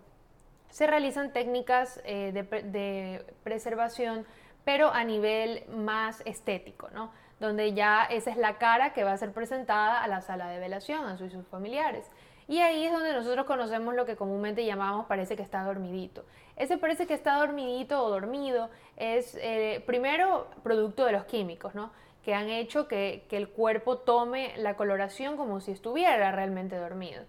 se 0.70 0.88
realizan 0.88 1.32
técnicas 1.32 2.02
eh, 2.04 2.32
de, 2.34 2.44
pre- 2.44 2.64
de 2.64 3.26
preservación, 3.44 4.26
pero 4.66 4.89
a 4.91 5.04
nivel 5.04 5.66
más 5.70 6.22
estético, 6.26 6.89
¿no? 6.91 7.12
Donde 7.39 7.74
ya 7.74 8.06
esa 8.06 8.32
es 8.32 8.38
la 8.38 8.58
cara 8.58 8.94
que 8.94 9.04
va 9.04 9.12
a 9.12 9.18
ser 9.18 9.34
presentada 9.34 10.02
a 10.02 10.08
la 10.08 10.22
sala 10.22 10.48
de 10.48 10.60
velación, 10.60 11.06
a 11.06 11.18
sus, 11.18 11.32
sus 11.32 11.46
familiares. 11.48 12.10
Y 12.48 12.60
ahí 12.60 12.86
es 12.86 12.91
donde 12.91 13.14
nosotros 13.14 13.46
conocemos 13.46 13.94
lo 13.94 14.06
que 14.06 14.16
comúnmente 14.16 14.66
llamamos 14.66 15.06
parece 15.06 15.36
que 15.36 15.44
está 15.44 15.64
dormidito. 15.64 16.26
Ese 16.56 16.78
parece 16.78 17.06
que 17.08 17.14
está 17.14 17.36
dormidito 17.38 18.04
o 18.04 18.10
dormido 18.10 18.70
es 18.98 19.38
eh, 19.41 19.84
primero 19.86 20.48
producto 20.64 21.06
de 21.06 21.12
los 21.12 21.26
químicos, 21.26 21.76
¿no? 21.76 21.91
Que 22.24 22.34
han 22.34 22.49
hecho 22.49 22.88
que, 22.88 23.26
que 23.30 23.38
el 23.38 23.49
cuerpo 23.49 23.97
tome 23.97 24.53
la 24.57 24.76
coloración 24.76 25.38
como 25.38 25.59
si 25.59 25.71
estuviera 25.71 26.32
realmente 26.32 26.76
dormido. 26.78 27.24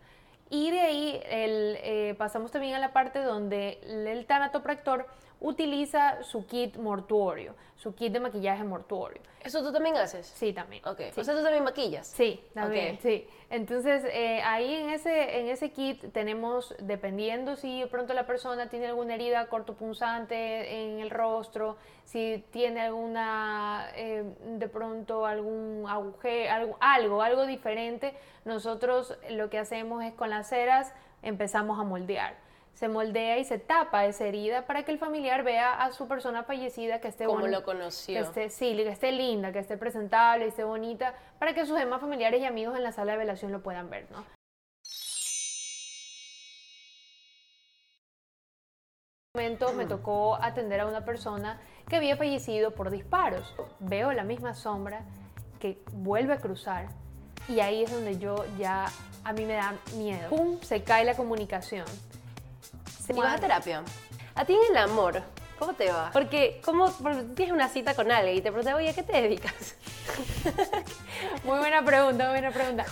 Y 0.51 0.71
de 0.71 0.81
ahí 0.81 1.21
el, 1.29 1.79
eh, 1.83 2.15
pasamos 2.17 2.53
también 2.53 2.75
a 2.75 2.79
la 2.79 2.93
parte 2.93 3.21
donde 3.21 3.81
el 3.83 4.25
tanatopractor 4.27 5.07
utiliza 5.45 6.23
su 6.23 6.47
kit 6.47 6.77
mortuorio, 6.79 7.55
su 7.77 7.95
kit 7.95 8.13
de 8.15 8.19
maquillaje 8.21 8.65
mortuorio. 8.65 9.21
¿Eso 9.43 9.63
tú 9.63 9.73
también 9.75 9.95
haces? 9.97 10.27
Sí, 10.27 10.55
también. 10.55 10.83
Ok. 10.89 11.01
Sí. 11.13 11.21
O 11.21 11.25
sea, 11.25 11.35
tú 11.35 11.43
también 11.43 11.63
maquillas. 11.65 12.07
Sí, 12.07 12.43
también, 12.55 12.95
Ok. 12.95 13.01
sí. 13.03 13.29
Entonces, 13.51 14.03
eh, 14.11 14.41
ahí 14.43 14.75
en 14.75 14.89
ese, 14.89 15.41
en 15.41 15.49
ese 15.49 15.71
kit 15.71 16.11
tenemos, 16.15 16.75
dependiendo 16.79 17.57
si 17.57 17.81
de 17.81 17.87
pronto 17.87 18.15
la 18.15 18.27
persona 18.27 18.71
tiene 18.71 18.87
alguna 18.87 19.17
herida 19.17 19.47
cortopunzante 19.49 20.83
en 20.83 21.01
el 21.01 21.11
rostro, 21.11 21.77
si 22.05 22.43
tiene 22.51 22.81
alguna, 22.81 23.91
eh, 23.97 24.25
de 24.47 24.69
pronto 24.69 25.27
algún 25.27 25.85
agujero, 25.87 26.53
algo, 26.55 26.77
algo, 26.81 27.23
algo 27.23 27.45
diferente, 27.47 28.15
nosotros 28.47 29.19
lo 29.29 29.51
que 29.51 29.59
hacemos 29.59 30.03
es 30.05 30.15
con 30.15 30.31
las 30.31 30.49
ceras 30.49 30.91
empezamos 31.23 31.79
a 31.79 31.83
moldear. 31.83 32.44
Se 32.75 32.89
moldea 32.89 33.39
y 33.39 33.45
se 33.45 33.59
tapa 33.59 34.05
esa 34.05 34.27
herida 34.27 34.67
para 34.67 34.85
que 34.85 34.91
el 34.91 34.99
familiar 34.99 35.45
vea 35.45 35.73
a 35.73 35.93
su 35.93 36.09
persona 36.09 36.43
fallecida 36.43 37.01
que 37.01 37.09
esté 37.09 37.25
Como 37.25 37.47
lo 37.47 37.63
conoció. 37.63 38.15
que 38.15 38.21
esté, 38.21 38.51
sí, 38.51 38.75
que 38.77 38.89
esté 38.89 39.13
linda, 39.13 39.53
que 39.53 39.61
esté 39.61 39.77
presentable, 39.77 40.47
esté 40.47 40.65
bonita, 40.65 41.15
para 41.39 41.55
que 41.55 41.65
sus 41.67 41.79
demás 41.79 42.01
familiares 42.01 42.41
y 42.41 42.45
amigos 42.45 42.77
en 42.77 42.83
la 42.83 42.91
sala 42.91 43.13
de 43.13 43.19
velación 43.19 43.53
lo 43.53 43.63
puedan 43.63 43.91
ver, 43.91 44.11
¿no? 44.11 44.25
Momento 49.37 49.73
me 49.73 49.87
tocó 49.87 50.37
atender 50.37 50.81
a 50.81 50.87
una 50.87 51.05
persona 51.05 51.61
que 51.89 51.97
había 51.97 52.17
fallecido 52.17 52.73
por 52.73 52.91
disparos. 52.91 53.53
Veo 53.81 54.13
la 54.13 54.23
misma 54.23 54.55
sombra 54.55 55.03
que 55.59 55.83
vuelve 55.93 56.35
a 56.35 56.39
cruzar 56.39 56.87
y 57.49 57.61
ahí 57.61 57.83
es 57.83 57.91
donde 57.91 58.19
yo 58.19 58.45
ya, 58.59 58.87
a 59.25 59.33
mí 59.33 59.45
me 59.45 59.55
da 59.55 59.75
miedo. 59.97 60.29
¡Pum! 60.29 60.61
Se 60.61 60.83
cae 60.83 61.05
la 61.05 61.17
comunicación. 61.17 61.85
Se 63.05 63.13
¿Y 63.13 63.17
vas 63.17 63.35
a 63.35 63.39
terapia? 63.39 63.83
A 64.35 64.45
ti 64.47 64.55
en 64.55 64.77
el 64.77 64.79
amor, 64.79 65.23
¿cómo 65.59 65.75
te 65.75 65.91
va? 65.91 66.11
Porque, 66.11 66.61
¿cómo, 66.65 66.91
porque 67.03 67.23
tienes 67.37 67.53
una 67.53 67.69
cita 67.69 67.95
con 67.95 68.11
alguien 68.11 68.39
y 68.39 68.41
te 68.41 68.51
preguntas, 68.51 68.75
oye, 68.75 68.89
¿a 68.89 68.95
qué 68.95 69.03
te 69.03 69.13
dedicas? 69.21 69.77
Muy 71.45 71.59
buena 71.59 71.85
pregunta, 71.85 72.25
muy 72.25 72.41
buena 72.41 72.51
pregunta. 72.51 72.87